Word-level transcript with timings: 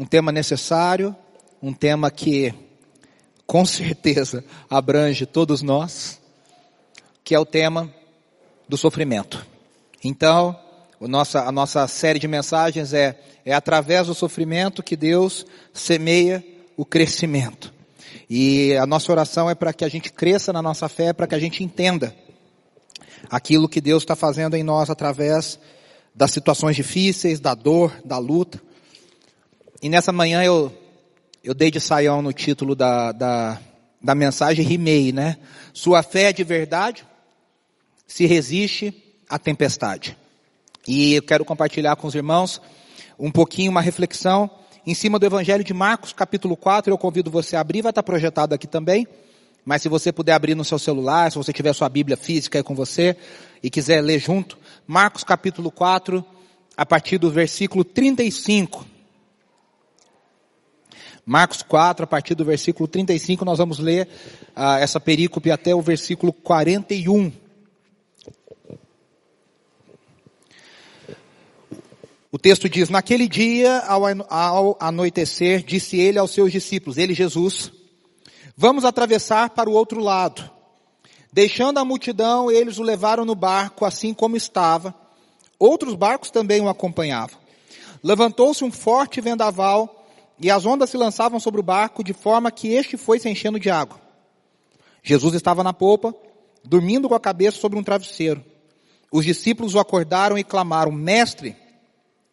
um 0.00 0.06
tema 0.06 0.32
necessário, 0.32 1.14
um 1.62 1.74
tema 1.74 2.10
que 2.10 2.54
com 3.46 3.66
certeza 3.66 4.42
abrange 4.70 5.26
todos 5.26 5.60
nós, 5.60 6.18
que 7.22 7.34
é 7.34 7.38
o 7.38 7.44
tema 7.44 7.92
do 8.66 8.78
sofrimento. 8.78 9.46
Então, 10.02 10.58
a 10.98 11.06
nossa, 11.06 11.42
a 11.42 11.52
nossa 11.52 11.86
série 11.86 12.18
de 12.18 12.26
mensagens 12.26 12.94
é, 12.94 13.20
é 13.44 13.52
através 13.52 14.06
do 14.06 14.14
sofrimento 14.14 14.82
que 14.82 14.96
Deus 14.96 15.44
semeia 15.74 16.42
o 16.78 16.86
crescimento. 16.86 17.70
E 18.28 18.74
a 18.76 18.86
nossa 18.86 19.12
oração 19.12 19.50
é 19.50 19.54
para 19.54 19.74
que 19.74 19.84
a 19.84 19.88
gente 19.90 20.10
cresça 20.10 20.50
na 20.50 20.62
nossa 20.62 20.88
fé, 20.88 21.12
para 21.12 21.26
que 21.26 21.34
a 21.34 21.38
gente 21.38 21.62
entenda 21.62 22.16
aquilo 23.28 23.68
que 23.68 23.82
Deus 23.82 24.02
está 24.02 24.16
fazendo 24.16 24.56
em 24.56 24.62
nós 24.62 24.88
através 24.88 25.60
das 26.14 26.30
situações 26.30 26.74
difíceis, 26.74 27.38
da 27.38 27.54
dor, 27.54 28.00
da 28.02 28.16
luta. 28.16 28.69
E 29.82 29.88
nessa 29.88 30.12
manhã 30.12 30.42
eu, 30.42 30.70
eu 31.42 31.54
dei 31.54 31.70
de 31.70 31.80
saião 31.80 32.20
no 32.20 32.34
título 32.34 32.74
da, 32.74 33.12
da, 33.12 33.58
da 34.02 34.14
mensagem, 34.14 34.62
rimei, 34.62 35.10
né? 35.10 35.38
Sua 35.72 36.02
fé 36.02 36.24
é 36.24 36.32
de 36.32 36.44
verdade 36.44 37.06
se 38.06 38.26
resiste 38.26 38.92
à 39.26 39.38
tempestade. 39.38 40.18
E 40.86 41.14
eu 41.14 41.22
quero 41.22 41.46
compartilhar 41.46 41.96
com 41.96 42.06
os 42.06 42.14
irmãos 42.14 42.60
um 43.18 43.30
pouquinho 43.30 43.70
uma 43.70 43.80
reflexão 43.80 44.50
em 44.86 44.94
cima 44.94 45.18
do 45.18 45.24
Evangelho 45.24 45.64
de 45.64 45.72
Marcos, 45.72 46.12
capítulo 46.12 46.58
4. 46.58 46.92
Eu 46.92 46.98
convido 46.98 47.30
você 47.30 47.56
a 47.56 47.60
abrir, 47.60 47.80
vai 47.80 47.90
estar 47.90 48.02
projetado 48.02 48.54
aqui 48.54 48.66
também. 48.66 49.06
Mas 49.64 49.80
se 49.80 49.88
você 49.88 50.12
puder 50.12 50.32
abrir 50.32 50.54
no 50.54 50.64
seu 50.64 50.78
celular, 50.78 51.30
se 51.32 51.38
você 51.38 51.54
tiver 51.54 51.72
sua 51.72 51.88
Bíblia 51.88 52.18
física 52.18 52.58
aí 52.58 52.62
com 52.62 52.74
você 52.74 53.16
e 53.62 53.70
quiser 53.70 54.02
ler 54.02 54.18
junto, 54.18 54.58
Marcos 54.86 55.24
capítulo 55.24 55.70
4, 55.70 56.22
a 56.76 56.84
partir 56.84 57.16
do 57.16 57.30
versículo 57.30 57.82
35. 57.82 58.84
Marcos 61.24 61.62
4, 61.62 62.04
a 62.04 62.06
partir 62.06 62.34
do 62.34 62.44
versículo 62.44 62.88
35, 62.88 63.44
nós 63.44 63.58
vamos 63.58 63.78
ler 63.78 64.08
uh, 64.56 64.78
essa 64.80 64.98
perícope 64.98 65.50
até 65.50 65.74
o 65.74 65.80
versículo 65.80 66.32
41. 66.32 67.32
O 72.32 72.38
texto 72.38 72.68
diz, 72.68 72.88
naquele 72.88 73.28
dia, 73.28 73.78
ao, 73.80 74.02
ao 74.32 74.76
anoitecer, 74.80 75.64
disse 75.64 75.98
ele 75.98 76.18
aos 76.18 76.30
seus 76.30 76.52
discípulos, 76.52 76.96
ele 76.96 77.12
Jesus, 77.12 77.72
vamos 78.56 78.84
atravessar 78.84 79.50
para 79.50 79.68
o 79.68 79.72
outro 79.72 80.00
lado. 80.00 80.48
Deixando 81.32 81.78
a 81.78 81.84
multidão, 81.84 82.50
eles 82.50 82.78
o 82.78 82.82
levaram 82.82 83.24
no 83.24 83.34
barco, 83.34 83.84
assim 83.84 84.14
como 84.14 84.36
estava. 84.36 84.94
Outros 85.58 85.94
barcos 85.94 86.30
também 86.30 86.60
o 86.60 86.68
acompanhavam. 86.68 87.38
Levantou-se 88.02 88.64
um 88.64 88.72
forte 88.72 89.20
vendaval, 89.20 89.99
e 90.40 90.50
as 90.50 90.64
ondas 90.64 90.88
se 90.88 90.96
lançavam 90.96 91.38
sobre 91.38 91.60
o 91.60 91.62
barco, 91.62 92.02
de 92.02 92.14
forma 92.14 92.50
que 92.50 92.68
este 92.68 92.96
foi 92.96 93.18
se 93.18 93.28
enchendo 93.28 93.60
de 93.60 93.68
água. 93.68 94.00
Jesus 95.02 95.34
estava 95.34 95.62
na 95.62 95.72
popa, 95.72 96.14
dormindo 96.64 97.08
com 97.08 97.14
a 97.14 97.20
cabeça 97.20 97.58
sobre 97.58 97.78
um 97.78 97.82
travesseiro. 97.82 98.42
Os 99.12 99.24
discípulos 99.24 99.74
o 99.74 99.78
acordaram 99.78 100.38
e 100.38 100.44
clamaram, 100.44 100.90
Mestre, 100.90 101.54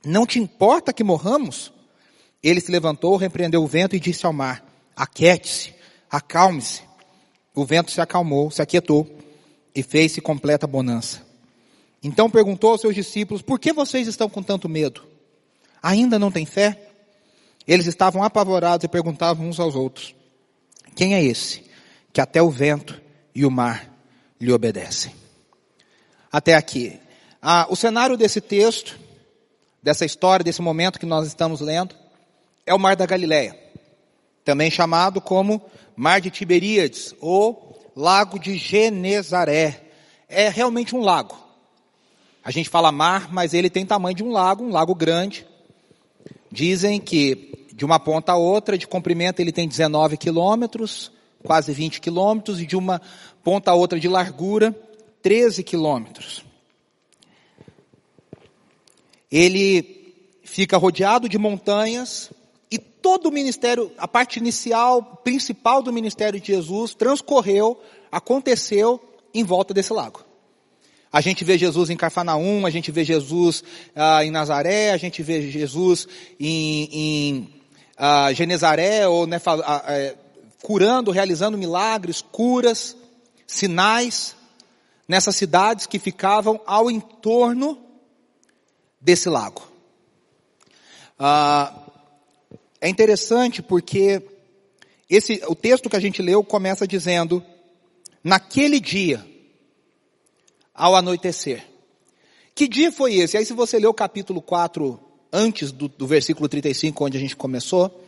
não 0.06 0.26
te 0.26 0.40
importa 0.40 0.94
que 0.94 1.04
morramos? 1.04 1.74
Ele 2.42 2.62
se 2.62 2.72
levantou, 2.72 3.18
repreendeu 3.18 3.62
o 3.62 3.68
vento 3.68 3.96
e 3.96 4.00
disse 4.00 4.26
ao 4.26 4.32
mar, 4.32 4.64
aquete-se, 4.96 5.74
acalme-se. 6.10 6.84
O 7.54 7.66
vento 7.66 7.92
se 7.92 8.00
acalmou, 8.00 8.50
se 8.52 8.62
aquietou 8.62 9.08
e 9.76 9.84
fez-se 9.84 10.22
completa 10.22 10.66
bonança. 10.66 11.26
Então 12.02 12.30
perguntou 12.30 12.72
aos 12.72 12.82
seus 12.82 12.96
discípulos, 12.96 13.42
por 13.42 13.60
que 13.60 13.74
vocês 13.74 14.08
estão 14.08 14.30
com 14.30 14.42
tanto 14.42 14.70
medo? 14.70 15.04
Ainda 15.82 16.18
não 16.18 16.32
têm 16.32 16.46
fé? 16.46 16.87
Eles 17.68 17.86
estavam 17.86 18.24
apavorados 18.24 18.84
e 18.84 18.88
perguntavam 18.88 19.48
uns 19.48 19.60
aos 19.60 19.76
outros, 19.76 20.16
quem 20.96 21.16
é 21.16 21.24
esse 21.24 21.66
que 22.14 22.22
até 22.22 22.42
o 22.42 22.50
vento 22.50 23.00
e 23.36 23.46
o 23.46 23.52
mar 23.52 23.92
lhe 24.40 24.52
obedecem? 24.52 25.14
Até 26.32 26.56
aqui. 26.56 27.00
Ah, 27.42 27.68
o 27.70 27.76
cenário 27.76 28.18
desse 28.18 28.42
texto 28.42 28.98
dessa 29.88 30.04
história, 30.04 30.44
desse 30.44 30.62
momento 30.62 31.00
que 31.00 31.06
nós 31.06 31.26
estamos 31.26 31.62
lendo, 31.62 31.96
é 32.66 32.74
o 32.74 32.80
Mar 32.80 32.98
da 32.98 33.06
Galileia, 33.06 33.58
também 34.44 34.70
chamado 34.70 35.22
como 35.22 35.62
Mar 35.96 36.20
de 36.20 36.30
Tiberíades 36.30 37.16
ou 37.22 37.92
Lago 37.96 38.38
de 38.38 38.58
Genezaré. 38.58 39.82
É 40.28 40.50
realmente 40.50 40.94
um 40.94 41.00
lago. 41.00 41.38
A 42.44 42.52
gente 42.52 42.70
fala 42.70 42.92
mar, 42.92 43.32
mas 43.32 43.54
ele 43.54 43.70
tem 43.70 43.86
tamanho 43.86 44.16
de 44.16 44.24
um 44.26 44.32
lago, 44.32 44.62
um 44.62 44.72
lago 44.72 44.94
grande. 44.94 45.48
Dizem 46.52 47.00
que 47.00 47.57
de 47.78 47.86
uma 47.86 47.98
ponta 47.98 48.34
a 48.34 48.36
outra, 48.36 48.78
de 48.78 48.86
comprimento, 48.86 49.42
ele 49.42 49.54
tem 49.54 49.70
19 49.70 50.18
quilômetros, 50.18 51.10
quase 51.42 51.72
20 51.72 52.02
quilômetros, 52.02 52.60
e 52.60 52.66
de 52.66 52.76
uma 52.76 53.02
ponta 53.42 53.72
a 53.72 53.74
outra 53.74 53.98
de 53.98 54.10
largura, 54.10 54.76
13 55.22 55.64
quilômetros 55.64 56.46
ele 59.32 60.16
fica 60.44 60.78
rodeado 60.78 61.28
de 61.28 61.38
montanhas 61.38 62.32
e 62.72 62.78
todo 62.78 63.28
o 63.28 63.32
ministério, 63.32 63.92
a 63.98 64.08
parte 64.08 64.40
inicial, 64.40 65.22
principal 65.24 65.82
do 65.82 65.94
ministério 65.94 66.40
de 66.40 66.48
Jesus 66.48 66.94
transcorreu, 66.94 67.80
aconteceu 68.12 69.02
em 69.34 69.44
volta 69.44 69.74
desse 69.74 69.94
lago. 69.94 70.26
A 71.12 71.22
gente 71.22 71.44
vê 71.44 71.58
Jesus 71.58 71.90
em 71.90 71.96
Cafarnaum, 71.96 72.66
a 72.66 72.70
gente 72.70 72.92
vê 72.92 73.04
Jesus 73.04 73.64
ah, 73.96 74.26
em 74.26 74.32
Nazaré, 74.32 74.92
a 74.92 74.98
gente 74.98 75.24
vê 75.24 75.50
Jesus 75.50 76.08
em, 76.40 76.90
em 76.92 77.50
ah, 77.98 78.32
Genezaré, 78.32 79.08
ou 79.08 79.26
né, 79.26 79.42
é, 79.88 80.16
curando, 80.62 81.12
realizando 81.12 81.58
milagres, 81.58 82.22
curas, 82.22 82.96
sinais, 83.46 84.36
nessas 85.08 85.36
cidades 85.36 85.86
que 85.86 85.98
ficavam 85.98 86.62
ao 86.66 86.92
entorno 86.92 87.82
desse 89.00 89.30
lago. 89.30 89.64
Ah, 91.18 91.74
é 92.80 92.88
interessante 92.90 93.62
porque 93.62 94.22
esse, 95.10 95.42
o 95.48 95.56
texto 95.56 95.90
que 95.90 95.96
a 95.96 96.00
gente 96.00 96.22
leu 96.22 96.44
começa 96.44 96.86
dizendo, 96.86 97.44
naquele 98.24 98.80
dia, 98.80 99.26
ao 100.74 100.96
anoitecer. 100.96 101.66
Que 102.54 102.68
dia 102.68 102.92
foi 102.92 103.16
esse? 103.16 103.38
Aí 103.38 103.46
se 103.46 103.54
você 103.54 103.80
ler 103.80 103.88
o 103.88 103.94
capítulo 103.94 104.42
4 104.42 105.07
antes 105.32 105.72
do, 105.72 105.88
do 105.88 106.08
versículo 106.08 106.48
35, 106.48 107.06
onde 107.06 107.18
a 107.18 107.20
gente 107.20 107.36
começou, 107.36 108.04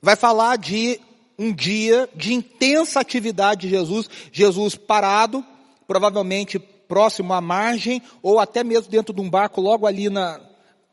vai 0.00 0.16
falar 0.16 0.56
de 0.56 1.00
um 1.38 1.52
dia 1.52 2.08
de 2.14 2.34
intensa 2.34 3.00
atividade 3.00 3.62
de 3.62 3.68
Jesus, 3.68 4.08
Jesus 4.32 4.74
parado, 4.74 5.44
provavelmente 5.86 6.58
próximo 6.58 7.32
à 7.32 7.40
margem, 7.40 8.02
ou 8.22 8.38
até 8.40 8.64
mesmo 8.64 8.90
dentro 8.90 9.14
de 9.14 9.20
um 9.20 9.30
barco 9.30 9.60
logo 9.60 9.86
ali 9.86 10.08
na, 10.08 10.40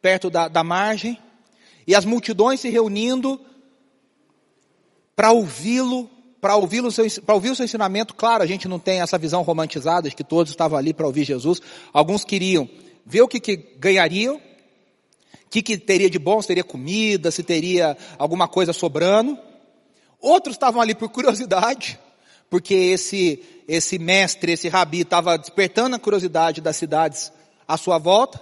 perto 0.02 0.30
da, 0.30 0.48
da 0.48 0.64
margem, 0.64 1.18
e 1.88 1.96
as 1.96 2.06
multidões 2.06 2.60
se 2.60 2.70
reunindo 2.70 3.40
para 5.16 5.32
ouvi-lo, 5.32 6.10
para 6.42 6.56
ouvir, 6.56 6.84
para 7.26 7.34
ouvir 7.34 7.50
o 7.50 7.56
seu 7.56 7.66
ensinamento. 7.66 8.14
Claro, 8.14 8.44
a 8.44 8.46
gente 8.46 8.68
não 8.68 8.78
tem 8.78 9.02
essa 9.02 9.18
visão 9.18 9.42
romantizada 9.42 10.10
de 10.10 10.16
que 10.16 10.24
todos 10.24 10.52
estavam 10.52 10.78
ali 10.78 10.94
para 10.94 11.08
ouvir 11.08 11.24
Jesus. 11.24 11.62
Alguns 11.94 12.24
queriam 12.24 12.70
ver 13.06 13.22
o 13.22 13.28
que, 13.28 13.40
que 13.40 13.56
ganhariam, 13.80 14.36
o 14.36 14.55
que, 15.56 15.62
que 15.62 15.78
teria 15.78 16.10
de 16.10 16.20
bom, 16.20 16.42
se 16.42 16.48
teria 16.48 16.64
comida, 16.64 17.32
se 17.32 17.44
teria 17.44 17.98
alguma 18.18 18.48
coisa 18.48 18.74
sobrando. 18.74 19.38
Outros 20.20 20.56
estavam 20.56 20.82
ali 20.82 20.94
por 20.94 21.10
curiosidade, 21.10 22.00
porque 22.50 22.74
esse, 22.74 23.42
esse 23.68 23.98
mestre, 23.98 24.54
esse 24.54 24.68
rabi 24.68 25.02
estava 25.02 25.38
despertando 25.38 25.96
a 25.96 26.00
curiosidade 26.00 26.62
das 26.62 26.76
cidades 26.76 27.32
à 27.68 27.78
sua 27.78 27.98
volta, 27.98 28.42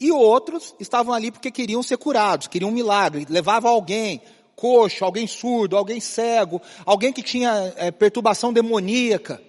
e 0.00 0.10
outros 0.10 0.74
estavam 0.80 1.14
ali 1.14 1.30
porque 1.30 1.50
queriam 1.50 1.82
ser 1.82 1.96
curados, 1.96 2.46
queriam 2.46 2.70
um 2.70 2.74
milagre, 2.74 3.26
levavam 3.28 3.70
alguém, 3.70 4.20
coxo, 4.56 5.04
alguém 5.04 5.26
surdo, 5.26 5.76
alguém 5.76 6.00
cego, 6.00 6.60
alguém 6.86 7.12
que 7.12 7.22
tinha 7.22 7.72
é, 7.76 7.90
perturbação 7.90 8.52
demoníaca, 8.52 9.42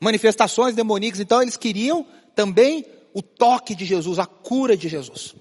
manifestações 0.00 0.74
demoníacas, 0.74 1.20
então 1.20 1.40
eles 1.40 1.56
queriam 1.56 2.06
também 2.34 2.84
o 3.14 3.22
toque 3.22 3.74
de 3.74 3.84
Jesus, 3.84 4.18
a 4.18 4.26
cura 4.26 4.76
de 4.76 4.88
Jesus. 4.88 5.34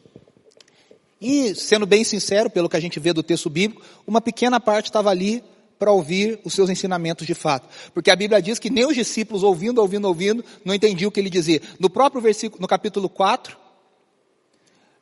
E, 1.23 1.55
sendo 1.55 1.85
bem 1.85 2.03
sincero, 2.03 2.49
pelo 2.49 2.67
que 2.67 2.75
a 2.75 2.81
gente 2.81 2.99
vê 2.99 3.13
do 3.13 3.23
texto 3.23 3.49
bíblico, 3.49 3.81
uma 4.05 4.19
pequena 4.19 4.59
parte 4.59 4.87
estava 4.87 5.09
ali 5.09 5.41
para 5.79 5.89
ouvir 5.89 6.37
os 6.43 6.53
seus 6.53 6.69
ensinamentos 6.69 7.25
de 7.25 7.33
fato. 7.33 7.69
Porque 7.93 8.11
a 8.11 8.15
Bíblia 8.15 8.41
diz 8.41 8.59
que 8.59 8.69
nem 8.69 8.85
os 8.85 8.93
discípulos, 8.93 9.41
ouvindo, 9.41 9.79
ouvindo, 9.79 10.05
ouvindo, 10.05 10.43
não 10.65 10.75
entendiam 10.75 11.07
o 11.07 11.11
que 11.13 11.21
ele 11.21 11.29
dizia. 11.29 11.61
No 11.79 11.89
próprio 11.89 12.21
versículo, 12.21 12.61
no 12.61 12.67
capítulo 12.67 13.07
4, 13.07 13.55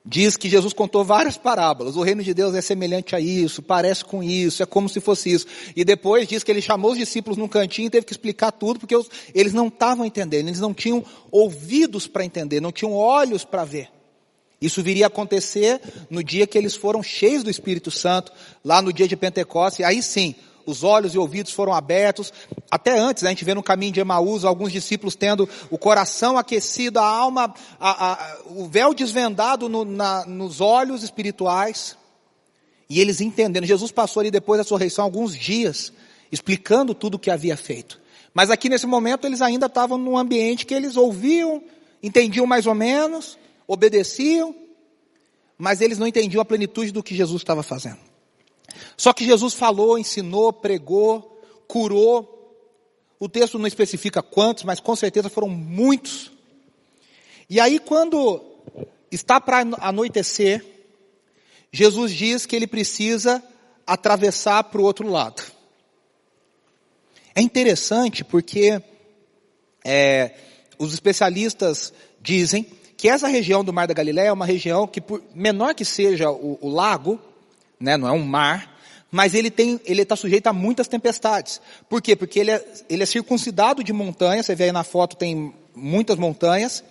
diz 0.06 0.38
que 0.38 0.48
Jesus 0.48 0.74
contou 0.74 1.04
várias 1.04 1.38
parábolas. 1.38 1.96
O 1.96 2.04
reino 2.04 2.22
de 2.22 2.36
Deus 2.36 2.54
é 2.54 2.62
semelhante 2.62 3.16
a 3.16 3.20
isso, 3.20 3.64
parece 3.64 4.06
com 4.06 4.22
isso, 4.22 4.62
é 4.62 4.66
como 4.68 4.88
se 4.88 5.00
fosse 5.00 5.34
isso. 5.34 5.48
E 5.76 5.84
depois 5.84 6.28
diz 6.28 6.44
que 6.44 6.52
ele 6.52 6.62
chamou 6.62 6.92
os 6.92 7.00
discípulos 7.00 7.36
num 7.36 7.48
cantinho 7.48 7.88
e 7.88 7.90
teve 7.90 8.06
que 8.06 8.14
explicar 8.14 8.52
tudo, 8.52 8.80
porque 8.80 8.96
eles 9.34 9.54
não 9.54 9.70
estavam 9.70 10.06
entendendo, 10.06 10.50
eles 10.50 10.60
não 10.60 10.72
tinham 10.72 11.04
ouvidos 11.32 12.06
para 12.06 12.24
entender, 12.24 12.62
não 12.62 12.72
tinham 12.72 12.94
olhos 12.94 13.44
para 13.44 13.66
ver. 13.66 13.90
Isso 14.62 14.84
viria 14.84 15.06
a 15.06 15.08
acontecer 15.08 15.82
no 16.10 16.24
dia 16.24 16.46
que 16.46 16.58
eles 16.58 16.76
foram 16.76 17.02
cheios 17.02 17.44
do 17.44 17.50
Espírito 17.50 17.90
Santo, 17.90 18.32
lá 18.64 18.82
no 18.82 18.94
dia 18.94 19.08
de 19.08 19.16
Pentecostes, 19.16 19.84
aí 19.84 20.04
sim, 20.04 20.36
os 20.66 20.84
olhos 20.84 21.16
e 21.16 21.18
ouvidos 21.18 21.52
foram 21.52 21.74
abertos. 21.74 22.32
Até 22.70 22.98
antes, 22.98 23.24
né, 23.24 23.30
a 23.30 23.32
gente 23.32 23.44
vê 23.44 23.54
no 23.54 23.64
caminho 23.64 23.92
de 23.92 24.00
Emaús 24.00 24.46
alguns 24.46 24.72
discípulos 24.72 25.16
tendo 25.16 25.50
o 25.70 25.78
coração 25.78 26.38
aquecido, 26.38 27.00
a 27.00 27.06
alma, 27.06 27.54
a, 27.80 28.12
a, 28.12 28.38
o 28.46 28.68
véu 28.68 28.94
desvendado 28.94 29.68
no, 29.68 29.84
na, 29.84 30.26
nos 30.26 30.62
olhos 30.62 31.04
espirituais. 31.04 31.98
E 32.90 33.00
eles 33.00 33.22
entendendo. 33.22 33.66
Jesus 33.66 33.92
passou 33.92 34.20
ali 34.20 34.30
depois 34.30 34.58
da 34.58 34.64
ressurreição 34.64 35.06
alguns 35.06 35.36
dias, 35.36 35.92
explicando 36.32 36.94
tudo 36.94 37.16
o 37.16 37.20
que 37.20 37.32
havia 37.32 37.58
feito. 37.58 38.00
Mas 38.34 38.50
aqui 38.50 38.70
nesse 38.70 38.86
momento 38.86 39.26
eles 39.26 39.42
ainda 39.42 39.66
estavam 39.66 39.98
num 39.98 40.18
ambiente 40.18 40.66
que 40.66 40.74
eles 40.74 40.96
ouviam, 40.96 41.64
entendiam 42.04 42.46
mais 42.46 42.66
ou 42.66 42.76
menos, 42.76 43.38
obedeciam, 43.72 44.54
mas 45.58 45.80
eles 45.80 45.98
não 45.98 46.06
entendiam 46.06 46.42
a 46.42 46.46
plenitude 46.46 46.92
do 46.92 47.02
que 47.02 47.16
Jesus 47.16 47.42
estava 47.42 47.64
fazendo. 47.64 48.00
Só 48.98 49.14
que 49.14 49.24
Jesus 49.24 49.54
falou, 49.54 49.98
ensinou, 49.98 50.52
pregou, 50.52 51.42
curou. 51.66 52.54
O 53.18 53.30
texto 53.30 53.58
não 53.58 53.66
especifica 53.66 54.22
quantos, 54.22 54.66
mas 54.66 54.82
com 54.82 54.94
certeza 54.94 55.30
foram 55.30 55.48
muitos. 55.48 56.34
E 57.50 57.62
aí, 57.62 57.80
quando 57.80 58.44
está 59.10 59.40
para 59.40 59.60
anoitecer, 59.80 60.66
Jesus 61.72 62.12
diz 62.12 62.46
que 62.46 62.58
ele 62.58 62.68
precisa 62.68 63.42
atravessar 63.88 64.66
para 64.66 64.82
o 64.82 64.84
outro 64.84 65.08
lado. 65.08 65.42
É 67.34 67.42
interessante 67.42 68.26
porque 68.26 68.82
é, 69.82 70.36
os 70.78 70.94
especialistas 70.94 71.94
dizem 72.20 72.68
que 73.02 73.10
essa 73.10 73.28
região 73.28 73.64
do 73.64 73.74
Mar 73.74 73.88
da 73.88 73.96
Galileia 73.96 74.28
é 74.28 74.32
uma 74.32 74.46
região 74.46 74.86
que, 74.86 75.02
por 75.02 75.24
menor 75.34 75.74
que 75.74 75.84
seja 75.84 76.30
o, 76.30 76.60
o 76.62 76.70
lago, 76.70 77.20
né, 77.80 77.98
não 77.98 78.08
é 78.08 78.12
um 78.12 78.24
mar, 78.24 78.78
mas 79.10 79.34
ele 79.34 79.50
tem, 79.50 79.82
ele 79.86 80.04
está 80.04 80.16
sujeito 80.16 80.46
a 80.46 80.54
muitas 80.54 80.88
tempestades. 80.88 81.60
Por 81.90 82.00
quê? 82.00 82.16
Porque 82.16 82.40
ele 82.40 82.52
é, 82.52 82.64
ele 82.88 83.02
é 83.02 83.06
circuncidado 83.08 83.84
de 83.84 83.92
montanhas, 83.92 84.46
você 84.46 84.54
vê 84.54 84.66
aí 84.66 84.72
na 84.72 84.84
foto 84.84 85.16
tem 85.16 85.52
muitas 85.74 86.16
montanhas, 86.20 86.84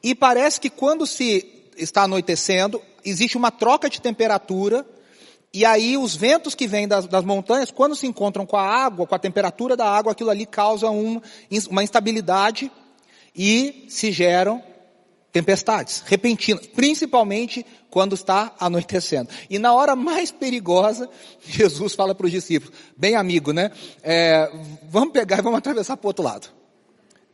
e 0.00 0.14
parece 0.14 0.60
que 0.60 0.70
quando 0.70 1.08
se 1.08 1.44
está 1.76 2.04
anoitecendo, 2.04 2.80
existe 3.04 3.36
uma 3.36 3.50
troca 3.50 3.90
de 3.90 4.00
temperatura, 4.00 4.86
e 5.52 5.64
aí 5.64 5.96
os 5.96 6.14
ventos 6.14 6.54
que 6.54 6.68
vêm 6.68 6.86
das, 6.86 7.08
das, 7.08 7.24
montanhas, 7.24 7.72
quando 7.72 7.96
se 7.96 8.06
encontram 8.06 8.46
com 8.46 8.56
a 8.56 8.64
água, 8.64 9.08
com 9.08 9.14
a 9.16 9.18
temperatura 9.18 9.76
da 9.76 9.90
água, 9.90 10.12
aquilo 10.12 10.30
ali 10.30 10.46
causa 10.46 10.88
um, 10.88 11.20
uma 11.68 11.82
instabilidade 11.82 12.70
e 13.34 13.86
se 13.88 14.12
geram 14.12 14.62
tempestades 15.32 16.02
repentinas, 16.06 16.66
principalmente 16.66 17.64
quando 17.90 18.14
está 18.14 18.54
anoitecendo. 18.60 19.30
E 19.48 19.58
na 19.58 19.72
hora 19.72 19.96
mais 19.96 20.30
perigosa, 20.30 21.08
Jesus 21.42 21.94
fala 21.94 22.14
para 22.14 22.26
os 22.26 22.32
discípulos, 22.32 22.76
bem 22.96 23.16
amigo, 23.16 23.52
né? 23.52 23.70
É, 24.02 24.50
vamos 24.88 25.12
pegar 25.12 25.38
e 25.38 25.42
vamos 25.42 25.58
atravessar 25.58 25.96
para 25.96 26.06
o 26.06 26.08
outro 26.08 26.22
lado. 26.22 26.48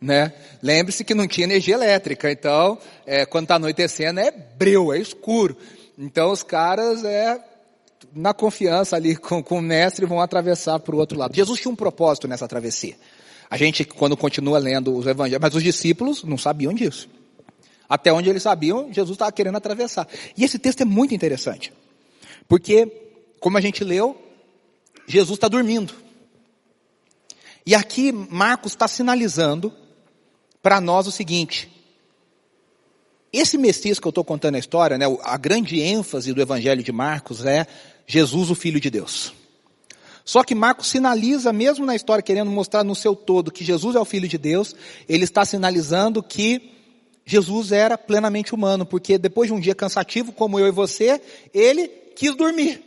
Né? 0.01 0.33
Lembre-se 0.63 1.03
que 1.03 1.13
não 1.13 1.27
tinha 1.27 1.45
energia 1.45 1.75
elétrica, 1.75 2.31
então, 2.31 2.79
é, 3.05 3.27
quando 3.27 3.45
está 3.45 3.57
anoitecendo 3.57 4.21
é 4.21 4.31
breu, 4.31 4.93
é 4.93 4.99
escuro. 4.99 5.57
Então 5.99 6.31
os 6.31 6.45
caras, 6.45 7.05
é, 7.05 7.41
na 8.15 8.33
confiança 8.33 8.95
ali 8.95 9.17
com, 9.17 9.43
com 9.43 9.59
o 9.59 9.63
mestre, 9.63 10.07
vão 10.07 10.21
atravessar 10.21 10.79
para 10.79 10.95
o 10.95 10.99
outro 10.99 11.19
lado. 11.19 11.35
Jesus 11.35 11.61
tinha 11.61 11.73
um 11.73 11.77
propósito 11.77 12.29
nessa 12.29 12.47
travessia. 12.47 12.95
A 13.51 13.57
gente, 13.57 13.85
quando 13.85 14.17
continua 14.17 14.59
lendo 14.59 14.95
os 14.95 15.05
evangelhos, 15.05 15.41
mas 15.43 15.55
os 15.57 15.65
discípulos 15.65 16.23
não 16.23 16.39
sabiam 16.39 16.73
disso. 16.73 17.09
Até 17.89 18.13
onde 18.13 18.29
eles 18.29 18.43
sabiam, 18.43 18.93
Jesus 18.93 19.15
estava 19.15 19.33
querendo 19.33 19.57
atravessar. 19.57 20.07
E 20.37 20.45
esse 20.45 20.59
texto 20.59 20.83
é 20.83 20.85
muito 20.85 21.15
interessante. 21.15 21.73
Porque, 22.47 22.87
como 23.41 23.57
a 23.57 23.61
gente 23.61 23.83
leu, 23.83 24.17
Jesus 25.07 25.37
está 25.37 25.49
dormindo. 25.49 25.95
E 27.65 27.75
aqui 27.75 28.13
Marcos 28.13 28.73
está 28.73 28.87
sinalizando 28.87 29.73
para 30.63 30.81
nós 30.81 31.07
o 31.07 31.13
seguinte. 31.13 31.71
Esse 33.33 33.59
Messias 33.59 33.99
que 33.99 34.07
eu 34.07 34.11
estou 34.11 34.25
contando 34.25 34.55
a 34.55 34.59
história, 34.59 34.97
né, 34.97 35.05
a 35.23 35.37
grande 35.37 35.81
ênfase 35.81 36.33
do 36.33 36.41
Evangelho 36.41 36.83
de 36.83 36.93
Marcos 36.93 37.45
é 37.45 37.67
Jesus, 38.07 38.51
o 38.51 38.55
Filho 38.55 38.81
de 38.81 38.91
Deus. 38.91 39.35
Só 40.25 40.43
que 40.43 40.55
Marcos 40.55 40.89
sinaliza, 40.89 41.53
mesmo 41.53 41.87
na 41.87 41.95
história, 41.95 42.23
querendo 42.23 42.51
mostrar 42.51 42.85
no 42.85 42.95
seu 42.95 43.15
todo 43.15 43.51
que 43.51 43.65
Jesus 43.65 43.97
é 43.97 44.01
o 44.01 44.05
Filho 44.05 44.29
de 44.29 44.37
Deus, 44.37 44.75
ele 45.09 45.25
está 45.25 45.45
sinalizando 45.45 46.23
que 46.23 46.78
Jesus 47.31 47.73
era 47.73 47.99
plenamente 47.99 48.55
humano, 48.55 48.87
porque 48.87 49.19
depois 49.19 49.49
de 49.49 49.53
um 49.53 49.61
dia 49.61 49.75
cansativo, 49.75 50.33
como 50.33 50.59
eu 50.59 50.67
e 50.67 50.71
você, 50.71 51.21
ele 51.53 51.87
quis 52.17 52.35
dormir, 52.35 52.83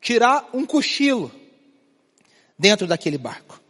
tirar 0.00 0.50
um 0.52 0.66
cochilo 0.66 1.30
dentro 2.58 2.88
daquele 2.88 3.16
barco. 3.16 3.60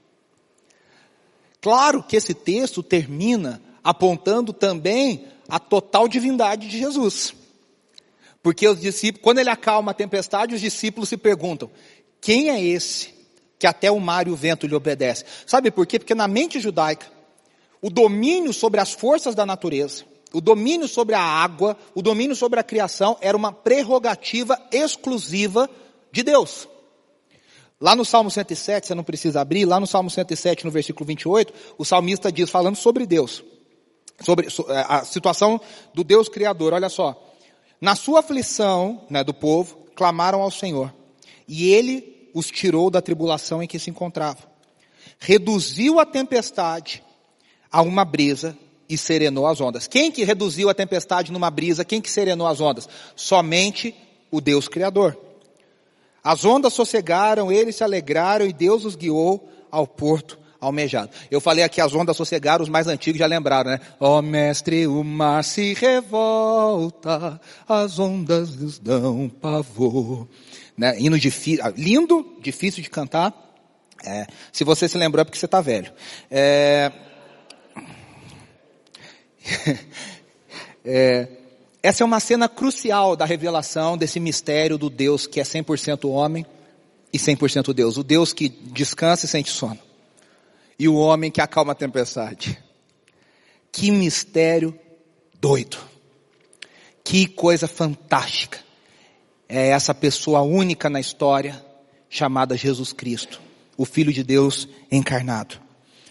Claro 1.61 2.02
que 2.02 2.17
esse 2.17 2.32
texto 2.32 2.82
termina 2.82 3.61
apontando 3.84 4.50
também 4.55 5.26
a 5.46 5.58
total 5.58 6.08
divindade 6.08 6.69
de 6.69 6.79
Jesus. 6.79 7.34
Porque 8.43 8.67
os 8.67 8.81
discípulos, 8.81 9.22
quando 9.22 9.40
ele 9.40 9.50
acalma 9.50 9.90
a 9.90 9.94
tempestade, 9.94 10.55
os 10.55 10.61
discípulos 10.62 11.11
se 11.11 11.19
perguntam: 11.19 11.70
quem 12.19 12.49
é 12.49 12.64
esse 12.64 13.14
que 13.58 13.67
até 13.67 13.90
o 13.90 14.00
mar 14.00 14.26
e 14.26 14.31
o 14.31 14.37
vento 14.37 14.67
lhe 14.67 14.75
obedece? 14.75 15.26
Sabe 15.46 15.70
por 15.70 15.87
quê? 15.87 15.99
Porque 15.99 16.14
na 16.14 16.26
mente 16.26 16.61
judaica, 16.61 17.14
o 17.86 17.90
domínio 17.90 18.52
sobre 18.52 18.80
as 18.80 18.92
forças 18.92 19.36
da 19.36 19.46
natureza, 19.46 20.02
o 20.32 20.40
domínio 20.40 20.88
sobre 20.88 21.14
a 21.14 21.20
água, 21.20 21.76
o 21.94 22.02
domínio 22.02 22.34
sobre 22.34 22.58
a 22.58 22.64
criação 22.64 23.16
era 23.20 23.36
uma 23.36 23.52
prerrogativa 23.52 24.60
exclusiva 24.72 25.70
de 26.10 26.24
Deus. 26.24 26.68
Lá 27.80 27.94
no 27.94 28.04
Salmo 28.04 28.28
107, 28.28 28.88
você 28.88 28.94
não 28.96 29.04
precisa 29.04 29.40
abrir, 29.40 29.64
lá 29.66 29.78
no 29.78 29.86
Salmo 29.86 30.10
107, 30.10 30.64
no 30.64 30.72
versículo 30.72 31.06
28, 31.06 31.54
o 31.78 31.84
salmista 31.84 32.32
diz, 32.32 32.50
falando 32.50 32.74
sobre 32.74 33.06
Deus, 33.06 33.44
sobre 34.20 34.48
é, 34.48 34.84
a 34.88 35.04
situação 35.04 35.60
do 35.94 36.02
Deus 36.02 36.28
Criador, 36.28 36.72
olha 36.72 36.88
só. 36.88 37.14
Na 37.80 37.94
sua 37.94 38.18
aflição, 38.18 39.00
né, 39.08 39.22
do 39.22 39.32
povo, 39.32 39.76
clamaram 39.94 40.42
ao 40.42 40.50
Senhor, 40.50 40.92
e 41.46 41.70
Ele 41.70 42.28
os 42.34 42.50
tirou 42.50 42.90
da 42.90 43.00
tribulação 43.00 43.62
em 43.62 43.68
que 43.68 43.78
se 43.78 43.90
encontravam. 43.90 44.42
Reduziu 45.20 46.00
a 46.00 46.04
tempestade 46.04 47.06
a 47.70 47.82
uma 47.82 48.04
brisa 48.04 48.56
e 48.88 48.96
serenou 48.96 49.46
as 49.46 49.60
ondas. 49.60 49.86
Quem 49.86 50.10
que 50.10 50.24
reduziu 50.24 50.69
a 50.69 50.74
tempestade 50.74 51.32
numa 51.32 51.50
brisa? 51.50 51.84
Quem 51.84 52.00
que 52.00 52.10
serenou 52.10 52.46
as 52.46 52.60
ondas? 52.60 52.88
Somente 53.14 53.94
o 54.31 54.41
Deus 54.41 54.69
Criador. 54.69 55.17
As 56.22 56.44
ondas 56.44 56.72
sossegaram, 56.72 57.52
eles 57.52 57.76
se 57.76 57.84
alegraram 57.84 58.46
e 58.46 58.52
Deus 58.52 58.84
os 58.84 58.96
guiou 58.96 59.48
ao 59.70 59.86
porto 59.86 60.38
almejado. 60.60 61.10
Eu 61.31 61.41
falei 61.41 61.62
aqui 61.62 61.81
as 61.81 61.94
ondas 61.94 62.17
sossegaram, 62.17 62.62
os 62.62 62.69
mais 62.69 62.86
antigos 62.86 63.19
já 63.19 63.26
lembraram, 63.26 63.70
né? 63.70 63.81
Ó 64.00 64.19
oh, 64.19 64.22
mestre, 64.22 64.86
o 64.86 65.05
mar 65.05 65.44
se 65.44 65.74
revolta, 65.74 67.41
as 67.69 67.98
ondas 67.98 68.56
nos 68.56 68.79
dão 68.79 69.29
pavor. 69.29 70.26
Né? 70.76 70.98
Hino 70.98 71.19
difícil, 71.19 71.64
ah, 71.64 71.72
lindo, 71.76 72.36
difícil 72.41 72.82
de 72.82 72.91
cantar. 72.91 73.32
É, 74.05 74.26
se 74.52 74.62
você 74.62 74.88
se 74.88 74.98
lembrou 74.98 75.22
é 75.22 75.24
porque 75.24 75.38
você 75.38 75.46
está 75.46 75.60
velho. 75.60 75.93
É, 76.31 76.93
é, 80.84 81.29
essa 81.82 82.03
é 82.03 82.06
uma 82.06 82.20
cena 82.20 82.48
crucial 82.48 83.15
da 83.15 83.24
revelação 83.24 83.96
desse 83.96 84.19
mistério 84.19 84.76
do 84.76 84.91
Deus 84.91 85.26
que 85.26 85.41
é 85.41 85.43
100% 85.43 86.08
homem 86.08 86.44
e 87.12 87.19
100% 87.19 87.72
Deus. 87.72 87.96
O 87.96 88.03
Deus 88.03 88.32
que 88.32 88.48
descansa 88.48 89.26
e 89.26 89.29
sente 89.29 89.50
sono. 89.50 89.79
E 90.79 90.88
o 90.88 90.96
homem 90.96 91.31
que 91.31 91.41
acalma 91.41 91.72
a 91.72 91.76
tempestade. 91.76 92.58
Que 93.72 93.91
mistério 93.91 94.79
doido. 95.41 95.79
Que 97.05 97.26
coisa 97.26 97.69
fantástica. 97.69 98.58
É 99.48 99.69
essa 99.69 99.94
pessoa 99.94 100.43
única 100.43 100.91
na 100.91 100.98
história 100.98 101.65
chamada 102.08 102.56
Jesus 102.56 102.93
Cristo, 102.93 103.41
o 103.76 103.84
Filho 103.84 104.12
de 104.12 104.24
Deus 104.24 104.69
encarnado. 104.91 105.60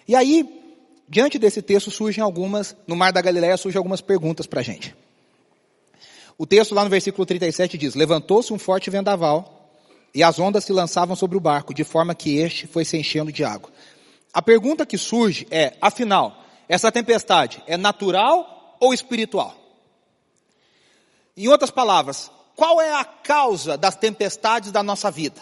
E 0.08 0.16
aí, 0.16 0.65
Diante 1.08 1.38
desse 1.38 1.62
texto 1.62 1.92
surgem 1.92 2.24
algumas, 2.24 2.76
no 2.88 2.96
Mar 2.96 3.14
da 3.14 3.22
Galileia 3.22 3.58
surgem 3.58 3.78
algumas 3.78 4.02
perguntas 4.02 4.48
para 4.48 4.62
a 4.62 4.64
gente. 4.64 4.96
O 6.38 6.46
texto 6.46 6.74
lá 6.74 6.84
no 6.84 6.90
versículo 6.90 7.26
37 7.26 7.78
diz, 7.78 7.96
levantou-se 7.96 8.52
um 8.52 8.60
forte 8.60 8.90
vendaval 8.90 9.70
e 10.14 10.24
as 10.24 10.40
ondas 10.40 10.64
se 10.64 10.74
lançavam 10.74 11.16
sobre 11.16 11.38
o 11.38 11.42
barco, 11.42 11.74
de 11.74 11.84
forma 11.84 12.16
que 12.16 12.38
este 12.38 12.68
foi 12.68 12.84
se 12.84 12.98
enchendo 12.98 13.32
de 13.32 13.44
água. 13.44 13.72
A 14.34 14.42
pergunta 14.42 14.86
que 14.86 14.98
surge 14.98 15.48
é, 15.52 15.78
afinal, 15.80 16.44
essa 16.68 16.92
tempestade 16.92 17.64
é 17.68 17.78
natural 17.78 18.78
ou 18.80 18.94
espiritual? 18.94 19.56
Em 21.38 21.48
outras 21.48 21.72
palavras, 21.72 22.32
qual 22.56 22.82
é 22.82 22.94
a 22.94 23.04
causa 23.04 23.78
das 23.78 23.96
tempestades 23.96 24.72
da 24.72 24.82
nossa 24.82 25.12
vida? 25.12 25.42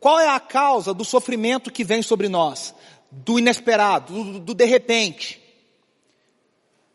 Qual 0.00 0.18
é 0.20 0.28
a 0.28 0.38
causa 0.38 0.94
do 0.94 1.04
sofrimento 1.04 1.72
que 1.72 1.82
vem 1.82 2.02
sobre 2.02 2.28
nós? 2.28 2.74
Do 3.10 3.38
inesperado, 3.38 4.12
do, 4.12 4.40
do 4.40 4.54
de 4.54 4.64
repente, 4.64 5.40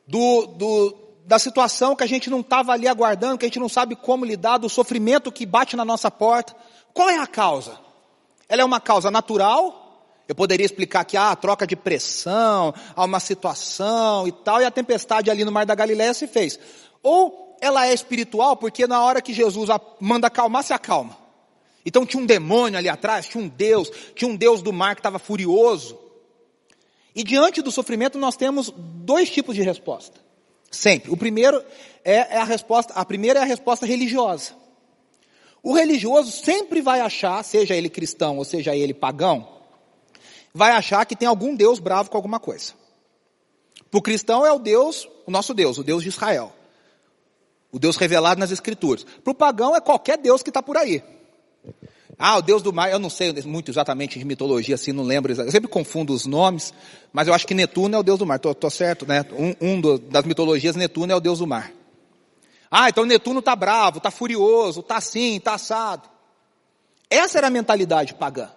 do, 0.08 0.46
do, 0.48 0.98
da 1.26 1.40
situação 1.40 1.96
que 1.96 2.04
a 2.04 2.08
gente 2.08 2.30
não 2.30 2.42
estava 2.42 2.74
ali 2.74 2.88
aguardando, 2.88 3.38
que 3.38 3.46
a 3.46 3.48
gente 3.48 3.60
não 3.60 3.70
sabe 3.70 3.96
como 3.96 4.26
lidar, 4.26 4.58
do 4.58 4.70
sofrimento 4.70 5.32
que 5.32 5.46
bate 5.46 5.76
na 5.76 5.86
nossa 5.86 6.12
porta. 6.12 6.56
Qual 6.94 7.10
é 7.10 7.18
a 7.18 7.28
causa? 7.28 7.80
Ela 8.48 8.62
é 8.62 8.66
uma 8.66 8.80
causa 8.80 9.10
natural? 9.10 9.82
Eu 10.28 10.36
poderia 10.36 10.66
explicar 10.66 11.04
que 11.04 11.18
há 11.18 11.32
ah, 11.32 11.36
troca 11.36 11.68
de 11.68 11.76
pressão, 11.76 12.74
há 12.96 13.04
uma 13.04 13.20
situação 13.20 14.28
e 14.28 14.32
tal, 14.32 14.62
e 14.62 14.66
a 14.66 14.72
tempestade 14.72 15.30
ali 15.30 15.44
no 15.44 15.52
Mar 15.52 15.66
da 15.66 15.76
Galileia 15.76 16.14
se 16.14 16.28
fez. 16.28 16.58
Ou 17.02 17.58
ela 17.60 17.88
é 17.88 17.94
espiritual, 17.94 18.56
porque 18.56 18.88
na 18.88 19.04
hora 19.04 19.22
que 19.22 19.34
Jesus 19.34 19.70
manda 20.00 20.28
acalmar, 20.28 20.64
se 20.64 20.74
acalma. 20.74 21.18
Então 21.86 22.06
tinha 22.06 22.22
um 22.22 22.26
demônio 22.26 22.78
ali 22.78 22.88
atrás, 22.88 23.28
tinha 23.28 23.44
um 23.44 23.48
Deus, 23.48 23.92
tinha 24.16 24.30
um 24.30 24.36
Deus 24.36 24.62
do 24.62 24.72
mar 24.72 24.96
que 24.96 25.00
estava 25.00 25.20
furioso. 25.20 25.98
E 27.16 27.24
diante 27.24 27.62
do 27.62 27.72
sofrimento 27.72 28.18
nós 28.18 28.36
temos 28.36 28.74
dois 28.76 29.30
tipos 29.30 29.56
de 29.56 29.62
resposta. 29.62 30.20
Sempre. 30.72 31.12
O 31.12 31.18
primeiro 31.18 31.64
é, 32.04 32.36
é 32.36 32.38
a 32.38 32.44
resposta, 32.44 32.94
a 32.94 33.06
primeira 33.06 33.40
é 33.40 33.44
a 33.44 33.46
resposta 33.46 33.86
religiosa. 33.86 34.54
O 35.62 35.74
religioso 35.74 36.32
sempre 36.32 36.82
vai 36.82 37.00
achar, 37.00 37.42
seja 37.44 37.76
ele 37.76 37.90
cristão 37.90 38.38
ou 38.38 38.44
seja 38.44 38.76
ele 38.76 38.94
pagão, 38.94 39.48
vai 40.54 40.72
achar 40.72 41.06
que 41.06 41.16
tem 41.16 41.28
algum 41.28 41.56
Deus 41.56 41.80
bravo 41.80 42.10
com 42.10 42.18
alguma 42.18 42.40
coisa. 42.40 42.74
Para 43.90 44.00
o 44.00 44.02
cristão 44.02 44.46
é 44.46 44.52
o 44.52 44.60
Deus, 44.60 45.08
o 45.26 45.32
nosso 45.32 45.54
Deus, 45.54 45.78
o 45.78 45.84
Deus 45.84 46.04
de 46.04 46.10
Israel. 46.10 46.52
O 47.72 47.80
Deus 47.80 47.96
revelado 47.96 48.40
nas 48.40 48.52
Escrituras. 48.52 49.04
Para 49.04 49.32
o 49.32 49.36
pagão 49.36 49.76
é 49.76 49.80
qualquer 49.80 50.18
Deus 50.18 50.44
que 50.44 50.50
está 50.50 50.62
por 50.62 50.78
aí. 50.78 51.02
Ah, 52.18 52.38
o 52.38 52.42
Deus 52.42 52.62
do 52.62 52.72
mar, 52.72 52.92
eu 52.92 53.00
não 53.00 53.10
sei 53.10 53.34
muito 53.44 53.72
exatamente 53.72 54.20
de 54.20 54.26
mitologia, 54.26 54.76
assim, 54.76 54.92
não 54.92 55.04
lembro, 55.04 55.34
eu 55.34 55.52
sempre 55.52 55.68
confundo 55.68 56.14
os 56.14 56.26
nomes, 56.26 56.74
mas 57.12 57.28
eu 57.28 57.34
acho 57.34 57.48
que 57.48 57.54
Netuno 57.54 57.96
é 57.96 58.00
o 58.00 58.04
Deus 58.04 58.20
do 58.20 58.26
mar, 58.26 58.40
tô, 58.40 58.54
tô 58.54 58.70
certo, 58.70 59.06
né? 59.06 59.26
Um, 59.34 59.56
um 59.60 59.82
do, 59.82 59.98
das 59.98 60.24
mitologias, 60.24 60.76
Netuno 60.76 61.12
é 61.12 61.16
o 61.16 61.20
Deus 61.20 61.40
do 61.40 61.48
mar. 61.48 61.72
Ah, 62.70 62.90
então 62.90 63.06
Netuno 63.06 63.40
está 63.40 63.56
bravo, 63.56 63.98
está 63.98 64.12
furioso, 64.12 64.82
está 64.82 64.98
assim, 64.98 65.38
está 65.38 65.56
assado. 65.56 66.10
Essa 67.10 67.40
era 67.40 67.48
a 67.48 67.52
mentalidade 67.52 68.14
pagã. 68.14 68.50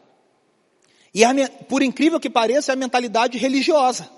E 1.14 1.24
a, 1.24 1.32
por 1.68 1.82
incrível 1.82 2.20
que 2.20 2.28
pareça, 2.28 2.72
é 2.72 2.74
a 2.74 2.76
mentalidade 2.76 3.38
religiosa. 3.38 4.08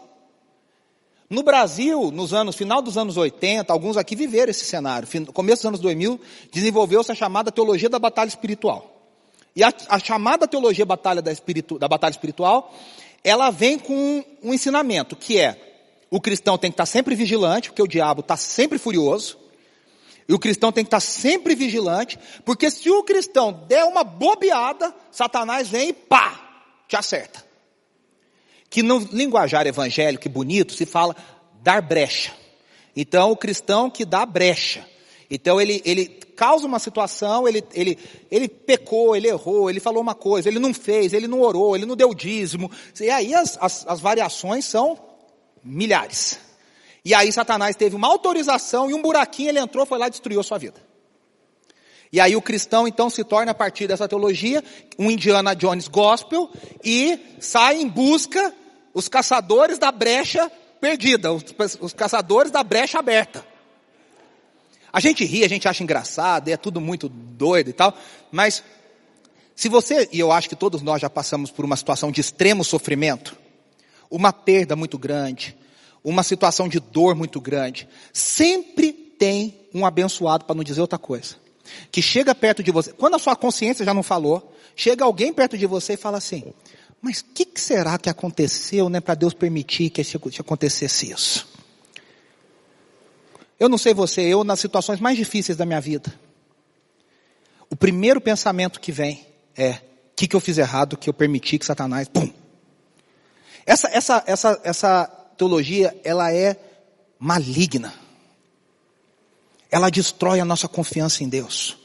No 1.30 1.42
Brasil, 1.42 2.10
nos 2.10 2.32
anos, 2.32 2.56
final 2.56 2.80
dos 2.80 2.96
anos 2.96 3.16
80, 3.16 3.72
alguns 3.72 3.96
aqui 3.96 4.16
viveram 4.16 4.50
esse 4.50 4.64
cenário. 4.64 5.06
Começo 5.32 5.62
dos 5.62 5.66
anos 5.66 5.80
2000, 5.80 6.20
desenvolveu-se 6.50 7.12
a 7.12 7.14
chamada 7.14 7.52
teologia 7.52 7.88
da 7.88 7.98
batalha 7.98 8.28
espiritual. 8.28 8.97
E 9.54 9.62
a, 9.62 9.72
a 9.88 9.98
chamada 9.98 10.46
teologia 10.46 10.84
batalha 10.86 11.20
da, 11.20 11.32
espiritu, 11.32 11.78
da, 11.78 11.88
batalha 11.88 12.12
espiritual, 12.12 12.74
ela 13.24 13.50
vem 13.50 13.78
com 13.78 13.94
um, 13.94 14.24
um 14.42 14.54
ensinamento, 14.54 15.16
que 15.16 15.38
é, 15.38 15.58
o 16.10 16.20
cristão 16.20 16.56
tem 16.56 16.70
que 16.70 16.74
estar 16.74 16.86
sempre 16.86 17.14
vigilante, 17.14 17.70
porque 17.70 17.82
o 17.82 17.88
diabo 17.88 18.20
está 18.20 18.36
sempre 18.36 18.78
furioso, 18.78 19.38
e 20.28 20.34
o 20.34 20.38
cristão 20.38 20.70
tem 20.70 20.84
que 20.84 20.88
estar 20.88 21.00
sempre 21.00 21.54
vigilante, 21.54 22.18
porque 22.44 22.70
se 22.70 22.90
o 22.90 23.02
cristão 23.02 23.64
der 23.66 23.84
uma 23.84 24.04
bobeada, 24.04 24.94
Satanás 25.10 25.68
vem 25.68 25.88
e 25.88 25.92
pá, 25.92 26.38
te 26.86 26.96
acerta. 26.96 27.44
Que 28.68 28.82
no 28.82 28.98
linguajar 29.10 29.66
evangélico 29.66 30.26
e 30.26 30.30
bonito 30.30 30.74
se 30.74 30.84
fala 30.84 31.16
dar 31.62 31.80
brecha. 31.80 32.32
Então 32.94 33.30
o 33.30 33.36
cristão 33.36 33.88
que 33.88 34.04
dá 34.04 34.26
brecha. 34.26 34.86
Então 35.30 35.58
ele, 35.58 35.80
ele 35.84 36.06
causa 36.38 36.68
uma 36.68 36.78
situação, 36.78 37.48
ele, 37.48 37.64
ele, 37.74 37.98
ele 38.30 38.48
pecou, 38.48 39.16
ele 39.16 39.26
errou, 39.26 39.68
ele 39.68 39.80
falou 39.80 40.00
uma 40.00 40.14
coisa, 40.14 40.48
ele 40.48 40.60
não 40.60 40.72
fez, 40.72 41.12
ele 41.12 41.26
não 41.26 41.40
orou, 41.40 41.74
ele 41.74 41.84
não 41.84 41.96
deu 41.96 42.14
dízimo. 42.14 42.70
E 43.00 43.10
aí 43.10 43.34
as, 43.34 43.58
as, 43.60 43.84
as 43.88 43.98
variações 43.98 44.64
são 44.64 44.96
milhares. 45.64 46.38
E 47.04 47.12
aí 47.12 47.32
Satanás 47.32 47.74
teve 47.74 47.96
uma 47.96 48.06
autorização 48.06 48.88
e 48.88 48.94
um 48.94 49.02
buraquinho 49.02 49.48
ele 49.48 49.58
entrou, 49.58 49.84
foi 49.84 49.98
lá 49.98 50.06
e 50.06 50.10
destruiu 50.10 50.38
a 50.38 50.44
sua 50.44 50.58
vida. 50.58 50.80
E 52.12 52.20
aí 52.20 52.36
o 52.36 52.42
cristão 52.42 52.86
então 52.86 53.10
se 53.10 53.24
torna 53.24 53.50
a 53.50 53.54
partir 53.54 53.88
dessa 53.88 54.06
teologia 54.06 54.62
um 54.96 55.10
Indiana 55.10 55.56
Jones 55.56 55.88
gospel 55.88 56.48
e 56.84 57.18
sai 57.40 57.80
em 57.80 57.88
busca 57.88 58.54
os 58.94 59.08
caçadores 59.08 59.76
da 59.76 59.90
brecha 59.90 60.48
perdida, 60.80 61.32
os, 61.32 61.44
os 61.80 61.92
caçadores 61.92 62.52
da 62.52 62.62
brecha 62.62 63.00
aberta. 63.00 63.44
A 64.92 65.00
gente 65.00 65.24
ri, 65.24 65.44
a 65.44 65.48
gente 65.48 65.68
acha 65.68 65.82
engraçado, 65.82 66.48
é 66.48 66.56
tudo 66.56 66.80
muito 66.80 67.08
doido 67.08 67.70
e 67.70 67.72
tal, 67.72 67.96
mas 68.30 68.62
se 69.54 69.68
você, 69.68 70.08
e 70.12 70.20
eu 70.20 70.30
acho 70.30 70.48
que 70.48 70.54
todos 70.54 70.82
nós 70.82 71.02
já 71.02 71.10
passamos 71.10 71.50
por 71.50 71.64
uma 71.64 71.76
situação 71.76 72.12
de 72.12 72.20
extremo 72.20 72.64
sofrimento, 72.64 73.36
uma 74.10 74.32
perda 74.32 74.76
muito 74.76 74.96
grande, 74.96 75.56
uma 76.04 76.22
situação 76.22 76.68
de 76.68 76.78
dor 76.78 77.14
muito 77.14 77.40
grande, 77.40 77.88
sempre 78.12 78.92
tem 78.92 79.58
um 79.74 79.84
abençoado 79.84 80.44
para 80.44 80.54
não 80.54 80.62
dizer 80.62 80.80
outra 80.80 80.98
coisa. 80.98 81.34
Que 81.90 82.00
chega 82.00 82.34
perto 82.34 82.62
de 82.62 82.70
você, 82.70 82.92
quando 82.92 83.16
a 83.16 83.18
sua 83.18 83.36
consciência 83.36 83.84
já 83.84 83.92
não 83.92 84.02
falou, 84.02 84.54
chega 84.76 85.04
alguém 85.04 85.32
perto 85.32 85.58
de 85.58 85.66
você 85.66 85.94
e 85.94 85.96
fala 85.96 86.18
assim: 86.18 86.44
Mas 87.02 87.20
o 87.20 87.24
que, 87.34 87.44
que, 87.44 87.60
será 87.60 87.98
que 87.98 88.08
aconteceu, 88.08 88.88
né, 88.88 89.00
para 89.00 89.16
Deus 89.16 89.34
permitir 89.34 89.90
que 89.90 90.00
acontecesse 90.40 91.10
isso? 91.10 91.57
Eu 93.58 93.68
não 93.68 93.78
sei 93.78 93.92
você, 93.92 94.22
eu 94.22 94.44
nas 94.44 94.60
situações 94.60 95.00
mais 95.00 95.16
difíceis 95.16 95.56
da 95.56 95.66
minha 95.66 95.80
vida, 95.80 96.12
o 97.70 97.76
primeiro 97.76 98.20
pensamento 98.20 98.80
que 98.80 98.92
vem 98.92 99.26
é: 99.56 99.72
o 99.72 99.80
que, 100.16 100.28
que 100.28 100.36
eu 100.36 100.40
fiz 100.40 100.58
errado 100.58 100.96
que 100.96 101.08
eu 101.08 101.14
permiti 101.14 101.58
que 101.58 101.66
Satanás, 101.66 102.08
pum. 102.08 102.30
Essa, 103.66 103.88
essa, 103.88 104.24
essa, 104.26 104.60
essa 104.64 105.06
teologia, 105.36 105.94
ela 106.02 106.32
é 106.32 106.56
maligna. 107.18 107.92
Ela 109.70 109.90
destrói 109.90 110.40
a 110.40 110.44
nossa 110.44 110.66
confiança 110.66 111.22
em 111.22 111.28
Deus. 111.28 111.76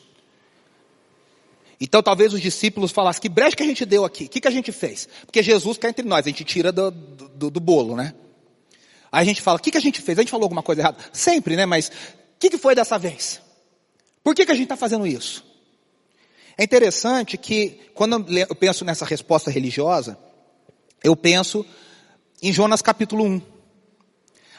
Então 1.82 2.02
talvez 2.02 2.34
os 2.34 2.40
discípulos 2.40 2.92
falassem, 2.92 3.22
que 3.22 3.28
brecha 3.28 3.58
que 3.58 3.64
a 3.64 3.66
gente 3.66 3.86
deu 3.86 4.06
aqui? 4.06 4.26
O 4.26 4.30
que, 4.30 4.40
que 4.40 4.48
a 4.48 4.52
gente 4.52 4.72
fez? 4.72 5.10
Porque 5.26 5.44
Jesus 5.44 5.78
quer 5.78 5.90
entre 5.90 6.08
nós, 6.08 6.26
a 6.26 6.30
gente 6.30 6.46
tira 6.46 6.72
do, 6.72 6.90
do, 6.90 7.52
do 7.52 7.60
bolo, 7.60 7.98
né? 7.98 8.14
Aí 9.14 9.22
a 9.22 9.26
gente 9.26 9.44
fala, 9.44 9.60
o 9.60 9.62
que, 9.62 9.70
que 9.70 9.78
a 9.78 9.82
gente 9.82 10.02
fez? 10.02 10.18
A 10.18 10.22
gente 10.24 10.32
falou 10.32 10.46
alguma 10.46 10.64
coisa 10.64 10.82
errada? 10.82 10.98
Sempre, 11.14 11.56
né? 11.56 11.68
Mas 11.68 11.90
o 11.90 11.92
que, 12.40 12.50
que 12.50 12.58
foi 12.58 12.74
dessa 12.74 12.98
vez? 12.98 13.40
Por 14.24 14.34
que, 14.34 14.44
que 14.44 14.52
a 14.52 14.56
gente 14.56 14.64
está 14.64 14.76
fazendo 14.76 15.06
isso? 15.06 15.46
É 16.58 16.64
interessante 16.64 17.38
que, 17.38 17.80
quando 17.94 18.26
eu 18.36 18.56
penso 18.56 18.84
nessa 18.84 19.06
resposta 19.06 19.52
religiosa, 19.52 20.18
eu 21.04 21.16
penso 21.16 21.64
em 22.42 22.52
Jonas 22.52 22.82
capítulo 22.82 23.24
1. 23.24 23.42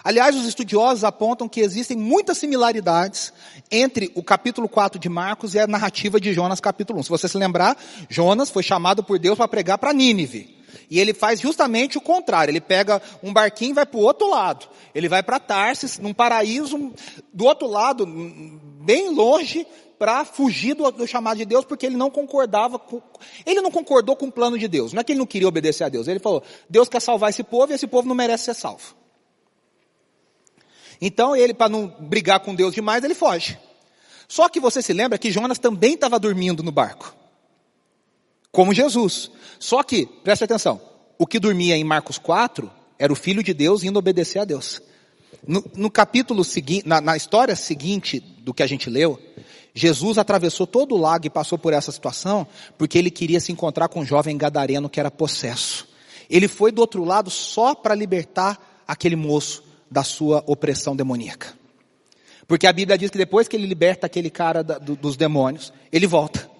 Aliás, 0.04 0.37
os 0.37 0.46
estudiosos 0.46 1.02
apontam 1.02 1.49
que 1.49 1.61
existem 1.61 1.96
muitas 1.96 2.38
similaridades 2.38 3.32
entre 3.73 4.12
o 4.14 4.23
capítulo 4.23 4.68
4 4.68 5.00
de 5.00 5.08
Marcos 5.08 5.54
e 5.54 5.58
a 5.58 5.66
narrativa 5.66 6.20
de 6.20 6.32
Jonas 6.32 6.61
capítulo 6.61 7.00
1. 7.00 7.02
Se 7.02 7.08
você 7.08 7.26
se 7.26 7.37
lembrar, 7.37 7.76
Jonas 8.08 8.50
foi 8.50 8.62
chamado 8.62 9.02
por 9.02 9.18
Deus 9.18 9.37
para 9.37 9.49
pregar 9.49 9.78
para 9.78 9.92
Nínive. 9.92 10.63
E 10.90 11.00
ele 11.00 11.14
faz 11.14 11.40
justamente 11.40 11.98
o 11.98 12.00
contrário. 12.00 12.50
Ele 12.50 12.60
pega 12.60 13.00
um 13.22 13.32
barquinho 13.32 13.70
e 13.70 13.74
vai 13.74 13.86
para 13.86 13.98
o 13.98 14.02
outro 14.02 14.28
lado. 14.28 14.66
Ele 14.94 15.08
vai 15.08 15.22
para 15.22 15.38
Tarsis, 15.38 15.98
num 15.98 16.14
paraíso 16.14 16.92
do 17.32 17.44
outro 17.44 17.66
lado, 17.66 18.06
bem 18.06 19.10
longe, 19.10 19.66
para 19.98 20.24
fugir 20.24 20.74
do, 20.74 20.90
do, 20.90 21.06
chamado 21.06 21.38
de 21.38 21.44
Deus, 21.44 21.64
porque 21.64 21.86
ele 21.86 21.96
não 21.96 22.10
concordava 22.10 22.78
com, 22.78 23.00
ele 23.46 23.60
não 23.60 23.70
concordou 23.70 24.16
com 24.16 24.26
o 24.26 24.32
plano 24.32 24.58
de 24.58 24.68
Deus. 24.68 24.92
Não 24.92 25.00
é 25.00 25.04
que 25.04 25.12
ele 25.12 25.18
não 25.18 25.26
queria 25.26 25.48
obedecer 25.48 25.84
a 25.84 25.88
Deus. 25.88 26.08
Ele 26.08 26.18
falou, 26.18 26.42
Deus 26.68 26.88
quer 26.88 27.00
salvar 27.00 27.30
esse 27.30 27.42
povo 27.42 27.72
e 27.72 27.74
esse 27.74 27.86
povo 27.86 28.06
não 28.06 28.14
merece 28.14 28.44
ser 28.44 28.54
salvo. 28.54 28.94
Então 31.00 31.34
ele, 31.34 31.54
para 31.54 31.68
não 31.68 31.86
brigar 31.86 32.40
com 32.40 32.54
Deus 32.54 32.74
demais, 32.74 33.02
ele 33.04 33.14
foge. 33.14 33.58
Só 34.28 34.48
que 34.48 34.60
você 34.60 34.80
se 34.80 34.92
lembra 34.92 35.18
que 35.18 35.30
Jonas 35.30 35.58
também 35.58 35.94
estava 35.94 36.18
dormindo 36.18 36.62
no 36.62 36.72
barco 36.72 37.14
como 38.54 38.73
Jesus. 38.73 39.32
Só 39.58 39.82
que, 39.82 40.06
preste 40.06 40.44
atenção, 40.44 40.80
o 41.18 41.26
que 41.26 41.40
dormia 41.40 41.76
em 41.76 41.82
Marcos 41.82 42.18
4 42.18 42.70
era 42.96 43.12
o 43.12 43.16
Filho 43.16 43.42
de 43.42 43.52
Deus 43.52 43.82
indo 43.82 43.99
obedecer 43.99 44.38
a 44.38 44.44
Deus. 44.44 44.80
No, 45.46 45.62
no 45.75 45.90
capítulo 45.90 46.44
seguinte, 46.44 46.87
na, 46.87 47.00
na 47.00 47.16
história 47.16 47.56
seguinte 47.56 48.20
do 48.20 48.54
que 48.54 48.62
a 48.62 48.66
gente 48.66 48.88
leu, 48.88 49.20
Jesus 49.75 50.18
atravessou 50.18 50.68
todo 50.68 50.94
o 50.94 50.99
lago 50.99 51.26
e 51.26 51.30
passou 51.30 51.58
por 51.58 51.73
essa 51.73 51.90
situação 51.90 52.46
porque 52.78 52.96
ele 52.96 53.11
queria 53.11 53.40
se 53.40 53.50
encontrar 53.50 53.88
com 53.88 54.00
um 54.00 54.06
jovem 54.06 54.38
gadareno 54.38 54.88
que 54.88 55.00
era 55.00 55.11
possesso. 55.11 55.88
Ele 56.30 56.46
foi 56.46 56.70
do 56.70 56.80
outro 56.80 57.04
lado 57.04 57.30
só 57.30 57.75
para 57.75 57.92
libertar 57.94 58.84
aquele 58.87 59.16
moço 59.16 59.64
da 59.90 60.04
sua 60.04 60.44
opressão 60.46 60.94
demoníaca. 60.94 61.52
Porque 62.46 62.68
a 62.68 62.73
Bíblia 62.73 62.96
diz 62.96 63.11
que 63.11 63.18
depois 63.18 63.49
que 63.49 63.56
ele 63.56 63.66
liberta 63.66 64.06
aquele 64.06 64.30
cara 64.30 64.62
da, 64.62 64.78
do, 64.78 64.94
dos 64.94 65.16
demônios, 65.16 65.73
ele 65.90 66.06
volta. 66.06 66.53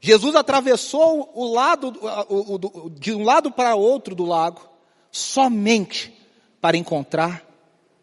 Jesus 0.00 0.34
atravessou 0.34 1.30
o 1.34 1.52
lado, 1.52 1.92
o, 2.28 2.54
o, 2.54 2.90
de 2.90 3.12
um 3.12 3.22
lado 3.22 3.50
para 3.50 3.74
outro 3.74 4.14
do 4.14 4.24
lago, 4.24 4.62
somente 5.10 6.16
para 6.60 6.76
encontrar 6.76 7.50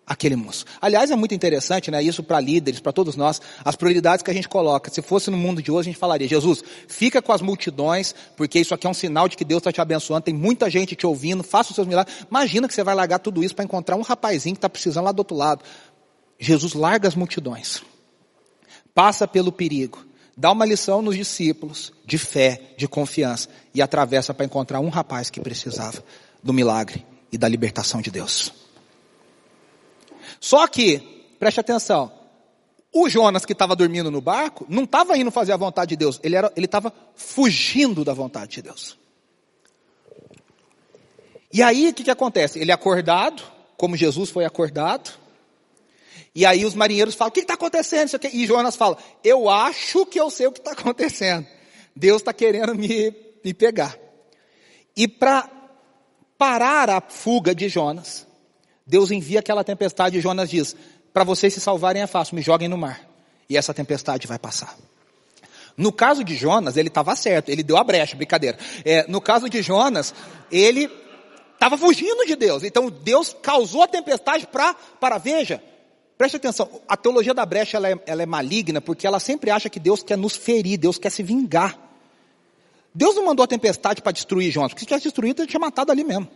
aquele 0.08 0.38
moço. 0.38 0.64
Aliás, 0.80 1.12
é 1.12 1.16
muito 1.18 1.36
interessante, 1.36 1.92
né? 1.92 2.02
Isso 2.02 2.24
para 2.24 2.40
líderes, 2.40 2.80
para 2.80 2.94
todos 2.94 3.18
nós, 3.18 3.42
as 3.66 3.76
prioridades 3.76 4.24
que 4.24 4.32
a 4.32 4.34
gente 4.34 4.48
coloca. 4.48 4.90
Se 4.90 5.02
fosse 5.02 5.30
no 5.30 5.36
mundo 5.36 5.62
de 5.62 5.70
hoje, 5.70 5.90
a 5.90 5.92
gente 5.92 6.00
falaria, 6.00 6.28
Jesus, 6.28 6.64
fica 6.88 7.22
com 7.22 7.34
as 7.34 7.42
multidões, 7.42 8.16
porque 8.38 8.58
isso 8.58 8.74
aqui 8.74 8.88
é 8.88 8.90
um 8.90 8.94
sinal 8.94 9.28
de 9.28 9.36
que 9.36 9.44
Deus 9.44 9.60
está 9.60 9.72
te 9.72 9.82
abençoando, 9.82 10.24
tem 10.24 10.34
muita 10.34 10.70
gente 10.70 10.96
te 10.96 11.06
ouvindo, 11.06 11.44
faça 11.44 11.72
os 11.72 11.76
seus 11.76 11.86
milagres. 11.86 12.26
Imagina 12.30 12.70
que 12.70 12.74
você 12.74 12.84
vai 12.84 12.96
largar 12.96 13.20
tudo 13.20 13.44
isso 13.44 13.54
para 13.54 13.66
encontrar 13.66 13.98
um 13.98 14.02
rapazinho 14.02 14.56
que 14.56 14.60
está 14.60 14.70
precisando 14.70 15.04
lá 15.04 15.12
do 15.12 15.20
outro 15.20 15.36
lado. 15.36 15.62
Jesus 16.40 16.74
larga 16.74 17.08
as 17.08 17.16
multidões, 17.16 17.84
passa 18.94 19.28
pelo 19.28 19.52
perigo, 19.52 20.07
dá 20.38 20.52
uma 20.52 20.66
lição 20.66 21.02
nos 21.02 21.16
discípulos 21.16 21.92
de 22.06 22.20
fé, 22.20 22.62
de 22.78 22.88
confiança 22.88 23.50
e 23.74 23.82
atravessa 23.82 24.36
para 24.36 24.46
encontrar 24.46 24.80
um 24.80 24.90
rapaz 24.90 25.32
que 25.32 25.42
precisava 25.42 26.04
do 26.44 26.54
milagre 26.54 27.04
e 27.32 27.38
da 27.38 27.50
libertação 27.50 28.00
de 28.00 28.12
Deus. 28.12 28.54
Só 30.40 30.68
que, 30.68 31.00
preste 31.40 31.60
atenção, 31.60 32.12
o 32.94 33.10
Jonas 33.10 33.46
que 33.46 33.54
estava 33.54 33.76
dormindo 33.76 34.12
no 34.12 34.22
barco 34.22 34.66
não 34.70 34.84
estava 34.84 35.18
indo 35.18 35.32
fazer 35.32 35.54
a 35.54 35.58
vontade 35.58 35.90
de 35.90 35.96
Deus, 35.96 36.20
ele 36.24 36.38
estava 36.64 36.94
fugindo 37.16 38.06
da 38.06 38.14
vontade 38.14 38.52
de 38.52 38.62
Deus. 38.62 38.98
E 41.52 41.64
aí 41.64 41.90
o 41.90 41.94
que, 41.94 42.04
que 42.04 42.12
acontece? 42.12 42.60
Ele 42.60 42.72
é 42.72 42.74
acordado, 42.74 43.42
como 43.76 43.98
Jesus 43.98 44.30
foi 44.30 44.46
acordado, 44.46 45.12
e 46.38 46.46
aí 46.46 46.66
os 46.66 46.76
marinheiros 46.76 47.16
falam, 47.16 47.30
o 47.30 47.32
que 47.32 47.40
está 47.40 47.56
acontecendo? 47.56 48.12
E 48.32 48.46
Jonas 48.46 48.76
fala, 48.76 48.96
eu 49.24 49.50
acho 49.50 50.06
que 50.06 50.20
eu 50.20 50.30
sei 50.30 50.46
o 50.46 50.52
que 50.52 50.60
está 50.60 50.74
acontecendo. 50.74 51.48
Deus 51.96 52.22
está 52.22 52.32
querendo 52.32 52.76
me, 52.76 53.12
me 53.44 53.56
pegar. 53.56 53.98
E 54.96 55.08
para 55.08 55.50
parar 56.38 56.92
a 56.92 57.02
fuga 57.02 57.56
de 57.56 57.68
Jonas, 57.68 58.28
Deus 58.86 59.10
envia 59.10 59.40
aquela 59.40 59.64
tempestade 59.64 60.20
e 60.20 60.22
Jonas 60.22 60.48
diz, 60.48 60.76
para 61.12 61.24
vocês 61.24 61.56
se 61.56 61.60
salvarem 61.60 62.04
é 62.04 62.08
fácil, 62.08 62.36
me 62.36 62.44
joguem 62.44 62.68
no 62.68 62.78
mar. 62.78 63.02
E 63.50 63.58
essa 63.58 63.74
tempestade 63.74 64.28
vai 64.28 64.38
passar. 64.38 64.78
No 65.76 65.92
caso 65.92 66.24
de 66.24 66.36
Jonas, 66.36 66.78
ele 66.78 66.90
estava 66.90 67.16
certo, 67.16 67.50
ele 67.50 67.64
deu 67.64 67.78
a 67.78 67.84
brecha, 67.84 68.16
brincadeira. 68.16 68.60
É, 68.86 69.08
no 69.08 69.20
caso 69.20 69.50
de 69.50 69.64
Jonas, 69.64 70.14
ele 70.52 70.88
estava 71.56 71.80
fugindo 71.80 72.28
de 72.28 72.36
Deus. 72.36 72.62
Então 72.62 72.92
Deus 72.92 73.36
causou 73.42 73.82
a 73.82 73.88
tempestade 73.88 74.46
para, 74.46 74.76
para 74.76 75.18
veja, 75.18 75.64
preste 76.18 76.38
atenção, 76.38 76.70
a 76.88 76.98
teologia 76.98 77.34
da 77.34 77.46
brecha 77.46 77.78
ela 77.78 77.90
é, 77.90 78.00
ela 78.06 78.24
é 78.24 78.26
maligna 78.26 78.82
porque 78.82 79.06
ela 79.06 79.20
sempre 79.20 79.52
acha 79.52 79.70
que 79.70 79.80
Deus 79.80 80.04
quer 80.04 80.18
nos 80.18 80.36
ferir, 80.36 80.78
Deus 80.78 80.98
quer 80.98 81.12
se 81.12 81.22
vingar. 81.22 81.78
Deus 82.94 83.16
não 83.16 83.26
mandou 83.26 83.44
a 83.44 83.48
tempestade 83.48 84.02
para 84.02 84.12
destruir 84.12 84.52
Jonas, 84.52 84.72
porque 84.72 84.80
se 84.80 84.88
tivesse 84.88 85.04
destruído, 85.04 85.42
ele 85.42 85.48
tinha 85.48 85.60
matado 85.60 85.92
ali 85.92 86.04
mesmo. 86.04 86.28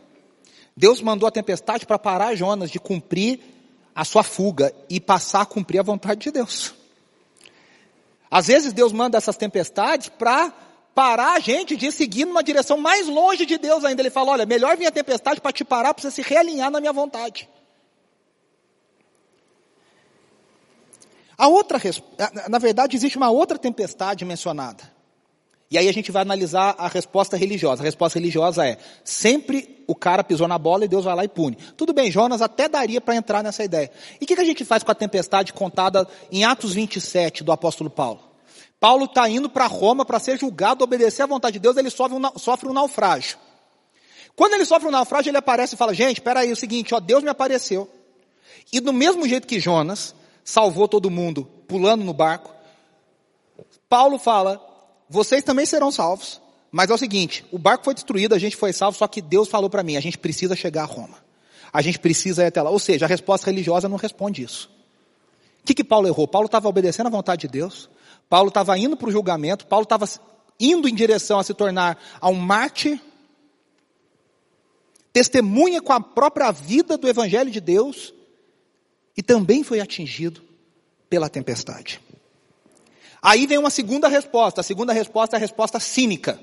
Deus 0.78 1.02
mandou 1.02 1.28
a 1.28 1.32
tempestade 1.32 1.86
para 1.86 1.98
parar 1.98 2.36
Jonas 2.36 2.70
de 2.70 2.80
cumprir 2.80 3.40
a 3.96 4.06
sua 4.06 4.24
fuga 4.24 4.74
e 4.90 5.00
passar 5.00 5.42
a 5.42 5.46
cumprir 5.46 5.80
a 5.80 5.84
vontade 5.84 6.22
de 6.22 6.32
Deus. 6.32 6.74
Às 8.30 8.48
vezes 8.48 8.72
Deus 8.72 8.94
manda 8.94 9.18
essas 9.18 9.36
tempestades 9.36 10.08
para 10.10 10.54
parar 10.94 11.34
a 11.34 11.40
gente 11.40 11.76
de 11.76 11.92
seguir 11.92 12.26
numa 12.26 12.44
direção 12.44 12.78
mais 12.78 13.08
longe 13.08 13.46
de 13.46 13.58
Deus 13.58 13.84
ainda. 13.84 14.02
Ele 14.02 14.10
fala, 14.10 14.32
olha, 14.32 14.46
melhor 14.46 14.78
vir 14.78 14.86
a 14.86 14.92
tempestade 14.92 15.42
para 15.42 15.52
te 15.52 15.66
parar, 15.66 15.94
para 15.94 16.02
você 16.04 16.12
se 16.12 16.22
realinhar 16.22 16.72
na 16.72 16.80
minha 16.80 16.94
vontade. 16.94 17.50
A 21.42 21.48
outra, 21.48 21.80
na 22.50 22.60
verdade, 22.60 22.96
existe 22.96 23.18
uma 23.18 23.32
outra 23.32 23.58
tempestade 23.58 24.24
mencionada. 24.24 24.84
E 25.72 25.76
aí 25.76 25.90
a 25.90 25.92
gente 25.92 26.12
vai 26.12 26.22
analisar 26.22 26.76
a 26.78 26.88
resposta 26.88 27.36
religiosa. 27.36 27.82
A 27.82 27.84
resposta 27.84 28.20
religiosa 28.20 28.64
é, 28.64 28.78
sempre 29.04 29.84
o 29.88 29.96
cara 29.96 30.24
pisou 30.24 30.48
na 30.48 30.60
bola 30.60 30.86
e 30.86 30.88
Deus 30.88 31.04
vai 31.04 31.16
lá 31.16 31.26
e 31.26 31.28
pune. 31.28 31.58
Tudo 31.76 31.94
bem, 31.94 32.12
Jonas 32.12 32.44
até 32.44 32.70
daria 32.70 33.02
para 33.02 33.16
entrar 33.16 33.42
nessa 33.42 33.64
ideia. 33.64 33.90
E 34.20 34.24
o 34.24 34.28
que, 34.28 34.36
que 34.36 34.42
a 34.42 34.46
gente 34.46 34.64
faz 34.64 34.84
com 34.84 34.92
a 34.92 34.94
tempestade 34.94 35.52
contada 35.52 36.08
em 36.32 36.46
Atos 36.46 36.74
27 36.74 37.44
do 37.44 37.52
apóstolo 37.52 37.90
Paulo? 37.90 38.20
Paulo 38.80 39.06
está 39.06 39.28
indo 39.28 39.50
para 39.50 39.66
Roma 39.66 40.06
para 40.06 40.20
ser 40.20 40.38
julgado, 40.38 40.84
obedecer 40.84 41.24
à 41.24 41.26
vontade 41.26 41.54
de 41.54 41.60
Deus, 41.60 41.76
ele 41.76 41.90
sofre 41.90 42.16
um, 42.16 42.38
sofre 42.38 42.70
um 42.70 42.74
naufrágio. 42.74 43.40
Quando 44.36 44.54
ele 44.54 44.66
sofre 44.66 44.88
um 44.88 44.92
naufrágio, 44.92 45.32
ele 45.32 45.38
aparece 45.38 45.74
e 45.74 45.78
fala, 45.78 45.92
gente, 45.92 46.18
espera 46.18 46.42
aí, 46.42 46.52
é 46.52 46.54
o 46.54 46.56
seguinte, 46.56 46.94
ó, 46.94 47.00
Deus 47.00 47.24
me 47.24 47.30
apareceu. 47.30 47.90
E 48.72 48.80
do 48.80 48.94
mesmo 48.94 49.28
jeito 49.28 49.48
que 49.48 49.60
Jonas 49.60 50.14
salvou 50.44 50.88
todo 50.88 51.10
mundo 51.10 51.46
pulando 51.68 52.04
no 52.04 52.14
barco, 52.14 52.54
Paulo 53.88 54.18
fala, 54.18 54.62
vocês 55.10 55.44
também 55.44 55.66
serão 55.66 55.92
salvos. 55.92 56.42
Mas 56.72 56.90
é 56.90 56.94
o 56.94 56.98
seguinte, 56.98 57.46
o 57.52 57.60
barco 57.60 57.84
foi 57.84 57.94
destruído, 57.94 58.34
a 58.34 58.40
gente 58.40 58.56
foi 58.56 58.72
salvo, 58.72 58.98
só 58.98 59.06
que 59.08 59.22
Deus 59.22 59.50
falou 59.50 59.70
para 59.70 59.84
mim, 59.84 59.98
a 59.98 60.00
gente 60.00 60.18
precisa 60.18 60.56
chegar 60.56 60.84
a 60.84 60.86
Roma. 60.86 61.18
A 61.74 61.82
gente 61.82 62.00
precisa 62.00 62.44
ir 62.44 62.48
até 62.48 62.62
lá. 62.62 62.70
Ou 62.70 62.80
seja, 62.80 63.06
a 63.06 63.08
resposta 63.08 63.46
religiosa 63.48 63.88
não 63.88 63.98
responde 63.98 64.44
isso. 64.44 64.70
O 65.62 65.66
que, 65.66 65.74
que 65.74 65.84
Paulo 65.84 66.08
errou? 66.08 66.28
Paulo 66.28 66.48
estava 66.48 66.68
obedecendo 66.68 67.08
à 67.08 67.10
vontade 67.10 67.42
de 67.42 67.48
Deus. 67.48 67.90
Paulo 68.30 68.50
estava 68.50 68.78
indo 68.78 68.98
para 68.98 69.08
o 69.08 69.12
julgamento. 69.12 69.68
Paulo 69.68 69.84
estava 69.84 70.06
indo 70.60 70.88
em 70.88 70.96
direção 70.96 71.40
a 71.40 71.44
se 71.44 71.54
tornar 71.54 71.98
a 72.20 72.30
um 72.30 72.36
mártir. 72.36 73.00
Testemunha 75.14 75.82
com 75.82 75.94
a 75.94 76.02
própria 76.02 76.52
vida 76.52 76.98
do 76.98 77.08
Evangelho 77.08 77.52
de 77.52 77.62
Deus. 77.62 78.14
E 79.16 79.22
também 79.22 79.64
foi 79.64 79.80
atingido 79.80 80.42
pela 81.10 81.30
tempestade. 81.30 82.00
Aí 83.22 83.46
vem 83.46 83.58
uma 83.58 83.70
segunda 83.70 84.08
resposta. 84.08 84.62
A 84.62 84.64
segunda 84.64 84.94
resposta 84.94 85.36
é 85.36 85.38
a 85.38 85.40
resposta 85.40 85.80
cínica. 85.80 86.40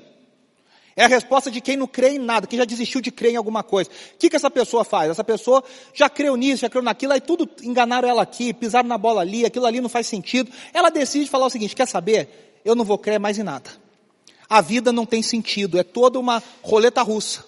É 0.95 1.05
a 1.05 1.07
resposta 1.07 1.49
de 1.49 1.61
quem 1.61 1.77
não 1.77 1.87
crê 1.87 2.09
em 2.11 2.19
nada, 2.19 2.45
que 2.45 2.57
já 2.57 2.65
desistiu 2.65 2.99
de 2.99 3.09
crer 3.09 3.33
em 3.33 3.35
alguma 3.37 3.63
coisa. 3.63 3.89
O 3.89 4.17
que, 4.17 4.29
que 4.29 4.35
essa 4.35 4.51
pessoa 4.51 4.83
faz? 4.83 5.09
Essa 5.09 5.23
pessoa 5.23 5.63
já 5.93 6.09
creu 6.09 6.35
nisso, 6.35 6.61
já 6.61 6.69
creu 6.69 6.81
naquilo, 6.81 7.13
aí 7.13 7.21
tudo 7.21 7.49
enganaram 7.63 8.07
ela 8.07 8.21
aqui, 8.21 8.53
pisaram 8.53 8.87
na 8.87 8.97
bola 8.97 9.21
ali, 9.21 9.45
aquilo 9.45 9.65
ali 9.65 9.79
não 9.79 9.87
faz 9.87 10.07
sentido. 10.07 10.51
Ela 10.73 10.89
decide 10.89 11.29
falar 11.29 11.45
o 11.45 11.49
seguinte, 11.49 11.75
quer 11.75 11.87
saber? 11.87 12.59
Eu 12.65 12.75
não 12.75 12.83
vou 12.83 12.97
crer 12.97 13.19
mais 13.19 13.37
em 13.37 13.43
nada. 13.43 13.69
A 14.49 14.61
vida 14.61 14.91
não 14.91 15.05
tem 15.05 15.21
sentido, 15.21 15.79
é 15.79 15.83
toda 15.83 16.19
uma 16.19 16.43
roleta 16.61 17.01
russa. 17.01 17.45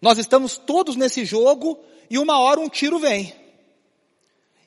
Nós 0.00 0.16
estamos 0.18 0.56
todos 0.56 0.96
nesse 0.96 1.24
jogo 1.26 1.78
e 2.08 2.18
uma 2.18 2.38
hora 2.38 2.58
um 2.58 2.68
tiro 2.68 2.98
vem 2.98 3.34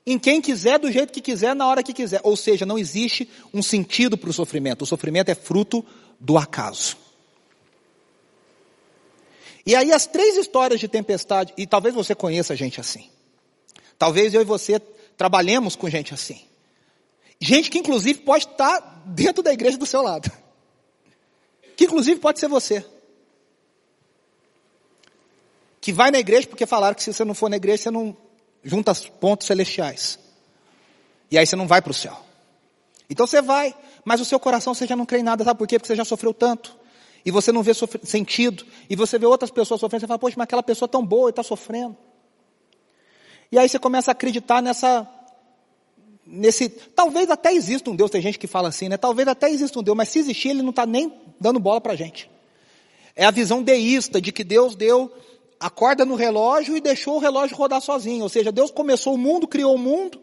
em 0.06 0.20
quem 0.20 0.42
quiser, 0.42 0.78
do 0.80 0.92
jeito 0.92 1.13
que 1.13 1.22
quiser, 1.22 1.56
na 1.56 1.68
hora 1.68 1.82
que 1.82 1.94
quiser. 1.94 2.20
Ou 2.24 2.36
seja, 2.36 2.66
não 2.66 2.78
existe 2.78 3.30
um 3.54 3.62
sentido 3.62 4.18
para 4.18 4.30
o 4.30 4.34
sofrimento. 4.34 4.82
O 4.82 4.86
sofrimento 4.86 5.30
é 5.30 5.36
fruto 5.36 5.86
do 6.20 6.38
acaso. 6.38 6.98
E 9.66 9.76
aí 9.76 9.94
as 9.94 10.06
três 10.06 10.36
histórias 10.36 10.80
de 10.80 10.88
tempestade, 10.88 11.54
e 11.58 11.66
talvez 11.66 11.96
você 11.96 12.13
conheça 12.13 12.56
gente 12.56 12.82
assim. 12.82 13.10
Talvez 13.98 14.34
eu 14.34 14.42
e 14.42 14.46
você 14.46 14.80
trabalhemos 15.16 15.76
com 15.76 15.89
gente 15.89 16.13
assim. 16.13 16.42
Gente 17.39 17.70
que 17.70 17.80
inclusive 17.80 18.20
pode 18.20 18.46
estar 18.46 19.04
dentro 19.06 19.42
da 19.42 19.54
igreja 19.54 19.78
do 19.78 19.86
seu 19.86 20.02
lado. 20.02 20.30
Que 21.78 21.86
inclusive 21.86 22.20
pode 22.20 22.39
ser 22.39 22.50
você. 22.50 22.86
Que 25.80 25.94
vai 25.94 26.12
na 26.12 26.20
igreja 26.20 26.48
porque 26.48 26.66
falaram 26.66 26.96
que 26.96 27.04
se 27.04 27.13
você 27.13 27.24
não 27.24 27.34
for 27.34 27.50
na 27.50 27.56
igreja, 27.56 27.84
você 27.84 27.92
não 27.92 28.16
junta 28.63 28.93
pontos 29.19 29.47
celestiais. 29.47 30.19
E 31.30 31.38
aí 31.38 31.45
você 31.45 31.56
não 31.56 31.67
vai 31.67 31.82
para 31.82 31.91
o 31.91 31.93
céu. 31.93 32.17
Então 33.10 33.28
você 33.28 33.41
vai, 33.41 33.76
mas 34.06 34.21
o 34.21 34.26
seu 34.26 34.39
coração 34.39 34.73
você 34.73 34.88
já 34.88 34.95
não 34.95 35.06
crê 35.06 35.19
em 35.19 35.23
nada, 35.23 35.43
sabe 35.43 35.58
por 35.58 35.67
quê? 35.67 35.78
Porque 35.78 35.88
você 35.88 35.95
já 35.95 36.06
sofreu 36.06 36.34
tanto. 36.34 36.76
E 37.26 37.32
você 37.32 37.52
não 37.52 37.63
vê 37.63 37.71
sentido. 38.04 38.65
E 38.89 38.95
você 38.95 39.17
vê 39.17 39.26
outras 39.26 39.52
pessoas 39.52 39.80
sofrendo, 39.80 40.02
você 40.02 40.08
fala, 40.08 40.19
poxa, 40.19 40.36
mas 40.38 40.43
aquela 40.43 40.63
pessoa 40.63 40.88
tão 40.88 41.06
boa 41.06 41.30
e 41.30 41.32
está 41.32 41.43
sofrendo. 41.43 41.95
E 43.52 43.58
aí 43.58 43.69
você 43.69 43.80
começa 43.80 44.12
a 44.12 44.13
acreditar 44.13 44.62
nessa, 44.62 45.08
nesse, 46.26 46.69
talvez 46.69 47.30
até 47.30 47.54
exista 47.54 47.89
um 47.89 47.95
Deus, 47.95 48.10
tem 48.10 48.21
gente 48.21 48.39
que 48.39 48.47
fala 48.47 48.69
assim, 48.69 48.89
né? 48.89 48.97
Talvez 48.97 49.28
até 49.28 49.49
exista 49.49 49.80
um 49.80 49.84
Deus, 49.84 49.95
mas 49.95 50.10
se 50.10 50.19
existir, 50.19 50.49
ele 50.49 50.63
não 50.63 50.71
está 50.71 50.86
nem 50.86 51.13
dando 51.39 51.60
bola 51.60 51.80
para 51.80 51.93
a 51.93 51.95
gente. 51.95 52.30
É 53.15 53.26
a 53.26 53.32
visão 53.32 53.62
deísta 53.62 54.19
de 54.19 54.32
que 54.32 54.43
Deus 54.43 54.76
deu 54.76 55.12
a 55.60 55.70
corda 55.70 56.06
no 56.06 56.16
relógio 56.16 56.76
e 56.76 56.82
deixou 56.82 57.16
o 57.16 57.20
relógio 57.20 57.56
rodar 57.56 57.82
sozinho. 57.82 58.24
Ou 58.24 58.30
seja, 58.30 58.52
Deus 58.52 58.72
começou 58.72 59.16
o 59.16 59.18
mundo, 59.18 59.48
criou 59.48 59.76
o 59.76 59.78
mundo, 59.78 60.22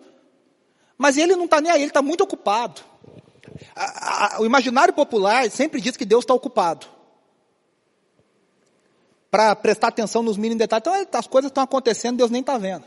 mas 0.98 1.16
ele 1.16 1.34
não 1.34 1.46
está 1.46 1.60
nem 1.60 1.72
aí, 1.72 1.80
ele 1.80 1.90
está 1.90 2.02
muito 2.02 2.22
ocupado. 2.22 2.82
A, 3.74 4.36
a, 4.36 4.40
o 4.40 4.46
imaginário 4.46 4.92
popular 4.92 5.50
sempre 5.50 5.80
diz 5.80 5.96
que 5.96 6.04
Deus 6.04 6.24
está 6.24 6.34
ocupado. 6.34 6.86
Para 9.30 9.54
prestar 9.54 9.88
atenção 9.88 10.22
nos 10.22 10.36
mínimos 10.36 10.58
detalhes. 10.58 11.06
Então 11.08 11.18
as 11.18 11.26
coisas 11.26 11.50
estão 11.50 11.62
acontecendo, 11.62 12.18
Deus 12.18 12.30
nem 12.30 12.40
está 12.40 12.58
vendo. 12.58 12.84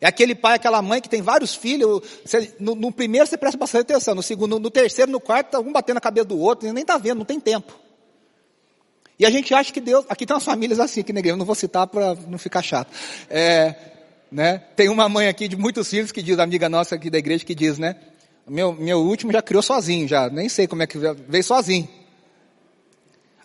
É 0.00 0.06
aquele 0.06 0.34
pai, 0.34 0.54
aquela 0.54 0.80
mãe 0.80 1.00
que 1.00 1.08
tem 1.08 1.20
vários 1.20 1.54
filhos. 1.54 2.02
Você, 2.24 2.54
no, 2.58 2.74
no, 2.74 2.92
primeiro 2.92 3.26
você 3.26 3.36
presta 3.36 3.58
bastante 3.58 3.92
atenção, 3.92 4.14
no 4.14 4.22
segundo, 4.22 4.52
no, 4.52 4.58
no 4.60 4.70
terceiro, 4.70 5.10
no 5.10 5.20
quarto, 5.20 5.58
um 5.58 5.72
batendo 5.72 5.96
na 5.96 6.00
cabeça 6.00 6.26
do 6.26 6.38
outro, 6.38 6.72
nem 6.72 6.82
está 6.82 6.96
vendo, 6.96 7.18
não 7.18 7.24
tem 7.24 7.40
tempo. 7.40 7.74
E 9.18 9.26
a 9.26 9.30
gente 9.30 9.52
acha 9.52 9.72
que 9.72 9.80
Deus, 9.80 10.04
aqui 10.08 10.24
tem 10.24 10.34
umas 10.34 10.44
famílias 10.44 10.78
assim 10.78 11.02
na 11.12 11.18
igreja, 11.18 11.34
eu 11.34 11.36
não 11.36 11.46
vou 11.46 11.54
citar 11.54 11.86
para 11.86 12.14
não 12.28 12.38
ficar 12.38 12.62
chato. 12.62 12.90
É, 13.28 13.74
né? 14.30 14.58
Tem 14.76 14.88
uma 14.88 15.08
mãe 15.08 15.26
aqui 15.26 15.48
de 15.48 15.56
muitos 15.56 15.88
filhos 15.88 16.12
que 16.12 16.22
diz, 16.22 16.38
amiga 16.38 16.68
nossa 16.68 16.94
aqui 16.94 17.10
da 17.10 17.18
igreja, 17.18 17.44
que 17.44 17.54
diz, 17.54 17.78
né? 17.78 17.96
Meu, 18.46 18.72
meu 18.72 19.00
último 19.00 19.32
já 19.32 19.42
criou 19.42 19.62
sozinho, 19.62 20.06
já, 20.06 20.30
nem 20.30 20.48
sei 20.48 20.66
como 20.66 20.82
é 20.82 20.86
que 20.86 20.96
veio 20.98 21.44
sozinho. 21.44 21.88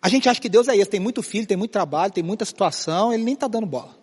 A 0.02 0.10
gente 0.10 0.30
acha 0.30 0.40
que 0.40 0.50
Deus 0.50 0.68
é 0.68 0.76
esse, 0.78 0.90
tem 0.90 1.00
muito 1.00 1.24
filho, 1.24 1.48
tem 1.48 1.58
muito 1.58 1.72
trabalho, 1.72 2.12
tem 2.12 2.24
muita 2.24 2.46
situação, 2.46 3.14
ele 3.14 3.24
nem 3.24 3.34
está 3.34 3.48
dando 3.48 3.66
bola. 3.66 3.98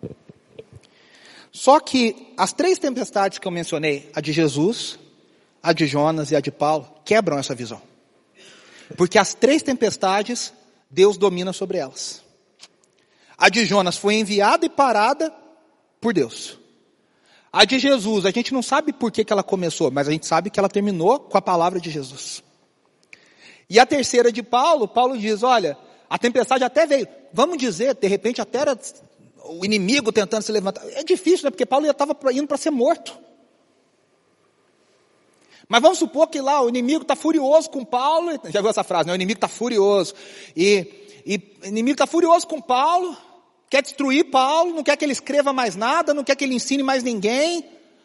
Só 1.51 1.79
que 1.79 2.33
as 2.37 2.51
três 2.51 2.79
tempestades 2.79 3.37
que 3.37 3.47
eu 3.47 3.51
mencionei, 3.51 4.09
a 4.13 4.19
de 4.19 4.33
Jesus, 4.33 4.99
a 5.61 5.73
de 5.73 5.85
Jonas 5.85 6.31
e 6.31 6.35
a 6.35 6.39
de 6.39 6.51
Paulo, 6.51 6.87
quebram 7.05 7.37
essa 7.37 7.53
visão. 7.55 7.81
Porque 8.97 9.17
as 9.17 9.33
três 9.33 9.61
tempestades 9.61 10.53
Deus 10.91 11.17
domina 11.17 11.53
sobre 11.53 11.77
elas. 11.77 12.21
A 13.37 13.49
de 13.49 13.65
Jonas 13.65 13.97
foi 13.97 14.15
enviada 14.15 14.65
e 14.65 14.69
parada 14.69 15.33
por 15.99 16.13
Deus. 16.13 16.59
A 17.51 17.65
de 17.65 17.79
Jesus, 17.79 18.25
a 18.25 18.31
gente 18.31 18.53
não 18.53 18.61
sabe 18.61 18.93
por 18.93 19.11
que, 19.11 19.25
que 19.25 19.33
ela 19.33 19.43
começou, 19.43 19.89
mas 19.89 20.07
a 20.07 20.11
gente 20.11 20.25
sabe 20.25 20.49
que 20.49 20.59
ela 20.59 20.69
terminou 20.69 21.19
com 21.19 21.37
a 21.37 21.41
palavra 21.41 21.79
de 21.79 21.89
Jesus. 21.89 22.43
E 23.69 23.79
a 23.79 23.85
terceira 23.85 24.31
de 24.31 24.43
Paulo, 24.43 24.87
Paulo 24.87 25.17
diz, 25.17 25.43
olha, 25.43 25.77
a 26.09 26.17
tempestade 26.17 26.63
até 26.63 26.85
veio. 26.85 27.07
Vamos 27.33 27.57
dizer, 27.57 27.95
de 27.95 28.07
repente 28.07 28.41
até 28.41 28.59
era 28.59 28.77
o 29.45 29.65
inimigo 29.65 30.11
tentando 30.11 30.43
se 30.43 30.51
levantar. 30.51 30.83
É 30.89 31.03
difícil, 31.03 31.45
né? 31.45 31.51
Porque 31.51 31.65
Paulo 31.65 31.85
já 31.85 31.91
estava 31.91 32.15
indo 32.33 32.47
para 32.47 32.57
ser 32.57 32.69
morto. 32.69 33.17
Mas 35.71 35.81
vamos 35.81 35.99
supor 35.99 36.27
que 36.27 36.41
lá 36.41 36.61
o 36.61 36.67
inimigo 36.67 37.03
está 37.03 37.15
furioso 37.15 37.69
com 37.69 37.85
Paulo. 37.85 38.37
Já 38.49 38.59
viu 38.59 38.69
essa 38.69 38.83
frase, 38.83 39.07
né? 39.07 39.13
O 39.13 39.15
inimigo 39.15 39.37
está 39.37 39.47
furioso. 39.47 40.13
E, 40.53 40.85
e 41.25 41.37
o 41.63 41.67
inimigo 41.67 41.93
está 41.93 42.05
furioso 42.05 42.45
com 42.45 42.59
Paulo, 42.59 43.15
quer 43.69 43.81
destruir 43.81 44.25
Paulo, 44.25 44.73
não 44.73 44.83
quer 44.83 44.97
que 44.97 45.05
ele 45.05 45.13
escreva 45.13 45.53
mais 45.53 45.77
nada, 45.77 46.13
não 46.13 46.25
quer 46.25 46.35
que 46.35 46.43
ele 46.43 46.55
ensine 46.55 46.83
mais 46.83 47.03
ninguém, 47.03 47.63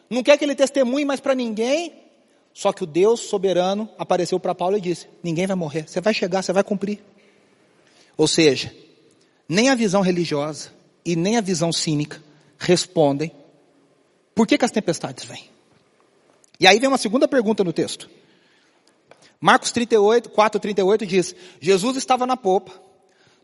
não 0.09 0.23
quer 0.23 0.37
que 0.37 0.45
ele 0.45 0.55
testemunhe 0.55 1.03
mais 1.03 1.19
para 1.19 1.35
ninguém. 1.35 1.91
Só 2.53 2.71
que 2.71 2.85
o 2.85 2.87
Deus 2.87 3.19
soberano 3.19 3.89
apareceu 3.97 4.39
para 4.39 4.55
Paulo 4.55 4.77
e 4.77 4.81
disse: 4.81 5.09
Ninguém 5.21 5.45
vai 5.45 5.57
morrer, 5.57 5.89
você 5.89 5.99
vai 5.99 6.13
chegar, 6.13 6.43
você 6.43 6.53
vai 6.53 6.63
cumprir. 6.63 7.03
Ou 8.15 8.29
seja, 8.29 8.73
nem 9.49 9.67
a 9.67 9.75
visão 9.75 9.99
religiosa 9.99 10.71
e 11.03 11.17
nem 11.17 11.35
a 11.35 11.41
visão 11.41 11.73
cínica 11.73 12.23
respondem 12.57 13.29
por 14.33 14.47
que, 14.47 14.57
que 14.57 14.63
as 14.63 14.71
tempestades 14.71 15.25
vêm. 15.25 15.56
E 16.59 16.65
aí 16.65 16.79
vem 16.79 16.87
uma 16.87 16.97
segunda 16.97 17.27
pergunta 17.27 17.63
no 17.63 17.71
texto. 17.71 18.09
Marcos 19.39 19.71
38, 19.71 20.29
4, 20.29 20.59
38 20.59 21.05
diz: 21.05 21.35
Jesus 21.59 21.97
estava 21.97 22.25
na 22.25 22.35
popa, 22.35 22.71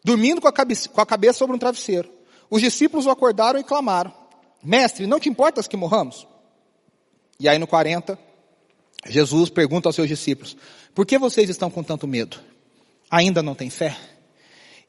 dormindo 0.03 0.41
com 0.41 0.47
a, 0.47 0.53
cabeça, 0.53 0.89
com 0.89 1.01
a 1.01 1.05
cabeça 1.05 1.39
sobre 1.39 1.55
um 1.55 1.59
travesseiro. 1.59 2.09
Os 2.49 2.61
discípulos 2.61 3.05
o 3.05 3.11
acordaram 3.11 3.59
e 3.59 3.63
clamaram: 3.63 4.11
Mestre, 4.63 5.05
não 5.05 5.19
te 5.19 5.29
importas 5.29 5.67
que 5.67 5.77
morramos? 5.77 6.27
E 7.39 7.47
aí 7.47 7.57
no 7.57 7.67
40, 7.67 8.17
Jesus 9.07 9.49
pergunta 9.49 9.89
aos 9.89 9.95
seus 9.95 10.07
discípulos: 10.07 10.57
Por 10.95 11.05
que 11.05 11.17
vocês 11.17 11.49
estão 11.49 11.69
com 11.69 11.83
tanto 11.83 12.07
medo? 12.07 12.39
Ainda 13.09 13.43
não 13.43 13.53
têm 13.53 13.69
fé? 13.69 13.95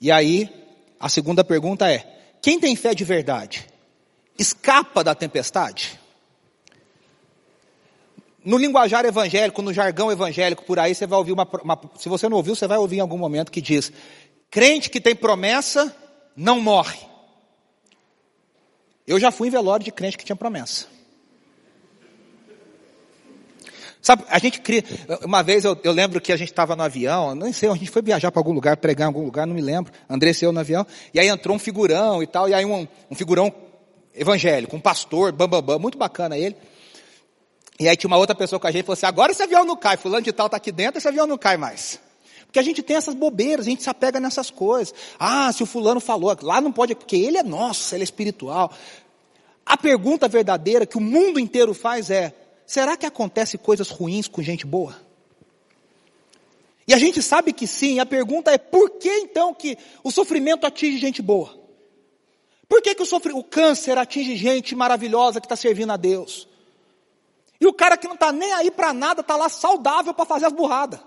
E 0.01 0.11
aí, 0.11 0.51
a 0.99 1.09
segunda 1.09 1.45
pergunta 1.45 1.91
é: 1.91 1.99
Quem 2.41 2.59
tem 2.59 2.75
fé 2.77 2.95
de 2.95 3.05
verdade? 3.05 3.67
Escapa 4.39 5.05
da 5.05 5.15
tempestade? 5.15 6.01
No 8.45 8.59
linguajar 8.59 9.07
evangélico, 9.07 9.63
no 9.63 9.73
jargão 9.73 10.13
evangélico, 10.13 10.65
por 10.65 10.79
aí 10.79 10.95
você 10.95 11.07
vai 11.07 11.19
ouvir 11.19 11.33
uma, 11.33 11.49
uma, 11.63 11.81
se 11.99 12.11
você 12.11 12.29
não 12.29 12.37
ouviu, 12.37 12.55
você 12.55 12.67
vai 12.67 12.77
ouvir 12.77 12.99
em 12.99 13.01
algum 13.01 13.17
momento 13.17 13.51
que 13.51 13.61
diz, 13.61 13.91
crente 14.51 14.91
que 14.91 15.01
tem 15.01 15.17
promessa, 15.17 15.95
não 16.37 16.61
morre. 16.61 16.99
Eu 19.07 19.19
já 19.19 19.31
fui 19.31 19.49
em 19.49 19.51
velório 19.51 19.83
de 19.83 19.91
crente 19.91 20.19
que 20.19 20.25
tinha 20.25 20.37
promessa. 20.37 20.87
Sabe, 24.03 24.23
a 24.29 24.39
gente 24.39 24.61
cria. 24.61 24.85
Uma 25.25 25.43
vez 25.43 25.65
eu, 25.65 25.79
eu 25.83 25.91
lembro 25.91 26.21
que 26.21 26.31
a 26.31 26.37
gente 26.37 26.51
estava 26.51 26.77
no 26.77 26.83
avião, 26.83 27.35
não 27.35 27.51
sei, 27.51 27.71
a 27.71 27.75
gente 27.75 27.91
foi 27.91 28.03
viajar 28.03 28.31
para 28.31 28.39
algum 28.41 28.53
lugar, 28.53 28.77
pregar 28.77 29.07
em 29.07 29.09
algum 29.09 29.25
lugar, 29.25 29.47
não 29.47 29.55
me 29.55 29.63
lembro. 29.63 29.91
André 30.07 30.35
saiu 30.35 30.53
no 30.53 30.61
avião, 30.61 30.87
e 31.15 31.19
aí 31.19 31.29
entrou 31.29 31.57
um 31.57 31.59
figurão 31.59 32.23
e 32.23 32.27
tal, 32.27 32.47
e 32.47 32.53
aí 32.53 32.67
um, 32.67 32.87
um 33.11 33.15
figurão 33.15 33.51
evangélico, 34.15 34.77
um 34.77 34.81
pastor, 34.81 35.33
bambambam, 35.33 35.63
bam, 35.63 35.75
bam, 35.77 35.79
muito 35.79 35.97
bacana 35.97 36.37
ele. 36.37 36.55
E 37.79 37.89
aí 37.89 37.97
tinha 37.97 38.09
uma 38.09 38.17
outra 38.17 38.35
pessoa 38.35 38.61
com 38.61 38.67
a 38.67 38.71
gente 38.71 38.83
e 38.83 38.87
falou 38.87 38.95
assim: 38.95 39.07
agora 39.07 39.33
esse 39.33 39.43
avião 39.43 39.65
não 39.65 39.77
cai, 39.77 39.97
fulano 39.97 40.23
de 40.23 40.33
tal 40.33 40.47
está 40.47 40.57
aqui 40.57 40.71
dentro, 40.71 40.99
esse 40.99 41.09
avião 41.09 41.27
não 41.27 41.37
cai 41.37 41.57
mais. 41.57 41.99
Porque 42.47 42.59
a 42.59 42.63
gente 42.63 42.83
tem 42.83 42.97
essas 42.97 43.15
bobeiras, 43.15 43.67
a 43.67 43.71
gente 43.71 43.83
se 43.83 43.91
apega 43.91 44.21
nessas 44.21 44.49
coisas. 44.49 44.95
Ah, 45.19 45.53
se 45.53 45.63
o 45.63 45.67
fulano 45.67 45.99
falou, 45.99 46.37
lá 46.43 46.61
não 46.61 46.71
pode, 46.71 46.95
porque 46.95 47.17
ele 47.17 47.37
é 47.37 47.43
nosso, 47.43 47.95
ele 47.95 48.03
é 48.03 48.05
espiritual. 48.05 48.73
A 49.67 49.77
pergunta 49.77 50.29
verdadeira 50.29 50.87
que 50.87 50.97
o 50.97 51.01
mundo 51.01 51.41
inteiro 51.41 51.75
faz 51.75 52.11
é: 52.11 52.33
será 52.65 52.97
que 52.97 53.07
acontece 53.07 53.59
coisas 53.59 53.91
ruins 53.91 54.29
com 54.29 54.41
gente 54.41 54.65
boa? 54.65 54.95
E 56.87 56.93
a 56.93 56.99
gente 56.99 57.23
sabe 57.23 57.53
que 57.53 57.67
sim, 57.67 57.99
a 57.99 58.07
pergunta 58.07 58.51
é 58.53 58.59
por 58.59 58.91
que 58.91 59.11
então 59.21 59.55
que 59.55 59.77
o 60.03 60.11
sofrimento 60.11 60.67
atinge 60.67 60.99
gente 60.99 61.23
boa? 61.23 61.59
Por 62.69 62.83
que, 62.83 62.95
que 62.95 63.03
o, 63.03 63.39
o 63.39 63.45
câncer 63.45 63.97
atinge 63.99 64.37
gente 64.37 64.75
maravilhosa 64.75 65.41
que 65.41 65.47
está 65.47 65.57
servindo 65.57 65.93
a 65.93 65.97
Deus? 65.97 66.47
E 67.61 67.67
o 67.67 67.73
cara 67.73 67.97
que 67.97 68.07
não 68.07 68.15
está 68.15 68.33
nem 68.33 68.53
aí 68.53 68.71
para 68.71 68.93
nada 68.93 69.21
está 69.21 69.37
lá 69.37 69.49
saudável 69.49 70.13
para 70.13 70.25
fazer 70.25 70.47
as 70.47 70.53
burradas. 70.53 71.01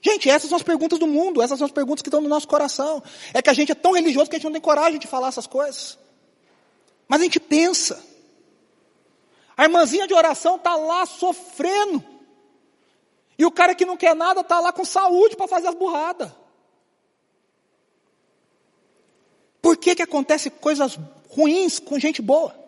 Gente, 0.00 0.28
essas 0.28 0.48
são 0.48 0.56
as 0.56 0.64
perguntas 0.64 0.98
do 0.98 1.06
mundo, 1.06 1.40
essas 1.40 1.58
são 1.58 1.66
as 1.66 1.72
perguntas 1.72 2.02
que 2.02 2.08
estão 2.08 2.20
no 2.20 2.28
nosso 2.28 2.48
coração. 2.48 3.02
É 3.32 3.40
que 3.40 3.48
a 3.48 3.52
gente 3.52 3.70
é 3.70 3.74
tão 3.74 3.92
religioso 3.92 4.28
que 4.28 4.34
a 4.34 4.38
gente 4.38 4.46
não 4.46 4.52
tem 4.52 4.60
coragem 4.60 4.98
de 4.98 5.06
falar 5.06 5.28
essas 5.28 5.46
coisas. 5.46 5.96
Mas 7.06 7.20
a 7.20 7.24
gente 7.24 7.38
pensa. 7.38 8.02
A 9.56 9.64
irmãzinha 9.64 10.08
de 10.08 10.14
oração 10.14 10.56
está 10.56 10.74
lá 10.74 11.06
sofrendo. 11.06 12.02
E 13.38 13.46
o 13.46 13.50
cara 13.50 13.74
que 13.74 13.84
não 13.84 13.96
quer 13.96 14.14
nada 14.14 14.40
está 14.40 14.58
lá 14.58 14.72
com 14.72 14.84
saúde 14.84 15.36
para 15.36 15.46
fazer 15.46 15.68
as 15.68 15.74
burradas. 15.74 16.32
Por 19.60 19.76
que 19.76 19.94
que 19.94 20.02
acontece 20.02 20.50
coisas 20.50 20.98
ruins 21.28 21.78
com 21.78 21.98
gente 21.98 22.20
boa? 22.20 22.61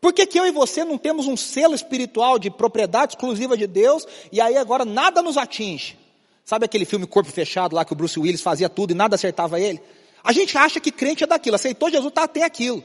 Por 0.00 0.12
que, 0.12 0.26
que 0.26 0.38
eu 0.38 0.46
e 0.46 0.50
você 0.50 0.84
não 0.84 0.96
temos 0.96 1.26
um 1.26 1.36
selo 1.36 1.74
espiritual 1.74 2.38
de 2.38 2.50
propriedade 2.50 3.12
exclusiva 3.12 3.56
de 3.56 3.66
Deus 3.66 4.06
e 4.30 4.40
aí 4.40 4.56
agora 4.56 4.84
nada 4.84 5.22
nos 5.22 5.36
atinge? 5.36 5.98
Sabe 6.44 6.64
aquele 6.64 6.84
filme 6.84 7.06
Corpo 7.06 7.30
Fechado 7.30 7.74
lá 7.74 7.84
que 7.84 7.92
o 7.92 7.96
Bruce 7.96 8.18
Willis 8.18 8.40
fazia 8.40 8.68
tudo 8.68 8.92
e 8.92 8.94
nada 8.94 9.16
acertava 9.16 9.60
ele? 9.60 9.80
A 10.22 10.32
gente 10.32 10.56
acha 10.56 10.80
que 10.80 10.90
crente 10.90 11.24
é 11.24 11.26
daquilo, 11.26 11.56
aceitou 11.56 11.90
Jesus, 11.90 12.12
tá, 12.12 12.26
tem 12.28 12.42
aquilo. 12.42 12.82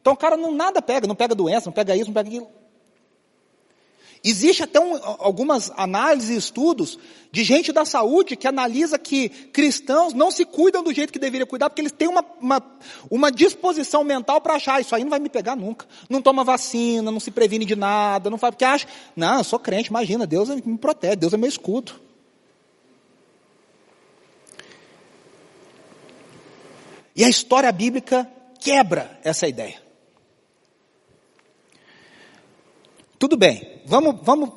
Então 0.00 0.12
o 0.12 0.16
cara 0.16 0.36
não 0.36 0.52
nada 0.52 0.82
pega, 0.82 1.06
não 1.06 1.14
pega 1.14 1.34
doença, 1.34 1.66
não 1.66 1.72
pega 1.72 1.96
isso, 1.96 2.06
não 2.06 2.14
pega 2.14 2.28
aquilo. 2.28 2.48
Existe 4.28 4.64
até 4.64 4.80
um, 4.80 4.98
algumas 5.20 5.70
análises 5.76 6.30
e 6.30 6.36
estudos 6.36 6.98
de 7.30 7.44
gente 7.44 7.70
da 7.70 7.84
saúde 7.84 8.34
que 8.34 8.48
analisa 8.48 8.98
que 8.98 9.28
cristãos 9.28 10.12
não 10.12 10.32
se 10.32 10.44
cuidam 10.44 10.82
do 10.82 10.92
jeito 10.92 11.12
que 11.12 11.18
deveriam 11.20 11.46
cuidar, 11.46 11.70
porque 11.70 11.80
eles 11.80 11.92
têm 11.92 12.08
uma, 12.08 12.24
uma, 12.40 12.60
uma 13.08 13.30
disposição 13.30 14.02
mental 14.02 14.40
para 14.40 14.54
achar, 14.54 14.80
isso 14.80 14.96
aí 14.96 15.04
não 15.04 15.10
vai 15.10 15.20
me 15.20 15.28
pegar 15.28 15.54
nunca. 15.54 15.86
Não 16.10 16.20
toma 16.20 16.42
vacina, 16.42 17.12
não 17.12 17.20
se 17.20 17.30
previne 17.30 17.64
de 17.64 17.76
nada, 17.76 18.28
não 18.28 18.36
faz, 18.36 18.50
porque 18.50 18.64
acha, 18.64 18.88
não, 19.14 19.38
eu 19.38 19.44
sou 19.44 19.60
crente, 19.60 19.90
imagina, 19.90 20.26
Deus 20.26 20.48
me 20.48 20.76
protege, 20.76 21.14
Deus 21.14 21.32
é 21.32 21.36
meu 21.36 21.48
escudo. 21.48 21.92
E 27.14 27.22
a 27.22 27.28
história 27.28 27.70
bíblica 27.70 28.28
quebra 28.58 29.20
essa 29.22 29.46
ideia. 29.46 29.85
Tudo 33.18 33.36
bem, 33.36 33.80
vamos, 33.86 34.16
vamos 34.22 34.50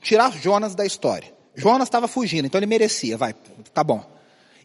tirar 0.00 0.32
Jonas 0.32 0.74
da 0.74 0.84
história. 0.84 1.32
Jonas 1.54 1.88
estava 1.88 2.08
fugindo, 2.08 2.46
então 2.46 2.58
ele 2.58 2.66
merecia, 2.66 3.16
vai, 3.16 3.34
tá 3.72 3.82
bom. 3.82 4.04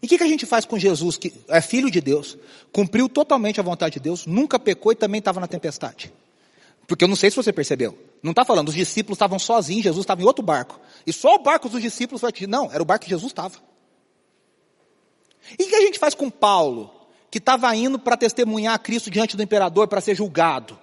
E 0.02 0.06
o 0.06 0.08
que, 0.08 0.18
que 0.18 0.24
a 0.24 0.28
gente 0.28 0.46
faz 0.46 0.64
com 0.64 0.78
Jesus, 0.78 1.16
que 1.16 1.32
é 1.48 1.60
filho 1.60 1.90
de 1.90 2.00
Deus, 2.00 2.36
cumpriu 2.72 3.08
totalmente 3.08 3.60
a 3.60 3.62
vontade 3.62 3.94
de 3.94 4.00
Deus, 4.00 4.26
nunca 4.26 4.58
pecou 4.58 4.92
e 4.92 4.94
também 4.94 5.18
estava 5.18 5.40
na 5.40 5.46
tempestade? 5.46 6.12
Porque 6.86 7.04
eu 7.04 7.08
não 7.08 7.16
sei 7.16 7.30
se 7.30 7.36
você 7.36 7.52
percebeu. 7.52 7.96
Não 8.22 8.32
está 8.32 8.44
falando, 8.44 8.68
os 8.68 8.74
discípulos 8.74 9.16
estavam 9.16 9.38
sozinhos, 9.38 9.84
Jesus 9.84 10.02
estava 10.02 10.22
em 10.22 10.24
outro 10.24 10.44
barco. 10.44 10.80
E 11.06 11.12
só 11.12 11.36
o 11.36 11.38
barco 11.38 11.68
dos 11.68 11.80
discípulos 11.80 12.20
vai 12.20 12.32
te 12.32 12.46
Não, 12.46 12.70
era 12.72 12.82
o 12.82 12.86
barco 12.86 13.04
que 13.04 13.10
Jesus 13.10 13.30
estava. 13.30 13.56
E 15.58 15.64
o 15.64 15.68
que 15.68 15.74
a 15.74 15.80
gente 15.80 15.98
faz 15.98 16.14
com 16.14 16.30
Paulo, 16.30 16.90
que 17.30 17.38
estava 17.38 17.74
indo 17.76 17.98
para 17.98 18.16
testemunhar 18.16 18.74
a 18.74 18.78
Cristo 18.78 19.10
diante 19.10 19.36
do 19.36 19.42
imperador, 19.42 19.86
para 19.86 20.00
ser 20.00 20.14
julgado, 20.14 20.78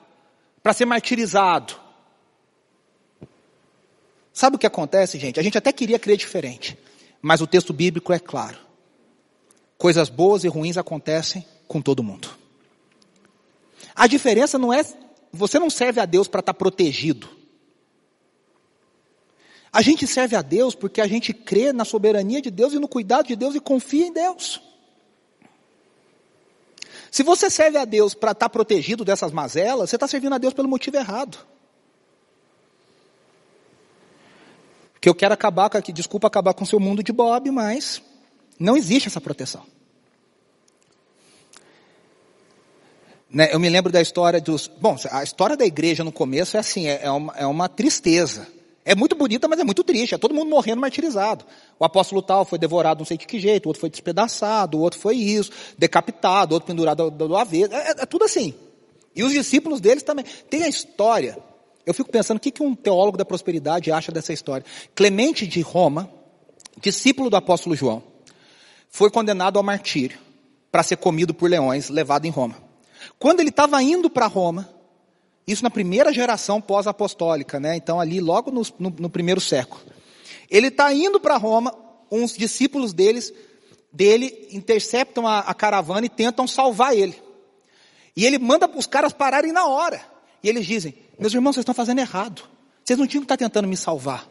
para 0.63 0.73
ser 0.73 0.85
martirizado? 0.85 1.86
Sabe 4.37 4.55
o 4.55 4.59
que 4.59 4.67
acontece, 4.67 5.17
gente? 5.17 5.39
A 5.39 5.43
gente 5.43 5.57
até 5.57 5.71
queria 5.71 5.97
crer 5.97 6.15
diferente, 6.15 6.77
mas 7.19 7.41
o 7.41 7.47
texto 7.47 7.73
bíblico 7.73 8.13
é 8.13 8.19
claro. 8.19 8.59
Coisas 9.79 10.09
boas 10.09 10.43
e 10.43 10.47
ruins 10.47 10.77
acontecem 10.77 11.43
com 11.67 11.81
todo 11.81 12.03
mundo. 12.03 12.29
A 13.95 14.05
diferença 14.05 14.59
não 14.59 14.71
é, 14.71 14.85
você 15.33 15.57
não 15.57 15.71
serve 15.71 15.99
a 15.99 16.05
Deus 16.05 16.27
para 16.27 16.41
estar 16.41 16.53
tá 16.53 16.59
protegido. 16.59 17.27
A 19.73 19.81
gente 19.81 20.05
serve 20.05 20.35
a 20.35 20.43
Deus 20.43 20.75
porque 20.75 21.01
a 21.01 21.07
gente 21.07 21.33
crê 21.33 21.73
na 21.73 21.83
soberania 21.83 22.39
de 22.39 22.51
Deus 22.51 22.73
e 22.73 22.79
no 22.79 22.87
cuidado 22.87 23.25
de 23.25 23.35
Deus 23.35 23.55
e 23.55 23.59
confia 23.59 24.05
em 24.05 24.13
Deus. 24.13 24.61
Se 27.09 27.23
você 27.23 27.49
serve 27.49 27.79
a 27.79 27.85
Deus 27.85 28.13
para 28.13 28.33
estar 28.33 28.45
tá 28.45 28.49
protegido 28.49 29.03
dessas 29.03 29.31
mazelas, 29.31 29.89
você 29.89 29.95
está 29.95 30.07
servindo 30.07 30.35
a 30.35 30.37
Deus 30.37 30.53
pelo 30.53 30.69
motivo 30.69 30.95
errado. 30.95 31.39
Que 35.07 35.09
eu 35.09 35.15
quero 35.15 35.33
acabar 35.33 35.69
com 35.69 35.79
desculpa 35.93 36.27
acabar 36.27 36.53
com 36.53 36.65
seu 36.65 36.81
mundo 36.81 37.01
de 37.01 37.13
Bob, 37.13 37.49
mas 37.49 38.01
não 38.59 38.75
existe 38.75 39.07
essa 39.07 39.21
proteção. 39.21 39.63
Né, 43.29 43.49
eu 43.53 43.59
me 43.59 43.69
lembro 43.69 43.89
da 43.89 44.01
história 44.01 44.41
dos. 44.41 44.67
Bom, 44.67 44.97
a 45.09 45.23
história 45.23 45.55
da 45.55 45.65
igreja 45.65 46.03
no 46.03 46.11
começo 46.11 46.57
é 46.57 46.59
assim, 46.59 46.87
é, 46.87 47.03
é, 47.03 47.11
uma, 47.11 47.33
é 47.37 47.45
uma 47.45 47.69
tristeza. 47.69 48.47
É 48.83 48.95
muito 48.95 49.15
bonita, 49.15 49.47
mas 49.47 49.59
é 49.59 49.63
muito 49.63 49.81
triste. 49.81 50.13
É 50.13 50.17
todo 50.17 50.33
mundo 50.33 50.49
morrendo 50.49 50.81
martirizado. 50.81 51.45
O 51.79 51.85
apóstolo 51.85 52.21
tal 52.21 52.43
foi 52.43 52.57
devorado 52.57 52.99
não 52.99 53.05
sei 53.05 53.17
de 53.17 53.25
que 53.25 53.39
jeito, 53.39 53.65
o 53.65 53.69
outro 53.69 53.79
foi 53.79 53.89
despedaçado, 53.89 54.77
o 54.77 54.81
outro 54.81 54.99
foi 54.99 55.15
isso, 55.15 55.51
decapitado, 55.77 56.53
o 56.53 56.55
outro 56.55 56.67
pendurado 56.67 57.09
do, 57.09 57.27
do 57.29 57.37
avesso. 57.37 57.73
É, 57.73 57.91
é, 57.91 58.05
tudo 58.05 58.25
assim. 58.25 58.53
E 59.15 59.23
os 59.23 59.31
discípulos 59.31 59.79
deles 59.79 60.03
também. 60.03 60.25
Tem 60.49 60.63
a 60.63 60.67
história. 60.67 61.37
Eu 61.87 61.93
fico 61.93 62.11
pensando 62.11 62.35
o 62.35 62.39
que, 62.41 62.61
um 62.61 62.75
teólogo 62.75 63.17
da 63.17 63.23
prosperidade 63.23 63.93
acha 63.93 64.11
dessa 64.11 64.33
história. 64.33 64.65
Clemente 64.93 65.47
de 65.47 65.61
Roma, 65.61 66.11
discípulo 66.81 67.29
do 67.29 67.37
apóstolo 67.37 67.77
João, 67.77 68.03
foi 68.89 69.09
condenado 69.09 69.55
ao 69.55 69.63
martírio 69.63 70.19
para 70.69 70.83
ser 70.83 70.97
comido 70.97 71.33
por 71.33 71.49
leões, 71.49 71.87
levado 71.87 72.25
em 72.25 72.29
Roma. 72.29 72.61
Quando 73.17 73.39
ele 73.39 73.51
estava 73.51 73.81
indo 73.81 74.09
para 74.09 74.27
Roma, 74.27 74.69
isso 75.47 75.63
na 75.63 75.69
primeira 75.69 76.11
geração 76.11 76.59
pós-apostólica, 76.59 77.57
né? 77.57 77.77
Então 77.77 78.01
ali 78.01 78.19
logo 78.19 78.51
no, 78.51 78.63
no, 78.77 78.89
no 78.89 79.09
primeiro 79.09 79.39
século. 79.39 79.79
Ele 80.51 80.67
está 80.67 80.93
indo 80.93 81.21
para 81.21 81.37
Roma, 81.37 81.73
uns 82.11 82.35
discípulos 82.35 82.91
deles, 82.91 83.33
dele 83.93 84.49
interceptam 84.51 85.25
a, 85.25 85.39
a 85.39 85.53
caravana 85.53 86.05
e 86.05 86.09
tentam 86.09 86.45
salvar 86.45 86.93
ele. 86.97 87.15
E 88.13 88.25
ele 88.25 88.37
manda 88.37 88.69
os 88.75 88.87
caras 88.87 89.13
pararem 89.13 89.53
na 89.53 89.67
hora. 89.67 90.16
E 90.43 90.49
eles 90.49 90.65
dizem, 90.65 90.93
meus 91.19 91.33
irmãos, 91.33 91.55
vocês 91.55 91.63
estão 91.63 91.75
fazendo 91.75 91.99
errado. 91.99 92.43
Vocês 92.83 92.97
não 92.97 93.07
tinham 93.07 93.21
que 93.21 93.25
estar 93.25 93.37
tentando 93.37 93.67
me 93.67 93.75
salvar. 93.75 94.29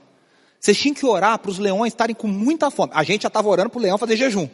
Vocês 0.59 0.79
tinham 0.79 0.95
que 0.95 1.05
orar 1.05 1.39
para 1.39 1.51
os 1.51 1.59
leões 1.59 1.93
estarem 1.93 2.15
com 2.15 2.29
muita 2.29 2.71
fome. 2.71 2.93
A 2.95 3.03
gente 3.03 3.23
já 3.23 3.29
estava 3.29 3.49
orando 3.49 3.71
para 3.71 3.79
o 3.79 3.83
leão 3.83 3.99
fazer 3.99 4.17
jejum. 4.17 4.49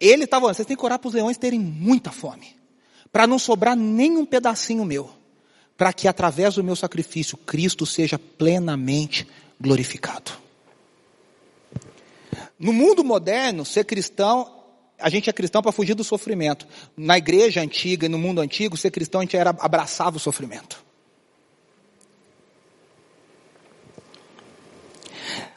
Ele 0.00 0.24
estava 0.24 0.44
orando, 0.44 0.56
vocês 0.56 0.66
têm 0.66 0.76
que 0.76 0.84
orar 0.84 0.98
para 0.98 1.08
os 1.08 1.14
leões 1.14 1.38
terem 1.38 1.58
muita 1.58 2.10
fome 2.10 2.64
para 3.14 3.28
não 3.28 3.38
sobrar 3.38 3.76
nenhum 3.76 4.26
pedacinho 4.26 4.84
meu, 4.84 5.08
para 5.76 5.92
que 5.92 6.08
através 6.08 6.56
do 6.56 6.64
meu 6.64 6.74
sacrifício 6.74 7.38
Cristo 7.38 7.86
seja 7.86 8.18
plenamente 8.18 9.24
glorificado. 9.60 10.32
No 12.58 12.72
mundo 12.72 13.04
moderno, 13.04 13.64
ser 13.64 13.84
cristão, 13.84 14.63
a 14.98 15.08
gente 15.08 15.28
é 15.28 15.32
cristão 15.32 15.62
para 15.62 15.72
fugir 15.72 15.94
do 15.94 16.04
sofrimento. 16.04 16.66
Na 16.96 17.18
igreja 17.18 17.60
antiga 17.60 18.06
e 18.06 18.08
no 18.08 18.18
mundo 18.18 18.40
antigo, 18.40 18.76
ser 18.76 18.90
cristão 18.90 19.20
a 19.20 19.24
gente 19.24 19.36
era 19.36 19.50
abraçava 19.50 20.16
o 20.16 20.20
sofrimento. 20.20 20.84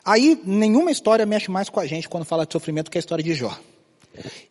Aí 0.03 0.41
nenhuma 0.45 0.89
história 0.89 1.25
mexe 1.25 1.51
mais 1.51 1.69
com 1.69 1.79
a 1.79 1.85
gente 1.85 2.07
quando 2.07 2.25
fala 2.25 2.45
de 2.45 2.53
sofrimento 2.53 2.89
que 2.89 2.97
a 2.97 2.99
história 2.99 3.23
de 3.23 3.33
Jó. 3.33 3.57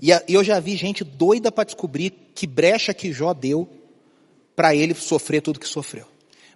E 0.00 0.10
eu 0.28 0.44
já 0.44 0.60
vi 0.60 0.76
gente 0.76 1.02
doida 1.02 1.50
para 1.50 1.64
descobrir 1.64 2.10
que 2.34 2.46
brecha 2.46 2.94
que 2.94 3.12
Jó 3.12 3.32
deu 3.32 3.68
para 4.54 4.74
ele 4.74 4.94
sofrer 4.94 5.40
tudo 5.40 5.58
que 5.58 5.68
sofreu. 5.68 6.06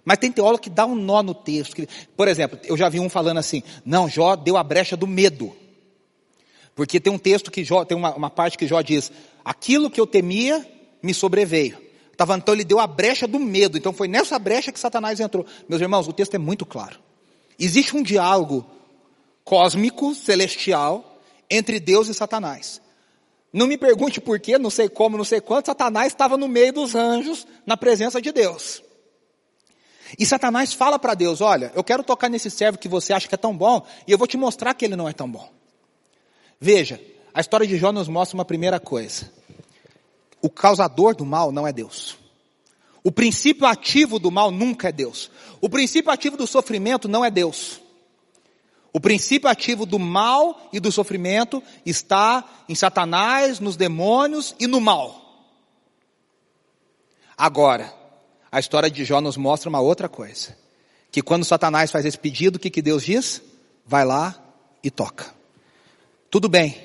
Mas 0.03 0.17
tem 0.17 0.31
teólogo 0.31 0.63
que 0.63 0.69
dá 0.69 0.85
um 0.85 0.95
nó 0.95 1.21
no 1.21 1.33
texto. 1.33 1.75
Que, 1.75 1.87
por 2.15 2.27
exemplo, 2.27 2.59
eu 2.63 2.75
já 2.75 2.89
vi 2.89 2.99
um 2.99 3.09
falando 3.09 3.37
assim, 3.37 3.61
não, 3.85 4.09
Jó 4.09 4.35
deu 4.35 4.57
a 4.57 4.63
brecha 4.63 4.97
do 4.97 5.05
medo. 5.05 5.55
Porque 6.75 6.99
tem 6.99 7.11
um 7.11 7.17
texto 7.17 7.51
que 7.51 7.63
Jó, 7.63 7.83
tem 7.83 7.97
uma, 7.97 8.15
uma 8.15 8.29
parte 8.29 8.57
que 8.57 8.67
Jó 8.67 8.81
diz, 8.81 9.11
aquilo 9.43 9.89
que 9.89 9.99
eu 9.99 10.07
temia 10.07 10.65
me 11.01 11.13
sobreveio. 11.13 11.77
Tava, 12.15 12.35
então 12.35 12.53
ele 12.53 12.63
deu 12.63 12.79
a 12.79 12.87
brecha 12.87 13.27
do 13.27 13.39
medo. 13.39 13.77
Então 13.77 13.91
foi 13.91 14.07
nessa 14.07 14.37
brecha 14.37 14.71
que 14.71 14.79
Satanás 14.79 15.19
entrou. 15.19 15.45
Meus 15.67 15.81
irmãos, 15.81 16.07
o 16.07 16.13
texto 16.13 16.35
é 16.35 16.37
muito 16.37 16.65
claro. 16.65 16.99
Existe 17.57 17.95
um 17.95 18.03
diálogo 18.03 18.65
cósmico, 19.43 20.13
celestial, 20.13 21.19
entre 21.49 21.79
Deus 21.79 22.07
e 22.07 22.13
Satanás. 22.13 22.81
Não 23.51 23.67
me 23.67 23.77
pergunte 23.77 24.21
por 24.21 24.39
quê, 24.39 24.57
não 24.57 24.69
sei 24.69 24.87
como, 24.87 25.17
não 25.17 25.25
sei 25.25 25.41
quanto, 25.41 25.65
Satanás 25.65 26.07
estava 26.07 26.37
no 26.37 26.47
meio 26.47 26.71
dos 26.71 26.95
anjos, 26.95 27.45
na 27.65 27.75
presença 27.75 28.21
de 28.21 28.31
Deus. 28.31 28.81
E 30.17 30.25
Satanás 30.25 30.73
fala 30.73 30.97
para 30.97 31.13
Deus, 31.13 31.41
olha, 31.41 31.71
eu 31.75 31.83
quero 31.83 32.03
tocar 32.03 32.29
nesse 32.29 32.49
servo 32.49 32.77
que 32.77 32.87
você 32.87 33.13
acha 33.13 33.27
que 33.27 33.35
é 33.35 33.37
tão 33.37 33.55
bom, 33.55 33.85
e 34.07 34.11
eu 34.11 34.17
vou 34.17 34.27
te 34.27 34.37
mostrar 34.37 34.73
que 34.73 34.85
ele 34.85 34.95
não 34.95 35.07
é 35.07 35.13
tão 35.13 35.29
bom. 35.29 35.49
Veja, 36.63 37.01
a 37.33 37.41
história 37.41 37.65
de 37.65 37.75
Jó 37.75 37.91
nos 37.91 38.07
mostra 38.07 38.37
uma 38.37 38.45
primeira 38.45 38.79
coisa. 38.79 39.31
O 40.43 40.49
causador 40.49 41.15
do 41.15 41.25
mal 41.25 41.51
não 41.51 41.67
é 41.67 41.73
Deus. 41.73 42.19
O 43.03 43.11
princípio 43.11 43.65
ativo 43.65 44.19
do 44.19 44.29
mal 44.29 44.51
nunca 44.51 44.89
é 44.89 44.91
Deus. 44.91 45.31
O 45.59 45.67
princípio 45.67 46.11
ativo 46.11 46.37
do 46.37 46.45
sofrimento 46.45 47.07
não 47.07 47.25
é 47.25 47.31
Deus. 47.31 47.81
O 48.93 48.99
princípio 48.99 49.49
ativo 49.49 49.87
do 49.87 49.97
mal 49.97 50.69
e 50.71 50.79
do 50.79 50.91
sofrimento 50.91 51.63
está 51.83 52.47
em 52.69 52.75
Satanás, 52.75 53.59
nos 53.59 53.75
demônios 53.75 54.53
e 54.59 54.67
no 54.67 54.79
mal. 54.79 55.19
Agora, 57.35 57.91
a 58.51 58.59
história 58.59 58.91
de 58.91 59.03
Jó 59.03 59.19
nos 59.19 59.35
mostra 59.35 59.67
uma 59.67 59.79
outra 59.79 60.07
coisa. 60.07 60.55
Que 61.09 61.23
quando 61.23 61.43
Satanás 61.43 61.89
faz 61.89 62.05
esse 62.05 62.19
pedido, 62.19 62.57
o 62.57 62.59
que, 62.59 62.69
que 62.69 62.83
Deus 62.83 63.03
diz? 63.03 63.41
Vai 63.83 64.05
lá 64.05 64.39
e 64.83 64.91
toca. 64.91 65.40
Tudo 66.31 66.47
bem. 66.47 66.77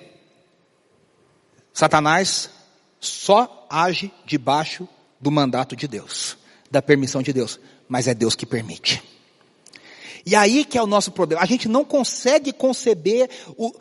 Satanás 1.73 2.51
só 2.99 3.65
age 3.71 4.13
debaixo 4.25 4.89
do 5.21 5.31
mandato 5.31 5.77
de 5.77 5.87
Deus, 5.87 6.37
da 6.69 6.83
permissão 6.83 7.23
de 7.23 7.33
Deus, 7.33 7.61
mas 7.89 8.09
é 8.09 8.15
Deus 8.15 8.35
que 8.35 8.45
permite. 8.45 9.01
E 10.27 10.35
aí 10.35 10.65
que 10.65 10.77
é 10.77 10.83
o 10.83 10.87
nosso 10.87 11.13
problema. 11.13 11.43
A 11.43 11.47
gente 11.47 11.69
não 11.69 11.85
consegue 11.85 12.53
conceber 12.53 13.31
o, 13.57 13.73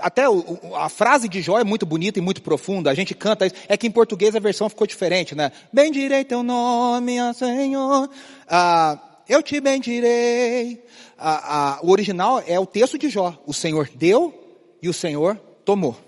até 0.00 0.28
o, 0.28 0.60
a 0.76 0.88
frase 0.88 1.28
de 1.28 1.42
Jó 1.42 1.58
é 1.58 1.64
muito 1.64 1.84
bonita 1.84 2.20
e 2.20 2.22
muito 2.22 2.40
profunda. 2.40 2.88
A 2.88 2.94
gente 2.94 3.12
canta 3.12 3.46
isso. 3.46 3.56
É 3.66 3.76
que 3.76 3.88
em 3.88 3.90
português 3.90 4.36
a 4.36 4.38
versão 4.38 4.68
ficou 4.68 4.86
diferente, 4.86 5.34
né? 5.34 5.50
Bendirei 5.72 6.24
teu 6.24 6.44
nome, 6.44 7.20
ó 7.20 7.32
Senhor. 7.32 8.08
Ah, 8.46 8.96
eu 9.28 9.42
te 9.42 9.60
bendirei. 9.60 10.80
Ah, 11.18 11.40
ah, 11.42 11.80
o 11.82 11.90
original 11.90 12.40
é 12.46 12.60
o 12.60 12.66
texto 12.66 12.96
de 12.96 13.08
Jó. 13.08 13.36
O 13.44 13.52
Senhor 13.52 13.90
deu 13.92 14.47
e 14.82 14.88
o 14.88 14.92
Senhor 14.92 15.36
tomou. 15.64 15.98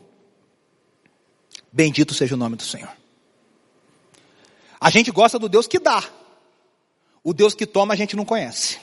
Bendito 1.73 2.15
seja 2.15 2.35
o 2.35 2.39
nome 2.39 2.57
do 2.57 2.63
Senhor. 2.63 2.91
A 4.81 4.91
gente 4.91 5.11
gosta 5.11 5.39
do 5.39 5.49
Deus 5.49 5.67
que 5.67 5.79
dá. 5.79 6.03
O 7.23 7.35
Deus 7.35 7.55
que 7.55 7.67
toma 7.67 7.95
a 7.95 7.97
gente 7.97 8.17
não 8.17 8.25
conhece. 8.25 8.79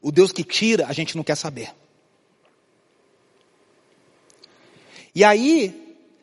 O 0.00 0.10
Deus 0.10 0.32
que 0.32 0.42
tira, 0.42 0.86
a 0.86 0.92
gente 0.92 1.16
não 1.16 1.22
quer 1.22 1.36
saber. 1.36 1.72
E 5.14 5.22
aí, 5.22 5.81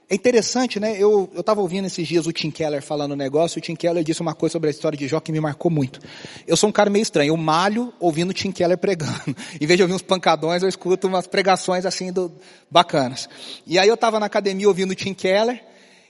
é 0.10 0.16
interessante, 0.16 0.80
né? 0.80 0.98
Eu 1.00 1.30
estava 1.38 1.62
ouvindo 1.62 1.86
esses 1.86 2.08
dias 2.08 2.26
o 2.26 2.34
Tim 2.34 2.50
Keller 2.50 2.82
falando 2.82 3.12
um 3.12 3.16
negócio, 3.16 3.58
e 3.58 3.60
o 3.60 3.62
Tim 3.62 3.76
Keller 3.76 4.04
disse 4.04 4.22
uma 4.22 4.34
coisa 4.34 4.54
sobre 4.54 4.68
a 4.68 4.72
história 4.72 4.98
de 4.98 5.08
Jó 5.08 5.20
que 5.20 5.32
me 5.32 5.40
marcou 5.40 5.70
muito. 5.70 6.00
Eu 6.48 6.58
sou 6.58 6.68
um 6.68 6.72
cara 6.72 6.90
meio 6.90 7.04
estranho, 7.04 7.30
eu 7.30 7.38
malho 7.38 7.94
ouvindo 8.00 8.32
o 8.32 8.34
Tim 8.34 8.52
Keller 8.52 8.76
pregando. 8.80 9.36
Em 9.62 9.68
vez 9.68 9.78
de 9.78 9.84
ouvir 9.84 9.94
uns 9.94 10.02
pancadões, 10.02 10.64
eu 10.64 10.70
escuto 10.70 11.08
umas 11.08 11.28
pregações 11.28 11.86
assim 11.86 12.12
do, 12.12 12.32
bacanas. 12.72 13.30
E 13.68 13.78
aí 13.78 13.88
eu 13.88 13.94
estava 13.94 14.20
na 14.20 14.26
academia 14.26 14.68
ouvindo 14.68 14.92
o 14.92 14.96
Tim 14.96 15.14
Keller, 15.14 15.64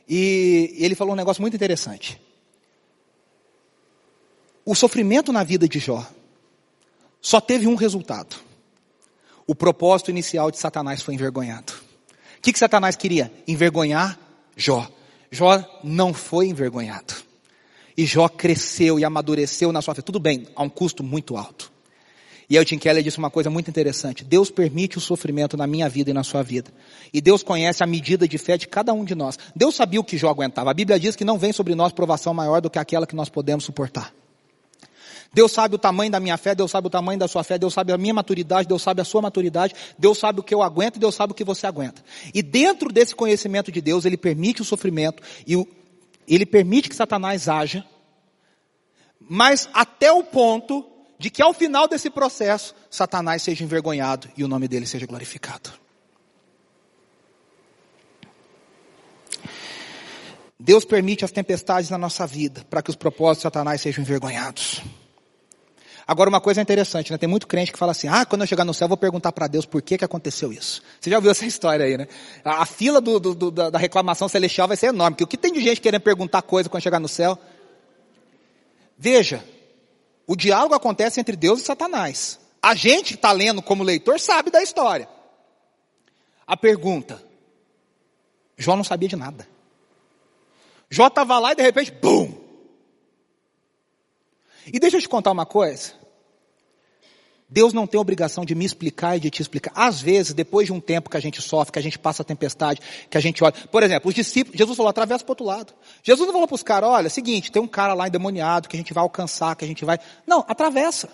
e 0.07 0.73
ele 0.79 0.95
falou 0.95 1.13
um 1.13 1.17
negócio 1.17 1.41
muito 1.41 1.55
interessante. 1.55 2.21
O 4.63 4.73
sofrimento 4.75 5.33
na 5.33 5.43
vida 5.43 5.67
de 5.67 5.77
Jó 5.77 6.07
só 7.21 7.41
teve 7.41 7.67
um 7.67 7.75
resultado. 7.75 8.37
O 9.45 9.53
propósito 9.53 10.09
inicial 10.09 10.49
de 10.51 10.57
Satanás 10.57 11.01
foi 11.01 11.15
envergonhado. 11.15 11.88
O 12.39 12.41
que, 12.41 12.53
que 12.53 12.59
Satanás 12.59 12.95
queria? 12.95 13.29
Envergonhar 13.45 14.17
Jó. 14.55 14.87
Jó 15.29 15.61
não 15.83 16.13
foi 16.13 16.47
envergonhado. 16.47 17.13
E 17.97 18.05
Jó 18.05 18.29
cresceu 18.29 18.97
e 18.97 19.03
amadureceu 19.03 19.73
na 19.73 19.81
sua 19.81 19.93
fé. 19.93 20.01
Tudo 20.01 20.21
bem, 20.21 20.47
a 20.55 20.63
um 20.63 20.69
custo 20.69 21.03
muito 21.03 21.35
alto. 21.35 21.69
E 22.49 22.57
aí 22.57 22.63
o 22.63 22.65
Tim 22.65 22.77
Keller 22.77 23.03
disse 23.03 23.17
uma 23.17 23.29
coisa 23.29 23.49
muito 23.49 23.69
interessante. 23.69 24.23
Deus 24.23 24.49
permite 24.49 24.97
o 24.97 25.01
sofrimento 25.01 25.57
na 25.57 25.67
minha 25.67 25.89
vida 25.89 26.11
e 26.11 26.13
na 26.13 26.23
sua 26.23 26.41
vida. 26.41 26.71
E 27.13 27.19
Deus 27.19 27.43
conhece 27.43 27.83
a 27.83 27.85
medida 27.85 28.25
de 28.25 28.37
fé 28.37 28.57
de 28.57 28.69
cada 28.69 28.93
um 28.93 29.03
de 29.03 29.13
nós. 29.13 29.37
Deus 29.53 29.75
sabia 29.75 29.99
o 29.99 30.03
que 30.03 30.17
Jó 30.17 30.29
aguentava. 30.29 30.71
A 30.71 30.73
Bíblia 30.73 30.97
diz 30.97 31.17
que 31.17 31.25
não 31.25 31.37
vem 31.37 31.51
sobre 31.51 31.75
nós 31.75 31.91
provação 31.91 32.33
maior 32.33 32.61
do 32.61 32.69
que 32.69 32.79
aquela 32.79 33.05
que 33.05 33.15
nós 33.15 33.27
podemos 33.27 33.65
suportar. 33.65 34.13
Deus 35.31 35.51
sabe 35.51 35.75
o 35.75 35.77
tamanho 35.77 36.11
da 36.11 36.19
minha 36.19 36.37
fé, 36.37 36.55
Deus 36.55 36.71
sabe 36.71 36.87
o 36.87 36.89
tamanho 36.89 37.19
da 37.19 37.27
sua 37.27 37.43
fé, 37.43 37.57
Deus 37.57 37.73
sabe 37.73 37.93
a 37.93 37.97
minha 37.97 38.13
maturidade, 38.13 38.67
Deus 38.67 38.81
sabe 38.81 39.01
a 39.01 39.05
sua 39.05 39.21
maturidade, 39.21 39.75
Deus 39.97 40.17
sabe 40.17 40.39
o 40.39 40.43
que 40.43 40.53
eu 40.53 40.63
aguento 40.63 40.95
e 40.95 40.99
Deus 40.99 41.13
sabe 41.13 41.31
o 41.31 41.35
que 41.35 41.43
você 41.43 41.67
aguenta. 41.67 42.03
E 42.33 42.41
dentro 42.41 42.91
desse 42.91 43.15
conhecimento 43.15 43.71
de 43.71 43.79
Deus, 43.79 44.05
Ele 44.05 44.17
permite 44.17 44.61
o 44.61 44.65
sofrimento 44.65 45.21
e 45.45 45.55
o, 45.55 45.67
Ele 46.27 46.45
permite 46.45 46.89
que 46.89 46.95
Satanás 46.95 47.47
haja, 47.47 47.85
mas 49.19 49.69
até 49.73 50.11
o 50.11 50.23
ponto 50.23 50.83
de 51.19 51.29
que 51.29 51.41
ao 51.41 51.53
final 51.53 51.87
desse 51.87 52.09
processo, 52.09 52.73
Satanás 52.89 53.43
seja 53.43 53.63
envergonhado 53.63 54.29
e 54.35 54.43
o 54.43 54.47
nome 54.47 54.67
dele 54.67 54.87
seja 54.87 55.05
glorificado. 55.05 55.69
Deus 60.59 60.83
permite 60.83 61.23
as 61.23 61.31
tempestades 61.31 61.89
na 61.89 61.97
nossa 61.97 62.25
vida 62.25 62.65
para 62.69 62.81
que 62.81 62.89
os 62.89 62.95
propósitos 62.95 63.39
de 63.39 63.43
Satanás 63.43 63.79
sejam 63.79 64.01
envergonhados. 64.01 64.81
Agora, 66.09 66.27
uma 66.27 66.41
coisa 66.41 66.59
interessante, 66.59 67.11
né? 67.11 67.19
Tem 67.19 67.29
muito 67.29 67.45
crente 67.45 67.71
que 67.71 67.77
fala 67.77 67.91
assim, 67.91 68.07
ah, 68.07 68.25
quando 68.25 68.41
eu 68.41 68.47
chegar 68.47 68.65
no 68.65 68.73
céu, 68.73 68.85
eu 68.85 68.89
vou 68.89 68.97
perguntar 68.97 69.31
para 69.31 69.45
Deus 69.45 69.63
por 69.63 69.79
que 69.79 69.95
que 69.95 70.03
aconteceu 70.03 70.51
isso. 70.51 70.81
Você 70.99 71.07
já 71.07 71.17
ouviu 71.17 71.29
essa 71.29 71.45
história 71.45 71.85
aí, 71.85 71.99
né? 71.99 72.07
A, 72.43 72.63
a 72.63 72.65
fila 72.65 72.99
do, 72.99 73.19
do, 73.19 73.35
do, 73.35 73.51
da 73.51 73.77
reclamação 73.77 74.27
celestial 74.27 74.67
vai 74.67 74.75
ser 74.75 74.87
enorme, 74.87 75.13
porque 75.13 75.23
o 75.23 75.27
que 75.27 75.37
tem 75.37 75.53
de 75.53 75.61
gente 75.61 75.79
querendo 75.79 76.01
perguntar 76.01 76.41
coisa 76.41 76.67
quando 76.67 76.81
chegar 76.81 76.99
no 76.99 77.07
céu? 77.07 77.37
Veja, 78.97 79.45
o 80.25 80.35
diálogo 80.35 80.73
acontece 80.73 81.19
entre 81.19 81.35
Deus 81.35 81.61
e 81.61 81.63
Satanás. 81.63 82.39
A 82.59 82.73
gente 82.73 83.09
que 83.09 83.13
está 83.13 83.31
lendo 83.31 83.61
como 83.61 83.83
leitor 83.83 84.19
sabe 84.19 84.49
da 84.49 84.63
história. 84.63 85.07
A 86.47 86.57
pergunta, 86.57 87.23
Jó 88.57 88.75
não 88.75 88.83
sabia 88.83 89.09
de 89.09 89.15
nada. 89.15 89.47
Jó 90.89 91.05
estava 91.05 91.37
lá 91.37 91.51
e 91.51 91.55
de 91.55 91.61
repente, 91.61 91.91
bum! 91.91 92.28
E 94.73 94.79
deixa 94.79 94.97
eu 94.97 95.01
te 95.01 95.09
contar 95.09 95.31
uma 95.31 95.45
coisa. 95.45 95.99
Deus 97.49 97.73
não 97.73 97.87
tem 97.87 97.99
obrigação 97.99 98.45
de 98.45 98.53
me 98.53 98.63
explicar 98.63 99.17
e 99.17 99.19
de 99.19 99.31
te 99.31 99.41
explicar. 99.41 99.71
Às 99.73 99.99
vezes, 99.99 100.33
depois 100.33 100.67
de 100.67 100.73
um 100.73 100.79
tempo 100.79 101.09
que 101.09 101.17
a 101.17 101.19
gente 101.19 101.41
sofre, 101.41 101.73
que 101.73 101.79
a 101.79 101.81
gente 101.81 101.97
passa 101.97 102.21
a 102.21 102.25
tempestade, 102.25 102.79
que 103.09 103.17
a 103.17 103.21
gente 103.21 103.43
olha. 103.43 103.53
Por 103.71 103.81
exemplo, 103.81 104.07
os 104.07 104.13
discípulos, 104.13 104.55
Jesus 104.55 104.77
falou, 104.77 104.91
atravessa 104.91 105.23
para 105.23 105.31
o 105.31 105.33
outro 105.33 105.45
lado. 105.45 105.73
Jesus 106.03 106.27
não 106.27 106.33
falou 106.33 106.47
para 106.47 106.55
os 106.55 106.61
caras, 106.61 106.89
olha, 106.89 107.09
seguinte, 107.09 107.51
tem 107.51 107.59
um 107.59 107.67
cara 107.67 107.95
lá 107.95 108.07
endemoniado 108.07 108.69
que 108.69 108.75
a 108.75 108.79
gente 108.79 108.93
vai 108.93 109.01
alcançar, 109.01 109.55
que 109.55 109.65
a 109.65 109.67
gente 109.67 109.83
vai. 109.83 109.97
Não, 110.27 110.45
atravessa. 110.47 111.09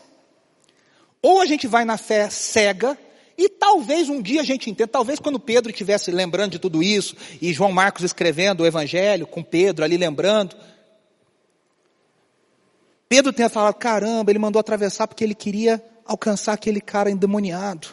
Ou 1.21 1.39
a 1.39 1.45
gente 1.45 1.67
vai 1.67 1.85
na 1.85 1.97
fé 1.97 2.29
cega, 2.29 2.97
e 3.37 3.47
talvez 3.47 4.09
um 4.09 4.21
dia 4.21 4.41
a 4.41 4.43
gente 4.43 4.69
entenda, 4.69 4.89
talvez 4.89 5.19
quando 5.19 5.39
Pedro 5.39 5.71
estivesse 5.71 6.11
lembrando 6.11 6.51
de 6.51 6.59
tudo 6.59 6.83
isso, 6.83 7.15
e 7.41 7.53
João 7.53 7.71
Marcos 7.71 8.03
escrevendo 8.03 8.61
o 8.61 8.65
Evangelho, 8.65 9.25
com 9.25 9.41
Pedro 9.41 9.85
ali 9.85 9.95
lembrando, 9.95 10.55
Pedro 13.15 13.31
tenha 13.31 13.47
falado, 13.47 13.75
caramba, 13.75 14.29
ele 14.29 14.39
mandou 14.39 14.59
atravessar 14.59 15.07
porque 15.07 15.23
ele 15.23 15.33
queria 15.33 15.81
alcançar 16.05 16.51
aquele 16.51 16.81
cara 16.81 17.09
endemoniado. 17.09 17.87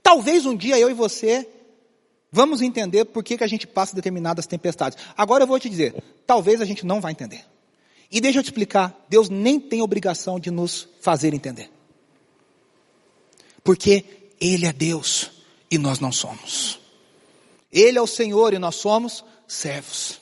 Talvez 0.00 0.46
um 0.46 0.56
dia 0.56 0.78
eu 0.78 0.88
e 0.88 0.94
você 0.94 1.44
vamos 2.30 2.62
entender 2.62 3.06
por 3.06 3.24
que, 3.24 3.36
que 3.36 3.42
a 3.42 3.48
gente 3.48 3.66
passa 3.66 3.92
determinadas 3.92 4.46
tempestades. 4.46 4.96
Agora 5.16 5.42
eu 5.42 5.48
vou 5.48 5.58
te 5.58 5.68
dizer, 5.68 6.00
talvez 6.24 6.60
a 6.60 6.64
gente 6.64 6.86
não 6.86 7.00
vai 7.00 7.10
entender. 7.10 7.44
E 8.08 8.20
deixa 8.20 8.38
eu 8.38 8.44
te 8.44 8.46
explicar, 8.46 8.96
Deus 9.08 9.28
nem 9.28 9.58
tem 9.58 9.82
obrigação 9.82 10.38
de 10.38 10.52
nos 10.52 10.86
fazer 11.00 11.34
entender. 11.34 11.68
Porque 13.64 14.04
Ele 14.40 14.66
é 14.66 14.72
Deus 14.72 15.32
e 15.68 15.78
nós 15.78 15.98
não 15.98 16.12
somos. 16.12 16.78
Ele 17.72 17.98
é 17.98 18.00
o 18.00 18.06
Senhor 18.06 18.54
e 18.54 18.58
nós 18.60 18.76
somos 18.76 19.24
servos 19.48 20.20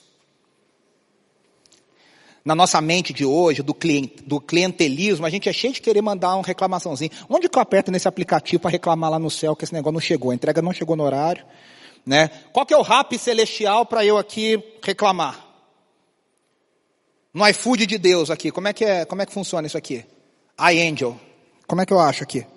na 2.49 2.55
nossa 2.55 2.81
mente 2.81 3.13
de 3.13 3.23
hoje, 3.23 3.61
do, 3.61 3.77
do 4.25 4.41
clientelismo, 4.41 5.23
a 5.23 5.29
gente 5.29 5.47
é 5.47 5.53
cheio 5.53 5.71
de 5.71 5.79
querer 5.79 6.01
mandar 6.01 6.33
uma 6.33 6.43
reclamaçãozinha. 6.43 7.11
Onde 7.29 7.47
que 7.47 7.55
eu 7.55 7.61
aperto 7.61 7.91
nesse 7.91 8.07
aplicativo 8.07 8.59
para 8.59 8.71
reclamar 8.71 9.11
lá 9.11 9.19
no 9.19 9.29
céu 9.29 9.55
que 9.55 9.65
esse 9.65 9.71
negócio 9.71 9.93
não 9.93 9.99
chegou? 9.99 10.31
A 10.31 10.33
entrega 10.33 10.59
não 10.59 10.73
chegou 10.73 10.95
no 10.95 11.03
horário. 11.03 11.45
Né? 12.03 12.27
Qual 12.51 12.65
que 12.65 12.73
é 12.73 12.77
o 12.77 12.81
rap 12.81 13.15
celestial 13.19 13.85
para 13.85 14.03
eu 14.03 14.17
aqui 14.17 14.59
reclamar? 14.81 15.45
No 17.31 17.47
iFood 17.49 17.85
de 17.85 17.99
Deus 17.99 18.31
aqui, 18.31 18.49
como 18.49 18.67
é 18.67 18.73
que 18.73 18.83
é, 18.83 19.05
como 19.05 19.21
é 19.21 19.27
que 19.27 19.31
funciona 19.31 19.67
isso 19.67 19.77
aqui? 19.77 20.03
iAngel. 20.59 21.19
Como 21.67 21.83
é 21.83 21.85
que 21.85 21.93
eu 21.93 21.99
acho 21.99 22.23
aqui? 22.23 22.47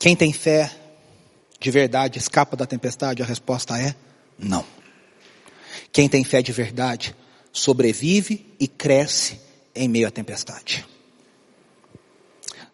Quem 0.00 0.16
tem 0.16 0.32
fé 0.32 0.79
de 1.60 1.70
verdade 1.70 2.18
escapa 2.18 2.56
da 2.56 2.66
tempestade? 2.66 3.22
A 3.22 3.26
resposta 3.26 3.78
é 3.78 3.94
não. 4.38 4.64
Quem 5.92 6.08
tem 6.08 6.24
fé 6.24 6.40
de 6.40 6.52
verdade 6.52 7.14
sobrevive 7.52 8.46
e 8.58 8.66
cresce 8.66 9.38
em 9.74 9.86
meio 9.88 10.08
à 10.08 10.10
tempestade. 10.10 10.86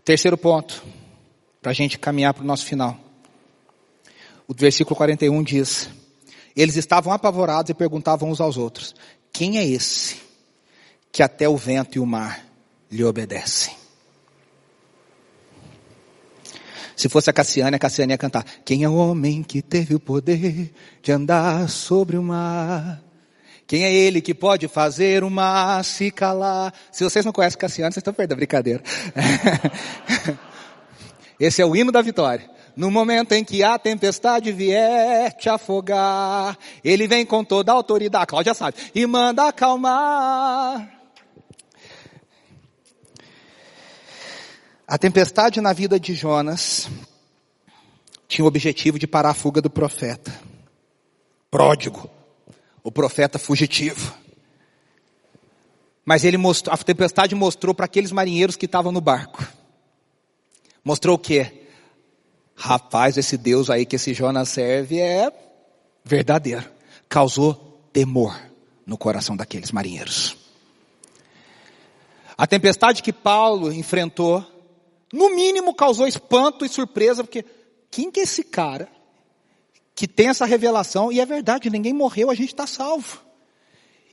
Terceiro 0.04 0.38
ponto, 0.38 0.84
para 1.60 1.72
a 1.72 1.74
gente 1.74 1.98
caminhar 1.98 2.32
para 2.32 2.44
o 2.44 2.46
nosso 2.46 2.64
final. 2.64 2.98
O 4.46 4.54
versículo 4.54 4.94
41 4.94 5.42
diz: 5.42 5.90
Eles 6.54 6.76
estavam 6.76 7.12
apavorados 7.12 7.70
e 7.70 7.74
perguntavam 7.74 8.30
uns 8.30 8.40
aos 8.40 8.56
outros: 8.56 8.94
Quem 9.32 9.58
é 9.58 9.66
esse 9.66 10.16
que 11.10 11.22
até 11.22 11.48
o 11.48 11.56
vento 11.56 11.96
e 11.96 12.00
o 12.00 12.06
mar 12.06 12.46
lhe 12.88 13.02
obedecem? 13.02 13.74
Se 16.96 17.08
fosse 17.10 17.28
a 17.28 17.32
Cassiane, 17.32 17.76
a 17.76 17.78
Cassiane 17.78 18.14
ia 18.14 18.18
cantar. 18.18 18.42
Quem 18.64 18.82
é 18.82 18.88
o 18.88 18.94
homem 18.94 19.42
que 19.42 19.60
teve 19.60 19.94
o 19.94 20.00
poder 20.00 20.72
de 21.02 21.12
andar 21.12 21.68
sobre 21.68 22.16
o 22.16 22.22
mar? 22.22 23.02
Quem 23.66 23.84
é 23.84 23.92
ele 23.92 24.22
que 24.22 24.32
pode 24.32 24.66
fazer 24.66 25.22
o 25.22 25.28
mar 25.28 25.84
se 25.84 26.10
calar? 26.10 26.72
Se 26.90 27.04
vocês 27.04 27.24
não 27.24 27.32
conhecem 27.32 27.58
Cassiane, 27.58 27.92
vocês 27.92 28.00
estão 28.00 28.14
perdendo 28.14 28.32
a 28.32 28.36
brincadeira. 28.36 28.82
Esse 31.38 31.60
é 31.60 31.66
o 31.66 31.76
hino 31.76 31.92
da 31.92 32.00
vitória. 32.00 32.48
No 32.74 32.90
momento 32.90 33.32
em 33.32 33.44
que 33.44 33.62
a 33.62 33.78
tempestade 33.78 34.50
vier 34.50 35.32
te 35.32 35.50
afogar, 35.50 36.56
ele 36.82 37.06
vem 37.06 37.26
com 37.26 37.44
toda 37.44 37.72
a 37.72 37.74
autoridade, 37.74 38.24
a 38.24 38.26
Cláudia 38.26 38.54
sabe, 38.54 38.78
e 38.94 39.06
manda 39.06 39.48
acalmar. 39.48 40.95
A 44.88 44.96
tempestade 44.96 45.60
na 45.60 45.72
vida 45.72 45.98
de 45.98 46.14
Jonas 46.14 46.88
tinha 48.28 48.44
o 48.44 48.48
objetivo 48.48 49.00
de 49.00 49.06
parar 49.06 49.30
a 49.30 49.34
fuga 49.34 49.60
do 49.60 49.68
profeta. 49.68 50.32
Pródigo. 51.50 52.08
O 52.84 52.92
profeta 52.92 53.36
fugitivo. 53.36 54.14
Mas 56.04 56.22
ele 56.22 56.36
mostrou, 56.36 56.72
a 56.72 56.78
tempestade 56.78 57.34
mostrou 57.34 57.74
para 57.74 57.86
aqueles 57.86 58.12
marinheiros 58.12 58.54
que 58.54 58.66
estavam 58.66 58.92
no 58.92 59.00
barco. 59.00 59.44
Mostrou 60.84 61.16
o 61.16 61.18
quê? 61.18 61.66
Rapaz, 62.54 63.16
esse 63.16 63.36
Deus 63.36 63.68
aí 63.68 63.84
que 63.84 63.96
esse 63.96 64.14
Jonas 64.14 64.50
serve 64.50 65.00
é 65.00 65.32
verdadeiro. 66.04 66.64
Causou 67.08 67.80
temor 67.92 68.40
no 68.86 68.96
coração 68.96 69.36
daqueles 69.36 69.72
marinheiros. 69.72 70.36
A 72.38 72.46
tempestade 72.46 73.02
que 73.02 73.12
Paulo 73.12 73.72
enfrentou 73.72 74.46
no 75.12 75.34
mínimo 75.34 75.74
causou 75.74 76.06
espanto 76.06 76.64
e 76.64 76.68
surpresa, 76.68 77.22
porque 77.22 77.44
quem 77.90 78.10
que 78.10 78.20
é 78.20 78.22
esse 78.24 78.42
cara 78.42 78.88
que 79.94 80.06
tem 80.06 80.28
essa 80.28 80.44
revelação? 80.44 81.10
E 81.10 81.20
é 81.20 81.26
verdade, 81.26 81.70
ninguém 81.70 81.92
morreu, 81.92 82.30
a 82.30 82.34
gente 82.34 82.50
está 82.50 82.66
salvo. 82.66 83.22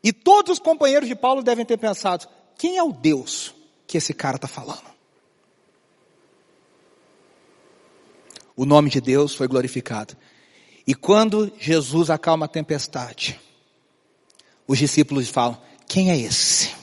E 0.04 0.12
todos 0.12 0.54
os 0.54 0.60
companheiros 0.60 1.08
de 1.08 1.16
Paulo 1.16 1.42
devem 1.42 1.66
ter 1.66 1.78
pensado: 1.78 2.28
quem 2.58 2.78
é 2.78 2.84
o 2.84 2.92
Deus 2.92 3.54
que 3.88 3.98
esse 3.98 4.14
cara 4.14 4.36
está 4.36 4.48
falando? 4.48 4.94
O 8.56 8.66
nome 8.66 8.90
de 8.90 9.02
Deus 9.02 9.34
foi 9.34 9.48
glorificado. 9.48 10.16
E 10.86 10.94
quando 10.94 11.52
Jesus 11.58 12.10
acalma 12.10 12.46
a 12.46 12.50
tempestade, 12.50 13.40
os 14.68 14.78
discípulos 14.78 15.30
falam: 15.30 15.60
quem 15.88 16.12
é 16.12 16.18
esse? 16.18 16.83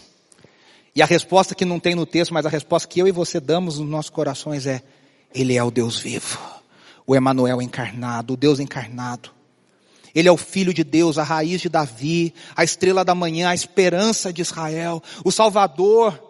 E 0.95 1.03
a 1.03 1.07
resposta 1.07 1.55
que 1.55 1.65
não 1.65 1.79
tem 1.79 1.95
no 1.95 2.05
texto, 2.05 2.35
mas 2.35 2.45
a 2.45 2.49
resposta 2.49 2.89
que 2.89 3.01
eu 3.01 3.07
e 3.07 3.13
você 3.13 3.39
damos 3.39 3.79
nos 3.79 3.89
nossos 3.89 4.11
corações 4.11 4.67
é: 4.67 4.83
Ele 5.35 5.57
é 5.57 5.63
o 5.63 5.71
Deus 5.71 5.99
vivo, 5.99 6.39
o 7.07 7.15
Emanuel 7.15 7.63
encarnado, 7.63 8.35
o 8.35 8.37
Deus 8.37 8.59
encarnado. 8.59 9.31
Ele 10.15 10.29
é 10.29 10.33
o 10.33 10.37
Filho 10.37 10.75
de 10.75 10.83
Deus, 10.83 11.19
a 11.19 11.23
raiz 11.23 11.61
de 11.61 11.69
Davi, 11.69 12.35
a 12.57 12.65
estrela 12.65 13.05
da 13.05 13.15
manhã, 13.15 13.51
a 13.51 13.55
esperança 13.55 14.33
de 14.33 14.43
Israel, 14.43 15.03
o 15.25 15.31
Salvador. 15.31 16.21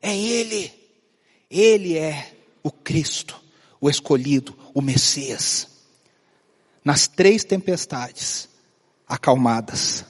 É 0.00 0.16
Ele. 0.16 0.72
Ele 1.50 1.96
é 1.96 2.32
o 2.62 2.70
Cristo, 2.70 3.40
o 3.80 3.90
escolhido, 3.90 4.56
o 4.72 4.80
Messias. 4.80 5.68
Nas 6.84 7.06
três 7.06 7.44
tempestades 7.44 8.48
acalmadas, 9.06 10.04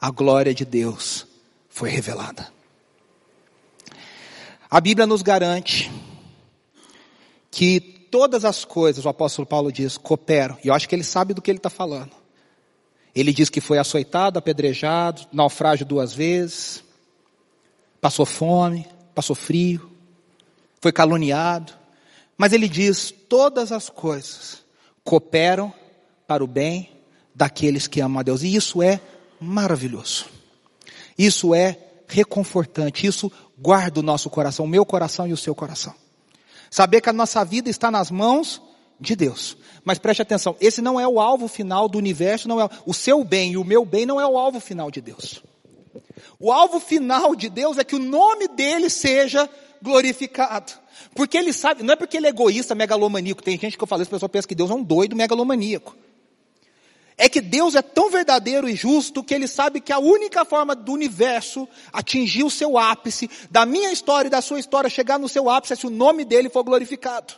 a 0.00 0.10
glória 0.10 0.54
de 0.54 0.64
Deus 0.64 1.26
foi 1.68 1.90
revelada. 1.90 2.59
A 4.70 4.80
Bíblia 4.80 5.04
nos 5.04 5.20
garante 5.20 5.90
que 7.50 7.80
todas 7.80 8.44
as 8.44 8.64
coisas, 8.64 9.04
o 9.04 9.08
apóstolo 9.08 9.44
Paulo 9.44 9.72
diz, 9.72 9.98
cooperam. 9.98 10.56
E 10.62 10.68
eu 10.68 10.74
acho 10.74 10.88
que 10.88 10.94
ele 10.94 11.02
sabe 11.02 11.34
do 11.34 11.42
que 11.42 11.50
ele 11.50 11.58
está 11.58 11.68
falando. 11.68 12.12
Ele 13.12 13.32
diz 13.32 13.50
que 13.50 13.60
foi 13.60 13.78
açoitado, 13.78 14.38
apedrejado, 14.38 15.26
naufrágio 15.32 15.84
duas 15.84 16.14
vezes, 16.14 16.84
passou 18.00 18.24
fome, 18.24 18.86
passou 19.12 19.34
frio, 19.34 19.90
foi 20.80 20.92
caluniado. 20.92 21.72
Mas 22.38 22.52
ele 22.52 22.68
diz: 22.68 23.12
todas 23.28 23.72
as 23.72 23.90
coisas 23.90 24.62
cooperam 25.02 25.74
para 26.28 26.44
o 26.44 26.46
bem 26.46 26.90
daqueles 27.34 27.88
que 27.88 28.00
amam 28.00 28.20
a 28.20 28.22
Deus. 28.22 28.44
E 28.44 28.54
isso 28.54 28.80
é 28.80 29.00
maravilhoso. 29.40 30.26
Isso 31.18 31.52
é 31.52 31.76
reconfortante. 32.06 33.06
Isso 33.06 33.32
guarda 33.60 34.00
o 34.00 34.02
nosso 34.02 34.30
coração, 34.30 34.64
o 34.64 34.68
meu 34.68 34.86
coração 34.86 35.28
e 35.28 35.32
o 35.32 35.36
seu 35.36 35.54
coração. 35.54 35.94
Saber 36.70 37.00
que 37.00 37.10
a 37.10 37.12
nossa 37.12 37.44
vida 37.44 37.68
está 37.68 37.90
nas 37.90 38.10
mãos 38.10 38.62
de 38.98 39.14
Deus. 39.14 39.56
Mas 39.84 39.98
preste 39.98 40.22
atenção, 40.22 40.56
esse 40.60 40.80
não 40.80 40.98
é 40.98 41.06
o 41.06 41.20
alvo 41.20 41.46
final 41.48 41.88
do 41.88 41.98
universo, 41.98 42.48
não 42.48 42.60
é 42.60 42.68
o 42.86 42.94
seu 42.94 43.22
bem 43.22 43.52
e 43.52 43.56
o 43.56 43.64
meu 43.64 43.84
bem 43.84 44.06
não 44.06 44.20
é 44.20 44.26
o 44.26 44.38
alvo 44.38 44.60
final 44.60 44.90
de 44.90 45.00
Deus. 45.00 45.42
O 46.38 46.50
alvo 46.50 46.80
final 46.80 47.34
de 47.34 47.48
Deus 47.48 47.76
é 47.76 47.84
que 47.84 47.96
o 47.96 47.98
nome 47.98 48.48
dele 48.48 48.88
seja 48.88 49.48
glorificado. 49.82 50.72
Porque 51.14 51.36
ele 51.36 51.52
sabe, 51.52 51.82
não 51.82 51.92
é 51.92 51.96
porque 51.96 52.16
ele 52.16 52.26
é 52.26 52.30
egoísta, 52.30 52.74
megalomaníaco. 52.74 53.42
Tem 53.42 53.58
gente 53.58 53.76
que 53.76 53.82
eu 53.82 53.88
falo, 53.88 54.02
essa 54.02 54.10
pessoa 54.10 54.28
pensa 54.28 54.46
que 54.46 54.54
Deus 54.54 54.70
é 54.70 54.74
um 54.74 54.82
doido 54.82 55.16
megalomaníaco 55.16 55.96
é 57.20 57.28
que 57.28 57.42
Deus 57.42 57.74
é 57.74 57.82
tão 57.82 58.10
verdadeiro 58.10 58.66
e 58.66 58.74
justo 58.74 59.22
que 59.22 59.34
ele 59.34 59.46
sabe 59.46 59.78
que 59.78 59.92
a 59.92 59.98
única 59.98 60.42
forma 60.42 60.74
do 60.74 60.90
universo 60.90 61.68
atingir 61.92 62.44
o 62.44 62.50
seu 62.50 62.78
ápice, 62.78 63.28
da 63.50 63.66
minha 63.66 63.92
história 63.92 64.28
e 64.28 64.30
da 64.30 64.40
sua 64.40 64.58
história 64.58 64.88
chegar 64.88 65.18
no 65.18 65.28
seu 65.28 65.50
ápice, 65.50 65.74
é 65.74 65.76
se 65.76 65.86
o 65.86 65.90
nome 65.90 66.24
dele 66.24 66.48
for 66.48 66.64
glorificado. 66.64 67.34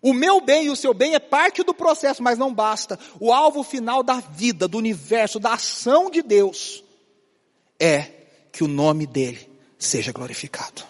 O 0.00 0.14
meu 0.14 0.40
bem 0.40 0.66
e 0.66 0.70
o 0.70 0.76
seu 0.76 0.94
bem 0.94 1.16
é 1.16 1.18
parte 1.18 1.64
do 1.64 1.74
processo, 1.74 2.22
mas 2.22 2.38
não 2.38 2.54
basta. 2.54 2.96
O 3.18 3.32
alvo 3.32 3.64
final 3.64 4.00
da 4.00 4.20
vida, 4.20 4.68
do 4.68 4.78
universo, 4.78 5.40
da 5.40 5.54
ação 5.54 6.08
de 6.08 6.22
Deus 6.22 6.84
é 7.80 8.02
que 8.52 8.62
o 8.62 8.68
nome 8.68 9.08
dele 9.08 9.50
seja 9.76 10.12
glorificado. 10.12 10.84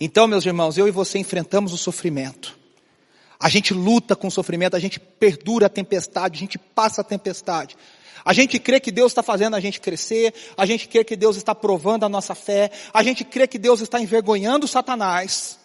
Então, 0.00 0.26
meus 0.26 0.46
irmãos, 0.46 0.78
eu 0.78 0.88
e 0.88 0.90
você 0.90 1.18
enfrentamos 1.18 1.74
o 1.74 1.78
sofrimento. 1.78 2.63
A 3.44 3.50
gente 3.50 3.74
luta 3.74 4.16
com 4.16 4.28
o 4.28 4.30
sofrimento, 4.30 4.74
a 4.74 4.78
gente 4.78 4.98
perdura 4.98 5.66
a 5.66 5.68
tempestade, 5.68 6.38
a 6.38 6.40
gente 6.40 6.56
passa 6.56 7.02
a 7.02 7.04
tempestade. 7.04 7.76
A 8.24 8.32
gente 8.32 8.58
crê 8.58 8.80
que 8.80 8.90
Deus 8.90 9.12
está 9.12 9.22
fazendo 9.22 9.54
a 9.54 9.60
gente 9.60 9.82
crescer, 9.82 10.32
a 10.56 10.64
gente 10.64 10.88
crê 10.88 11.04
que 11.04 11.14
Deus 11.14 11.36
está 11.36 11.54
provando 11.54 12.06
a 12.06 12.08
nossa 12.08 12.34
fé, 12.34 12.70
a 12.90 13.02
gente 13.02 13.22
crê 13.22 13.46
que 13.46 13.58
Deus 13.58 13.82
está 13.82 14.00
envergonhando 14.00 14.66
Satanás. 14.66 15.58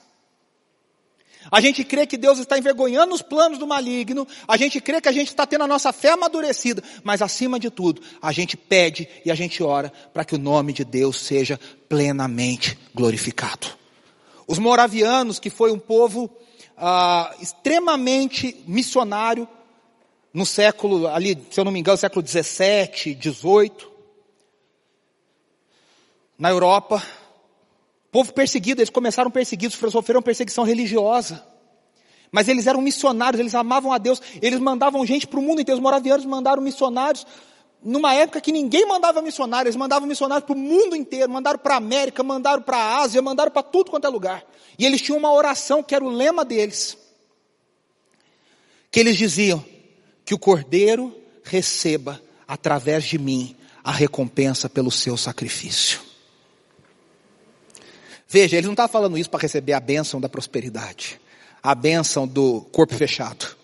A 1.49 1.61
gente 1.61 1.85
crê 1.85 2.05
que 2.05 2.17
Deus 2.17 2.37
está 2.39 2.57
envergonhando 2.57 3.15
os 3.15 3.21
planos 3.21 3.57
do 3.57 3.65
maligno, 3.65 4.27
a 4.45 4.57
gente 4.57 4.81
crê 4.81 4.99
que 4.99 5.07
a 5.07 5.13
gente 5.13 5.29
está 5.29 5.47
tendo 5.47 5.63
a 5.63 5.67
nossa 5.67 5.93
fé 5.93 6.09
amadurecida, 6.09 6.83
mas 7.01 7.21
acima 7.21 7.57
de 7.57 7.69
tudo, 7.69 8.01
a 8.21 8.33
gente 8.33 8.57
pede 8.57 9.07
e 9.23 9.31
a 9.31 9.35
gente 9.35 9.63
ora 9.63 9.89
para 10.13 10.25
que 10.25 10.35
o 10.35 10.37
nome 10.37 10.73
de 10.73 10.83
Deus 10.83 11.17
seja 11.17 11.57
plenamente 11.87 12.77
glorificado. 12.93 13.67
Os 14.45 14.59
moravianos, 14.59 15.39
que 15.39 15.49
foi 15.49 15.71
um 15.71 15.79
povo 15.79 16.29
ah, 16.79 17.35
extremamente 17.41 18.63
missionário 18.65 19.47
no 20.33 20.45
século, 20.45 21.07
ali, 21.07 21.37
se 21.51 21.59
eu 21.59 21.65
não 21.65 21.71
me 21.71 21.79
engano, 21.79 21.97
século 21.97 22.21
17, 22.21 23.15
18, 23.15 23.91
na 26.37 26.49
Europa, 26.49 27.03
povo 28.11 28.31
perseguido, 28.33 28.79
eles 28.79 28.89
começaram 28.89 29.29
perseguidos, 29.29 29.77
sofreram 29.91 30.21
perseguição 30.21 30.63
religiosa. 30.63 31.45
Mas 32.31 32.47
eles 32.47 32.67
eram 32.67 32.81
missionários, 32.81 33.39
eles 33.39 33.55
amavam 33.55 33.91
a 33.91 33.97
Deus, 33.97 34.21
eles 34.41 34.59
mandavam 34.59 35.05
gente 35.05 35.27
para 35.27 35.39
o 35.39 35.43
mundo 35.43 35.61
inteiro, 35.61 35.77
os 35.77 35.83
moravianos 35.83 36.25
mandaram 36.25 36.61
missionários, 36.61 37.25
numa 37.83 38.13
época 38.13 38.41
que 38.41 38.51
ninguém 38.51 38.85
mandava 38.85 39.21
missionários, 39.21 39.67
eles 39.67 39.79
mandavam 39.79 40.07
missionários 40.07 40.45
para 40.45 40.55
o 40.55 40.59
mundo 40.59 40.95
inteiro, 40.95 41.31
mandaram 41.31 41.59
para 41.59 41.75
a 41.75 41.77
América, 41.77 42.21
mandaram 42.23 42.61
para 42.61 42.77
a 42.77 42.97
Ásia, 42.97 43.21
mandaram 43.21 43.51
para 43.51 43.63
tudo 43.63 43.89
quanto 43.89 44.05
é 44.05 44.09
lugar. 44.09 44.45
E 44.77 44.85
eles 44.85 45.01
tinham 45.01 45.17
uma 45.17 45.31
oração 45.31 45.81
que 45.81 45.95
era 45.95 46.03
o 46.03 46.09
lema 46.09 46.43
deles. 46.43 46.97
Que 48.91 48.99
eles 48.99 49.17
diziam, 49.17 49.63
que 50.25 50.33
o 50.33 50.39
Cordeiro 50.39 51.15
receba 51.43 52.21
através 52.47 53.03
de 53.05 53.17
mim 53.17 53.55
a 53.83 53.91
recompensa 53.91 54.69
pelo 54.69 54.91
seu 54.91 55.15
sacrifício. 55.15 56.01
Veja, 58.27 58.57
ele 58.57 58.67
não 58.67 58.73
está 58.73 58.87
falando 58.87 59.17
isso 59.17 59.29
para 59.29 59.41
receber 59.41 59.73
a 59.73 59.79
bênção 59.79 60.21
da 60.21 60.29
prosperidade, 60.29 61.19
a 61.63 61.73
bênção 61.73 62.27
do 62.27 62.61
corpo 62.71 62.93
fechado, 62.93 63.57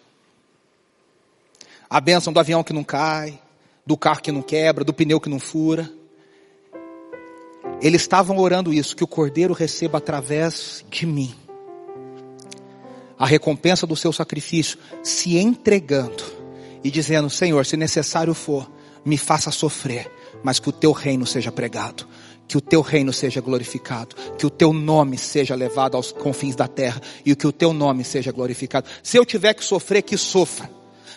a 1.88 2.02
bênção 2.02 2.34
do 2.34 2.40
avião 2.40 2.64
que 2.64 2.74
não 2.74 2.84
cai, 2.84 3.40
do 3.86 3.96
carro 3.98 4.22
que 4.22 4.32
não 4.32 4.42
quebra, 4.42 4.84
do 4.84 4.94
pneu 4.94 5.20
que 5.20 5.30
não 5.30 5.40
fura. 5.40 5.90
Eles 7.82 8.02
estavam 8.02 8.38
orando 8.38 8.74
isso, 8.74 8.96
que 8.96 9.04
o 9.04 9.08
Cordeiro 9.08 9.54
receba 9.54 9.98
através 9.98 10.84
de 10.90 11.06
mim 11.06 11.36
a 13.18 13.26
recompensa 13.26 13.88
do 13.88 13.96
seu 13.96 14.12
sacrifício, 14.12 14.78
se 15.04 15.38
entregando 15.38 16.24
e 16.84 16.92
dizendo: 16.92 17.30
Senhor, 17.30 17.66
se 17.66 17.78
necessário 17.78 18.34
for, 18.34 18.70
me 19.04 19.18
faça 19.18 19.52
sofrer, 19.52 20.12
mas 20.44 20.60
que 20.60 20.70
o 20.70 20.72
teu 20.72 20.92
reino 20.92 21.26
seja 21.26 21.52
pregado, 21.52 22.08
que 22.48 22.58
o 22.58 22.62
teu 22.62 22.82
reino 22.82 23.14
seja 23.14 23.42
glorificado, 23.42 24.16
que 24.38 24.46
o 24.46 24.50
teu 24.50 24.74
nome 24.74 25.18
seja 25.18 25.56
levado 25.56 25.96
aos 25.96 26.12
confins 26.12 26.56
da 26.56 26.68
terra 26.68 27.02
e 27.26 27.36
que 27.36 27.48
o 27.48 27.52
teu 27.52 27.74
nome 27.74 28.04
seja 28.04 28.32
glorificado. 28.32 28.88
Se 29.02 29.18
eu 29.18 29.26
tiver 29.26 29.54
que 29.54 29.64
sofrer, 29.64 30.02
que 30.02 30.18
sofra. 30.18 30.70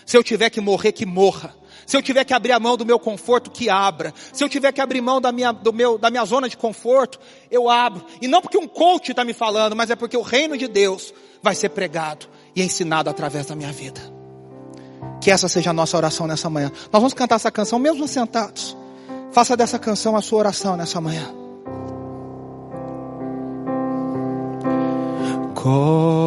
Se 0.07 0.17
eu 0.17 0.25
tiver 0.25 0.49
que 0.51 0.61
morrer, 0.61 0.93
que 0.93 1.05
morra. 1.05 1.55
Se 1.89 1.97
eu 1.97 2.03
tiver 2.03 2.23
que 2.23 2.35
abrir 2.35 2.53
a 2.53 2.61
mão 2.61 2.77
do 2.77 2.85
meu 2.85 2.99
conforto, 2.99 3.51
que 3.51 3.71
abra. 3.71 4.13
Se 4.31 4.45
eu 4.45 4.49
tiver 4.49 4.71
que 4.73 4.81
abrir 4.83 5.01
mão 5.01 5.23
da 5.23 5.33
minha, 5.33 5.53
do 5.53 5.73
meu, 5.73 5.97
da 5.97 6.11
minha 6.11 6.23
zona 6.27 6.47
de 6.47 6.55
conforto, 6.55 7.19
eu 7.51 7.71
abro. 7.71 8.05
E 8.21 8.29
não 8.29 8.43
porque 8.43 8.59
um 8.59 8.69
coach 8.69 9.13
está 9.13 9.25
me 9.25 9.33
falando, 9.33 9.75
mas 9.75 9.89
é 9.89 9.97
porque 9.97 10.15
o 10.15 10.21
reino 10.21 10.55
de 10.55 10.69
Deus 10.69 11.15
vai 11.43 11.55
ser 11.55 11.71
pregado 11.71 12.27
e 12.55 12.61
ensinado 12.63 13.09
através 13.09 13.47
da 13.47 13.57
minha 13.57 13.73
vida. 13.73 14.03
Que 15.19 15.31
essa 15.31 15.49
seja 15.49 15.71
a 15.71 15.73
nossa 15.73 15.97
oração 15.97 16.27
nessa 16.27 16.51
manhã. 16.51 16.71
Nós 16.93 17.01
vamos 17.01 17.15
cantar 17.15 17.37
essa 17.37 17.51
canção 17.51 17.79
mesmo 17.79 18.07
sentados. 18.07 18.77
Faça 19.33 19.57
dessa 19.57 19.79
canção 19.79 20.15
a 20.15 20.21
sua 20.21 20.41
oração 20.41 20.77
nessa 20.77 21.01
manhã. 21.01 21.35
Cobre-me 25.55 26.19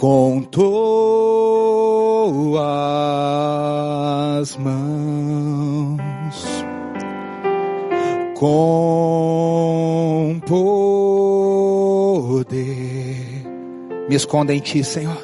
com 0.00 0.40
tuas 0.50 0.64
mãos, 4.56 6.64
com 8.34 10.40
poder. 10.46 11.04
Me 14.08 14.14
esconda 14.14 14.54
em 14.54 14.60
ti, 14.60 14.82
Senhor. 14.82 15.18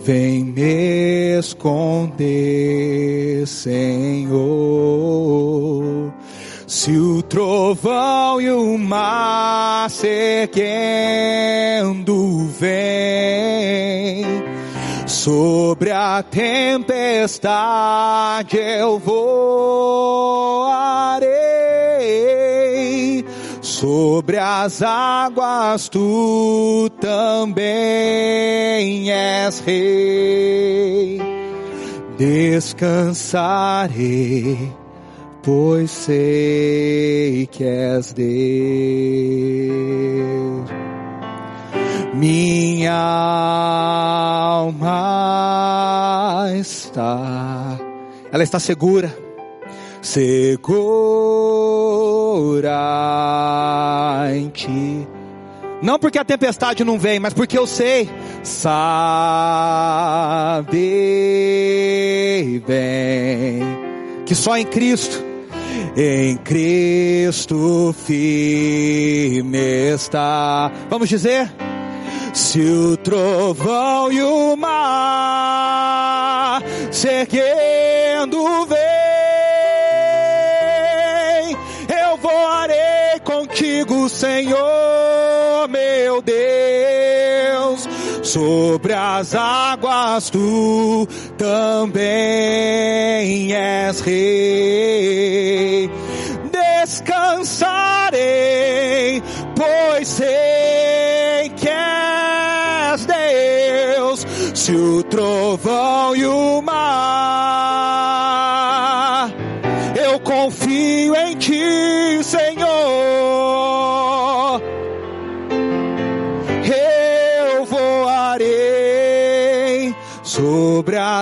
Vem 0.00 0.42
me 0.42 1.38
esconder, 1.38 3.46
Senhor. 3.46 4.36
Se 6.66 6.96
o 6.98 7.22
trovão 7.22 8.40
e 8.40 8.50
o 8.50 8.76
mar 8.76 9.88
seguindo 9.88 10.58
vem, 12.58 14.24
sobre 15.06 15.92
a 15.92 16.22
tempestade 16.22 16.96
eu 18.58 18.98
voarei 18.98 19.76
Sobre 23.66 24.38
as 24.38 24.80
águas 24.80 25.88
tu 25.90 26.88
também 26.98 27.62
és 29.12 29.60
rei. 29.60 31.20
Descansarei, 32.16 33.16
pois 35.46 35.90
sei 35.92 37.46
que 37.46 37.62
és 37.62 38.12
Deus. 38.12 38.26
Minha 42.14 42.92
alma 44.56 44.88
está, 46.58 47.78
ela 48.32 48.42
está 48.42 48.58
segura, 48.58 49.16
segura 50.02 50.72
em 54.34 54.48
ti. 54.48 55.06
Não 55.80 55.96
porque 55.96 56.18
a 56.18 56.24
tempestade 56.24 56.82
não 56.82 56.98
vem, 56.98 57.20
mas 57.20 57.32
porque 57.32 57.56
eu 57.56 57.68
sei. 57.68 58.10
Sabe 58.42 58.96
bem 62.66 63.62
que 64.24 64.34
só 64.34 64.56
em 64.56 64.64
Cristo, 64.64 65.35
em 65.96 66.36
Cristo 66.38 67.94
firme 68.04 69.94
está. 69.94 70.72
Vamos 70.88 71.08
dizer? 71.08 71.52
Se 72.32 72.60
o 72.60 72.96
trovão 72.96 74.12
e 74.12 74.22
o 74.22 74.56
mar 74.56 76.62
seguindo 76.90 78.66
vem 78.66 78.86
contigo, 83.56 84.08
Senhor 84.08 85.05
Sobre 88.26 88.92
as 88.92 89.36
águas 89.36 90.30
tu 90.30 91.06
também 91.38 91.94
és 93.54 94.00
rei. 94.00 95.88
Descansarei, 96.50 97.62
pois 99.54 100.08
sei 100.08 101.50
que 101.56 101.68
és 101.68 103.06
Deus. 103.06 104.26
Se 104.54 104.72
o 104.72 105.04
trovão 105.04 106.15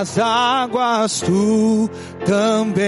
as 0.05 0.19
águas 0.19 1.21
tu 1.21 1.89
também 2.27 2.85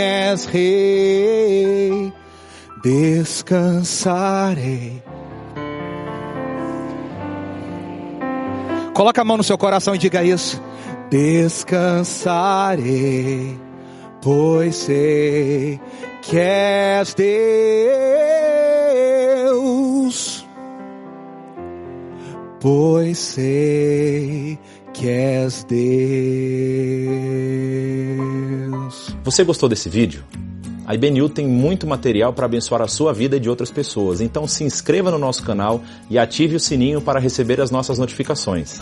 és 0.00 0.46
rei. 0.46 2.12
Descansarei. 2.82 5.00
Coloca 8.92 9.22
a 9.22 9.24
mão 9.24 9.36
no 9.36 9.44
seu 9.44 9.56
coração 9.56 9.94
e 9.94 9.98
diga 9.98 10.24
isso. 10.24 10.60
Descansarei, 11.08 13.56
pois 14.20 14.74
sei 14.74 15.80
que 16.22 16.36
és 16.36 17.14
Deus 17.14 17.30
pois 22.60 23.18
sei 23.18 24.58
que 25.00 25.08
és 25.08 25.64
Deus. 25.64 25.80
Você 29.24 29.42
gostou 29.42 29.66
desse 29.66 29.88
vídeo? 29.88 30.22
A 30.86 30.94
IBNU 30.94 31.30
tem 31.30 31.46
muito 31.46 31.86
material 31.86 32.34
para 32.34 32.44
abençoar 32.44 32.82
a 32.82 32.88
sua 32.88 33.14
vida 33.14 33.36
e 33.36 33.40
de 33.40 33.48
outras 33.48 33.70
pessoas, 33.70 34.20
então 34.20 34.46
se 34.46 34.62
inscreva 34.62 35.10
no 35.10 35.18
nosso 35.18 35.42
canal 35.42 35.80
e 36.10 36.18
ative 36.18 36.56
o 36.56 36.60
sininho 36.60 37.00
para 37.00 37.18
receber 37.18 37.62
as 37.62 37.70
nossas 37.70 37.98
notificações. 37.98 38.78